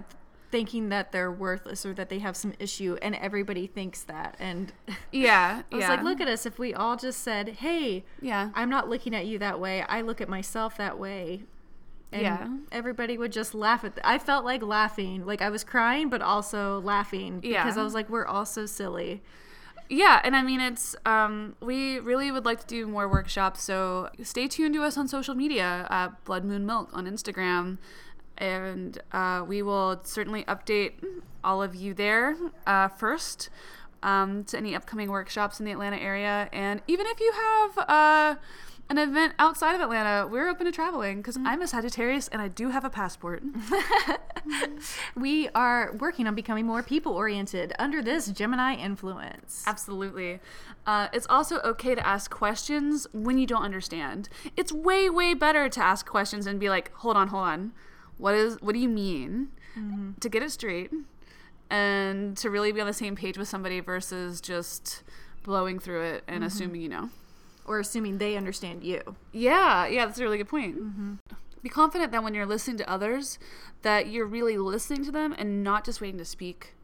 thinking 0.49 0.87
that 0.89 1.11
they're 1.11 1.31
worthless 1.31 1.85
or 1.85 1.93
that 1.95 2.07
they 2.07 2.19
have 2.19 2.37
some 2.37 2.53
issue 2.59 2.97
and 3.01 3.15
everybody 3.15 3.67
thinks 3.67 4.03
that 4.03 4.37
and 4.39 4.71
yeah, 5.11 5.63
I 5.71 5.75
was 5.75 5.81
yeah. 5.81 5.89
like, 5.89 6.03
look 6.03 6.21
at 6.21 6.29
us 6.29 6.45
if 6.45 6.57
we 6.57 6.73
all 6.73 6.95
just 6.95 7.21
said, 7.21 7.49
"Hey, 7.49 8.05
yeah. 8.21 8.51
I'm 8.53 8.69
not 8.69 8.87
looking 8.87 9.13
at 9.13 9.25
you 9.25 9.37
that 9.39 9.59
way. 9.59 9.81
I 9.81 10.01
look 10.01 10.21
at 10.21 10.29
myself 10.29 10.77
that 10.77 10.97
way." 10.97 11.43
And 12.15 12.23
Yeah. 12.23 12.47
everybody 12.71 13.17
would 13.17 13.31
just 13.33 13.53
laugh 13.53 13.83
at. 13.83 13.95
Th- 13.95 14.05
I 14.05 14.17
felt 14.17 14.45
like 14.45 14.61
laughing, 14.63 15.25
like 15.25 15.41
I 15.41 15.49
was 15.49 15.63
crying, 15.63 16.09
but 16.09 16.21
also 16.21 16.79
laughing 16.79 17.41
Yeah. 17.43 17.63
because 17.63 17.77
I 17.77 17.83
was 17.83 17.93
like, 17.93 18.09
"We're 18.09 18.25
all 18.25 18.45
so 18.45 18.65
silly." 18.65 19.21
yeah, 19.87 20.19
and 20.23 20.35
I 20.35 20.41
mean 20.41 20.59
it's 20.61 20.95
um, 21.05 21.55
we 21.59 21.99
really 21.99 22.31
would 22.31 22.45
like 22.45 22.59
to 22.61 22.65
do 22.67 22.87
more 22.87 23.07
workshops, 23.07 23.61
so 23.61 24.09
stay 24.23 24.47
tuned 24.47 24.73
to 24.75 24.81
us 24.83 24.97
on 24.97 25.07
social 25.07 25.35
media 25.35 25.85
at 25.91 26.23
Blood 26.25 26.43
Moon 26.45 26.65
Milk 26.65 26.89
on 26.93 27.05
Instagram, 27.05 27.77
and 28.37 28.99
uh, 29.11 29.43
we 29.47 29.61
will 29.61 29.99
certainly 30.03 30.43
update 30.45 30.93
all 31.43 31.61
of 31.61 31.75
you 31.75 31.93
there 31.93 32.35
uh, 32.65 32.87
first 32.87 33.49
um, 34.01 34.43
to 34.45 34.57
any 34.57 34.73
upcoming 34.75 35.11
workshops 35.11 35.59
in 35.59 35.65
the 35.65 35.71
Atlanta 35.71 35.97
area, 35.97 36.49
and 36.53 36.81
even 36.87 37.05
if 37.07 37.19
you 37.19 37.31
have. 37.33 37.77
Uh, 37.89 38.35
an 38.89 38.97
event 38.97 39.33
outside 39.39 39.75
of 39.75 39.81
Atlanta, 39.81 40.27
we're 40.27 40.47
open 40.47 40.65
to 40.65 40.71
traveling 40.71 41.17
because 41.17 41.37
I'm 41.43 41.61
a 41.61 41.67
Sagittarius 41.67 42.27
and 42.27 42.41
I 42.41 42.47
do 42.47 42.69
have 42.69 42.85
a 42.85 42.89
passport. 42.89 43.43
We 45.15 45.49
are 45.49 45.93
working 45.99 46.27
on 46.27 46.35
becoming 46.35 46.65
more 46.65 46.83
people 46.83 47.13
oriented 47.13 47.73
under 47.79 48.01
this 48.01 48.27
Gemini 48.27 48.75
influence. 48.75 49.63
Absolutely. 49.65 50.39
Uh, 50.85 51.07
it's 51.13 51.25
also 51.29 51.59
okay 51.61 51.95
to 51.95 52.05
ask 52.05 52.29
questions 52.29 53.07
when 53.13 53.37
you 53.37 53.47
don't 53.47 53.63
understand. 53.63 54.29
It's 54.55 54.71
way, 54.71 55.09
way 55.09 55.33
better 55.33 55.69
to 55.69 55.79
ask 55.81 56.05
questions 56.05 56.45
and 56.45 56.59
be 56.59 56.69
like, 56.69 56.93
hold 56.95 57.17
on, 57.17 57.29
hold 57.29 57.43
on. 57.43 57.71
What 58.17 58.35
is, 58.35 58.61
what 58.61 58.73
do 58.73 58.79
you 58.79 58.89
mean? 58.89 59.49
To 60.19 60.29
get 60.29 60.43
it 60.43 60.51
straight 60.51 60.91
and 61.69 62.37
to 62.37 62.49
really 62.49 62.71
be 62.71 62.79
on 62.79 62.87
the 62.87 62.93
same 62.93 63.15
page 63.15 63.37
with 63.37 63.47
somebody 63.47 63.79
versus 63.79 64.39
just 64.39 65.03
blowing 65.43 65.79
through 65.79 66.01
it 66.01 66.23
and 66.27 66.43
assuming 66.43 66.81
you 66.81 66.89
know. 66.89 67.09
Or 67.65 67.79
assuming 67.79 68.19
they 68.19 68.37
understand 68.37 68.83
you. 68.83 69.15
Yeah, 69.31 69.87
yeah, 69.87 70.05
that's 70.05 70.19
a 70.19 70.23
really 70.23 70.37
good 70.37 70.49
point. 70.49 70.79
Mm-hmm. 70.79 71.13
Be 71.63 71.69
confident 71.69 72.11
that 72.11 72.23
when 72.23 72.35
you're 72.35 72.45
listening 72.45 72.77
to 72.77 72.89
others, 72.89 73.39
that 73.81 74.07
you're 74.07 74.27
really 74.27 74.57
listening 74.57 75.03
to 75.05 75.11
them 75.11 75.33
and 75.37 75.63
not 75.63 75.83
just 75.83 75.99
waiting 75.99 76.19
to 76.19 76.25
speak. 76.25 76.75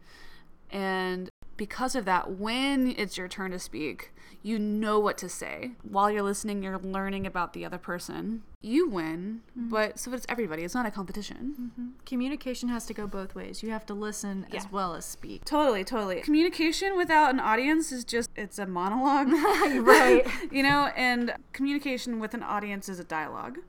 And 0.72 1.30
because 1.62 1.94
of 1.94 2.06
that, 2.06 2.40
when 2.40 2.96
it's 2.98 3.20
your 3.20 3.28
turn 3.28 3.52
to 3.52 3.60
speak, 3.60 4.12
you 4.42 4.58
know 4.58 5.00
what 5.00 5.16
to 5.20 5.30
say. 5.30 5.74
While 5.84 6.10
you're 6.10 6.24
listening, 6.24 6.64
you're 6.64 6.80
learning 6.80 7.28
about 7.28 7.54
the 7.54 7.64
other 7.64 7.78
person. 7.78 8.42
You 8.64 8.90
win, 8.90 9.42
but 9.56 10.00
so 10.00 10.12
it's 10.14 10.26
everybody. 10.28 10.64
It's 10.64 10.74
not 10.74 10.88
a 10.88 10.90
competition. 10.92 11.94
Communication 12.04 12.70
has 12.70 12.88
to 12.88 12.96
go 12.96 13.06
both 13.06 13.36
ways. 13.36 13.62
You 13.62 13.70
have 13.70 13.86
to 13.86 13.94
listen 13.94 14.48
Yeah. 14.50 14.58
as 14.58 14.72
well 14.72 14.96
as 14.96 15.06
speak. 15.06 15.46
Totally, 15.46 15.84
totally. 15.84 16.22
Communication 16.22 16.98
without 16.98 17.32
an 17.32 17.40
audience 17.40 17.92
is 17.92 18.04
just 18.04 18.32
it's 18.36 18.58
a 18.58 18.66
monologue. 18.66 19.30
Right. 19.86 20.26
you 20.52 20.64
know, 20.64 20.90
and 20.96 21.36
communication 21.54 22.20
with 22.20 22.34
an 22.34 22.42
audience 22.42 22.90
is 22.90 23.00
a 23.00 23.04
dialogue. 23.04 23.60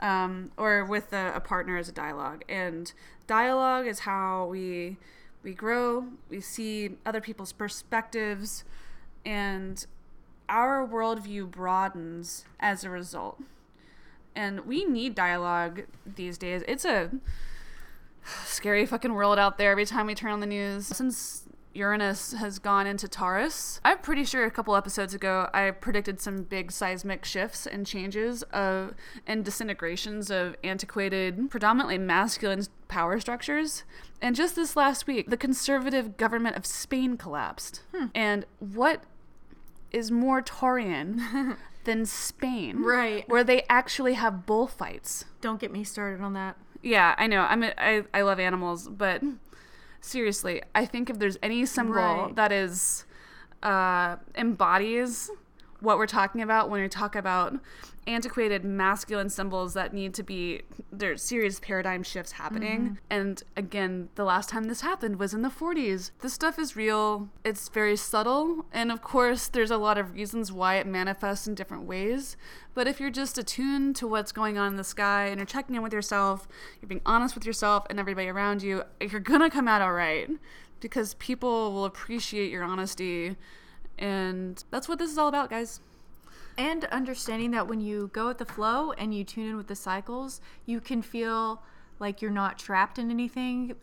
Um, 0.00 0.50
or 0.56 0.84
with 0.84 1.12
a, 1.12 1.30
a 1.36 1.40
partner 1.40 1.78
is 1.78 1.88
a 1.88 1.92
dialogue. 1.92 2.42
And 2.48 2.92
dialogue 3.28 3.86
is 3.86 4.00
how 4.00 4.46
we 4.46 4.96
we 5.42 5.54
grow, 5.54 6.06
we 6.28 6.40
see 6.40 6.96
other 7.06 7.20
people's 7.20 7.52
perspectives, 7.52 8.64
and 9.24 9.86
our 10.48 10.86
worldview 10.86 11.50
broadens 11.50 12.44
as 12.58 12.84
a 12.84 12.90
result. 12.90 13.40
And 14.34 14.66
we 14.66 14.84
need 14.84 15.14
dialogue 15.14 15.82
these 16.06 16.38
days. 16.38 16.62
It's 16.68 16.84
a 16.84 17.10
scary 18.44 18.86
fucking 18.86 19.14
world 19.14 19.38
out 19.38 19.58
there 19.58 19.70
every 19.70 19.86
time 19.86 20.06
we 20.06 20.14
turn 20.14 20.32
on 20.32 20.40
the 20.40 20.46
news. 20.46 20.86
Since 20.86 21.44
Uranus 21.72 22.32
has 22.32 22.58
gone 22.58 22.86
into 22.86 23.08
Taurus, 23.08 23.80
I'm 23.84 23.98
pretty 23.98 24.24
sure 24.24 24.44
a 24.44 24.50
couple 24.50 24.74
episodes 24.74 25.14
ago 25.14 25.48
I 25.54 25.70
predicted 25.70 26.20
some 26.20 26.42
big 26.42 26.72
seismic 26.72 27.24
shifts 27.24 27.66
and 27.66 27.86
changes 27.86 28.42
of 28.44 28.94
and 29.26 29.44
disintegrations 29.44 30.30
of 30.30 30.56
antiquated, 30.64 31.50
predominantly 31.50 31.98
masculine 31.98 32.64
power 32.88 33.20
structures. 33.20 33.84
And 34.20 34.34
just 34.34 34.56
this 34.56 34.76
last 34.76 35.06
week, 35.06 35.30
the 35.30 35.36
conservative 35.36 36.16
government 36.16 36.56
of 36.56 36.66
Spain 36.66 37.16
collapsed. 37.16 37.82
Hmm. 37.94 38.06
And 38.14 38.46
what 38.58 39.04
is 39.92 40.10
more 40.10 40.42
Taurian 40.42 41.56
than 41.84 42.04
Spain? 42.04 42.82
Right. 42.82 43.28
Where 43.28 43.44
they 43.44 43.64
actually 43.68 44.14
have 44.14 44.44
bullfights. 44.44 45.24
Don't 45.40 45.60
get 45.60 45.72
me 45.72 45.84
started 45.84 46.22
on 46.22 46.32
that. 46.34 46.56
Yeah, 46.82 47.14
I 47.18 47.26
know. 47.26 47.42
I'm 47.42 47.62
a, 47.62 47.72
I 47.76 48.04
I 48.14 48.22
love 48.22 48.40
animals, 48.40 48.88
but 48.88 49.20
hmm. 49.20 49.32
Seriously, 50.00 50.62
I 50.74 50.84
think 50.86 51.10
if 51.10 51.18
there's 51.18 51.38
any 51.42 51.66
symbol 51.66 51.94
Right. 51.94 52.34
that 52.36 52.52
is 52.52 53.04
uh, 53.62 54.16
embodies 54.36 55.30
what 55.80 55.98
we're 55.98 56.06
talking 56.06 56.42
about 56.42 56.70
when 56.70 56.82
we 56.82 56.88
talk 56.88 57.14
about 57.16 57.54
antiquated 58.06 58.64
masculine 58.64 59.28
symbols 59.28 59.74
that 59.74 59.92
need 59.92 60.14
to 60.14 60.22
be 60.22 60.62
there's 60.90 61.22
serious 61.22 61.60
paradigm 61.60 62.02
shifts 62.02 62.32
happening. 62.32 62.80
Mm-hmm. 62.80 62.94
And 63.10 63.42
again 63.56 64.08
the 64.14 64.24
last 64.24 64.48
time 64.48 64.64
this 64.64 64.80
happened 64.80 65.18
was 65.18 65.34
in 65.34 65.42
the 65.42 65.48
40s 65.48 66.10
this 66.20 66.32
stuff 66.32 66.58
is 66.58 66.76
real. 66.76 67.28
It's 67.44 67.68
very 67.68 67.96
subtle. 67.96 68.66
And 68.72 68.90
of 68.90 69.02
course 69.02 69.48
there's 69.48 69.70
a 69.70 69.76
lot 69.76 69.98
of 69.98 70.14
reasons 70.14 70.50
why 70.50 70.76
it 70.76 70.86
manifests 70.86 71.46
in 71.46 71.54
different 71.54 71.84
ways. 71.84 72.36
But 72.74 72.86
if 72.86 73.00
you're 73.00 73.10
just 73.10 73.36
attuned 73.36 73.96
to 73.96 74.08
what's 74.08 74.32
going 74.32 74.56
on 74.56 74.72
in 74.72 74.76
the 74.76 74.84
sky 74.84 75.26
and 75.26 75.38
you're 75.38 75.46
checking 75.46 75.74
in 75.74 75.82
with 75.82 75.92
yourself 75.92 76.48
you're 76.80 76.88
being 76.88 77.02
honest 77.04 77.34
with 77.34 77.44
yourself 77.44 77.86
and 77.90 78.00
everybody 78.00 78.28
around 78.28 78.62
you 78.62 78.82
you're 79.00 79.20
gonna 79.20 79.50
come 79.50 79.68
out 79.68 79.82
all 79.82 79.92
right. 79.92 80.28
Because 80.80 81.12
people 81.14 81.72
will 81.72 81.84
appreciate 81.84 82.50
your 82.50 82.64
honesty 82.64 83.36
and 84.00 84.64
that's 84.72 84.88
what 84.88 84.98
this 84.98 85.10
is 85.10 85.18
all 85.18 85.28
about 85.28 85.50
guys 85.50 85.80
And 86.58 86.84
understanding 86.86 87.52
that 87.52 87.68
when 87.68 87.80
you 87.80 88.10
go 88.12 88.26
with 88.28 88.38
the 88.38 88.44
flow 88.44 88.92
and 88.92 89.14
you 89.14 89.24
tune 89.24 89.48
in 89.48 89.56
with 89.56 89.68
the 89.68 89.74
cycles, 89.74 90.40
you 90.66 90.80
can 90.80 91.00
feel 91.00 91.62
like 91.98 92.20
you're 92.20 92.30
not 92.30 92.58
trapped 92.58 92.98
in 92.98 93.10
anything, 93.10 93.74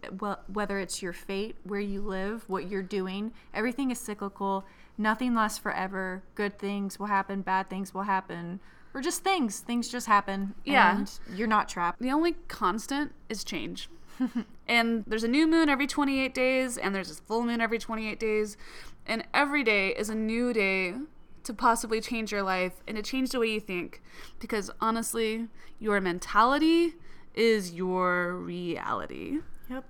whether 0.52 0.80
it's 0.80 1.02
your 1.02 1.14
fate, 1.14 1.56
where 1.64 1.80
you 1.80 2.02
live, 2.02 2.44
what 2.48 2.70
you're 2.70 2.84
doing. 2.84 3.32
Everything 3.54 3.90
is 3.92 4.00
cyclical. 4.00 4.66
Nothing 4.98 5.34
lasts 5.36 5.60
forever. 5.60 6.24
Good 6.36 6.60
things 6.60 7.00
will 7.00 7.08
happen, 7.08 7.42
bad 7.42 7.70
things 7.70 7.94
will 7.94 8.04
happen, 8.04 8.60
or 8.94 9.02
just 9.02 9.24
things. 9.24 9.60
Things 9.60 9.88
just 9.90 10.08
happen. 10.08 10.56
Yeah. 10.66 10.98
And 10.98 11.20
you're 11.36 11.48
not 11.48 11.70
trapped. 11.70 12.00
The 12.00 12.12
only 12.12 12.34
constant 12.48 13.14
is 13.30 13.44
change. 13.44 13.90
and 14.68 15.04
there's 15.08 15.24
a 15.24 15.28
new 15.28 15.48
moon 15.48 15.70
every 15.70 15.88
28 15.88 16.34
days, 16.34 16.78
and 16.78 16.94
there's 16.94 17.12
a 17.12 17.16
full 17.16 17.44
moon 17.44 17.62
every 17.62 17.80
28 17.80 18.20
days. 18.20 18.58
And 19.06 19.26
every 19.34 19.64
day 19.64 19.90
is 19.90 20.10
a 20.10 20.16
new 20.16 20.54
day 20.54 20.96
to 21.44 21.54
possibly 21.54 22.02
change 22.02 22.32
your 22.32 22.44
life 22.44 22.82
and 22.88 22.98
to 22.98 23.04
change 23.04 23.30
the 23.30 23.40
way 23.40 23.48
you 23.48 23.60
think. 23.60 24.02
Because 24.40 24.70
honestly, 24.82 25.48
your 25.80 26.02
mentality 26.02 26.96
is 27.34 27.72
your 27.72 28.36
reality. 28.36 29.40
Yep. 29.70 29.86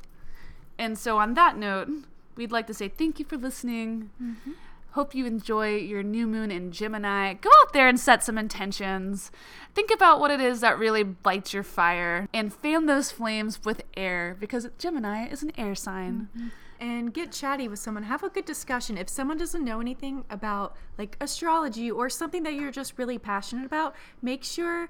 And 0.77 0.97
so, 0.97 1.17
on 1.17 1.33
that 1.33 1.57
note, 1.57 1.89
we'd 2.35 2.51
like 2.51 2.67
to 2.67 2.73
say 2.73 2.87
thank 2.87 3.19
you 3.19 3.25
for 3.25 3.37
listening. 3.37 4.11
Mm-hmm. 4.21 4.51
Hope 4.97 5.13
you 5.13 5.27
enjoy 5.27 5.75
your 5.75 6.01
new 6.01 6.25
moon 6.25 6.49
in 6.49 6.71
Gemini. 6.71 7.35
Go 7.35 7.51
out 7.61 7.71
there 7.71 7.87
and 7.87 7.99
set 7.99 8.23
some 8.23 8.35
intentions. 8.35 9.29
Think 9.75 9.91
about 9.93 10.19
what 10.19 10.31
it 10.31 10.41
is 10.41 10.61
that 10.61 10.79
really 10.79 11.05
lights 11.23 11.53
your 11.53 11.61
fire 11.61 12.27
and 12.33 12.51
fan 12.51 12.87
those 12.87 13.11
flames 13.11 13.63
with 13.63 13.83
air 13.95 14.35
because 14.39 14.67
Gemini 14.79 15.27
is 15.27 15.43
an 15.43 15.51
air 15.55 15.75
sign. 15.75 16.29
Mm-hmm. 16.35 16.47
and 16.79 17.13
get 17.13 17.31
chatty 17.31 17.67
with 17.67 17.77
someone 17.77 18.03
have 18.03 18.23
a 18.23 18.29
good 18.29 18.45
discussion 18.45 18.97
if 18.97 19.07
someone 19.07 19.37
doesn't 19.37 19.63
know 19.63 19.79
anything 19.79 20.23
about 20.31 20.75
like 20.97 21.15
astrology 21.21 21.91
or 21.91 22.09
something 22.09 22.41
that 22.43 22.53
you're 22.53 22.71
just 22.71 22.97
really 22.97 23.17
passionate 23.17 23.65
about 23.65 23.95
make 24.21 24.43
sure 24.43 24.89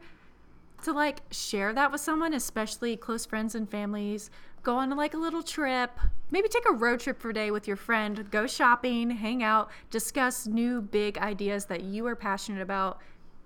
to 0.83 0.91
like 0.91 1.21
share 1.31 1.73
that 1.73 1.91
with 1.91 2.01
someone 2.01 2.33
especially 2.33 2.95
close 2.95 3.25
friends 3.25 3.55
and 3.55 3.69
families 3.69 4.29
go 4.63 4.77
on 4.77 4.89
like 4.95 5.13
a 5.13 5.17
little 5.17 5.43
trip 5.43 5.99
maybe 6.31 6.47
take 6.47 6.67
a 6.69 6.73
road 6.73 6.99
trip 6.99 7.19
for 7.19 7.29
a 7.29 7.33
day 7.33 7.51
with 7.51 7.67
your 7.67 7.77
friend 7.77 8.29
go 8.31 8.47
shopping 8.47 9.09
hang 9.09 9.43
out 9.43 9.69
discuss 9.89 10.47
new 10.47 10.81
big 10.81 11.17
ideas 11.17 11.65
that 11.65 11.83
you 11.83 12.05
are 12.05 12.15
passionate 12.15 12.61
about 12.61 12.99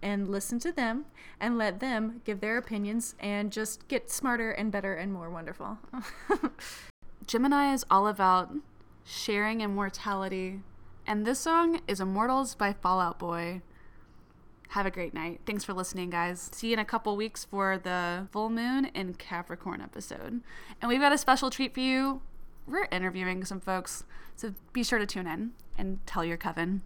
and 0.03 0.29
listen 0.29 0.57
to 0.57 0.71
them 0.71 1.05
and 1.39 1.57
let 1.57 1.79
them 1.79 2.21
give 2.25 2.39
their 2.39 2.57
opinions 2.57 3.15
and 3.19 3.51
just 3.51 3.87
get 3.87 4.09
smarter 4.09 4.51
and 4.51 4.71
better 4.71 4.93
and 4.93 5.13
more 5.13 5.29
wonderful 5.29 5.77
Gemini 7.27 7.73
is 7.73 7.85
all 7.89 8.07
about 8.07 8.51
sharing 9.05 9.61
immortality. 9.61 10.59
And 11.07 11.25
this 11.25 11.39
song 11.39 11.81
is 11.87 12.01
Immortals 12.01 12.55
by 12.55 12.73
Fall 12.73 12.99
Out 12.99 13.19
Boy. 13.19 13.61
Have 14.71 14.85
a 14.85 14.91
great 14.91 15.13
night. 15.13 15.41
Thanks 15.45 15.65
for 15.65 15.73
listening, 15.73 16.09
guys. 16.09 16.49
See 16.53 16.67
you 16.67 16.73
in 16.73 16.79
a 16.79 16.85
couple 16.85 17.17
weeks 17.17 17.43
for 17.43 17.77
the 17.77 18.27
full 18.31 18.49
moon 18.49 18.85
and 18.95 19.19
Capricorn 19.19 19.81
episode. 19.81 20.39
And 20.81 20.87
we've 20.87 21.01
got 21.01 21.11
a 21.11 21.17
special 21.17 21.49
treat 21.49 21.73
for 21.73 21.81
you. 21.81 22.21
We're 22.65 22.87
interviewing 22.89 23.43
some 23.43 23.59
folks, 23.59 24.05
so 24.37 24.53
be 24.71 24.85
sure 24.85 24.97
to 24.97 25.05
tune 25.05 25.27
in 25.27 25.51
and 25.77 25.99
tell 26.05 26.23
your 26.23 26.37
coven. 26.37 26.83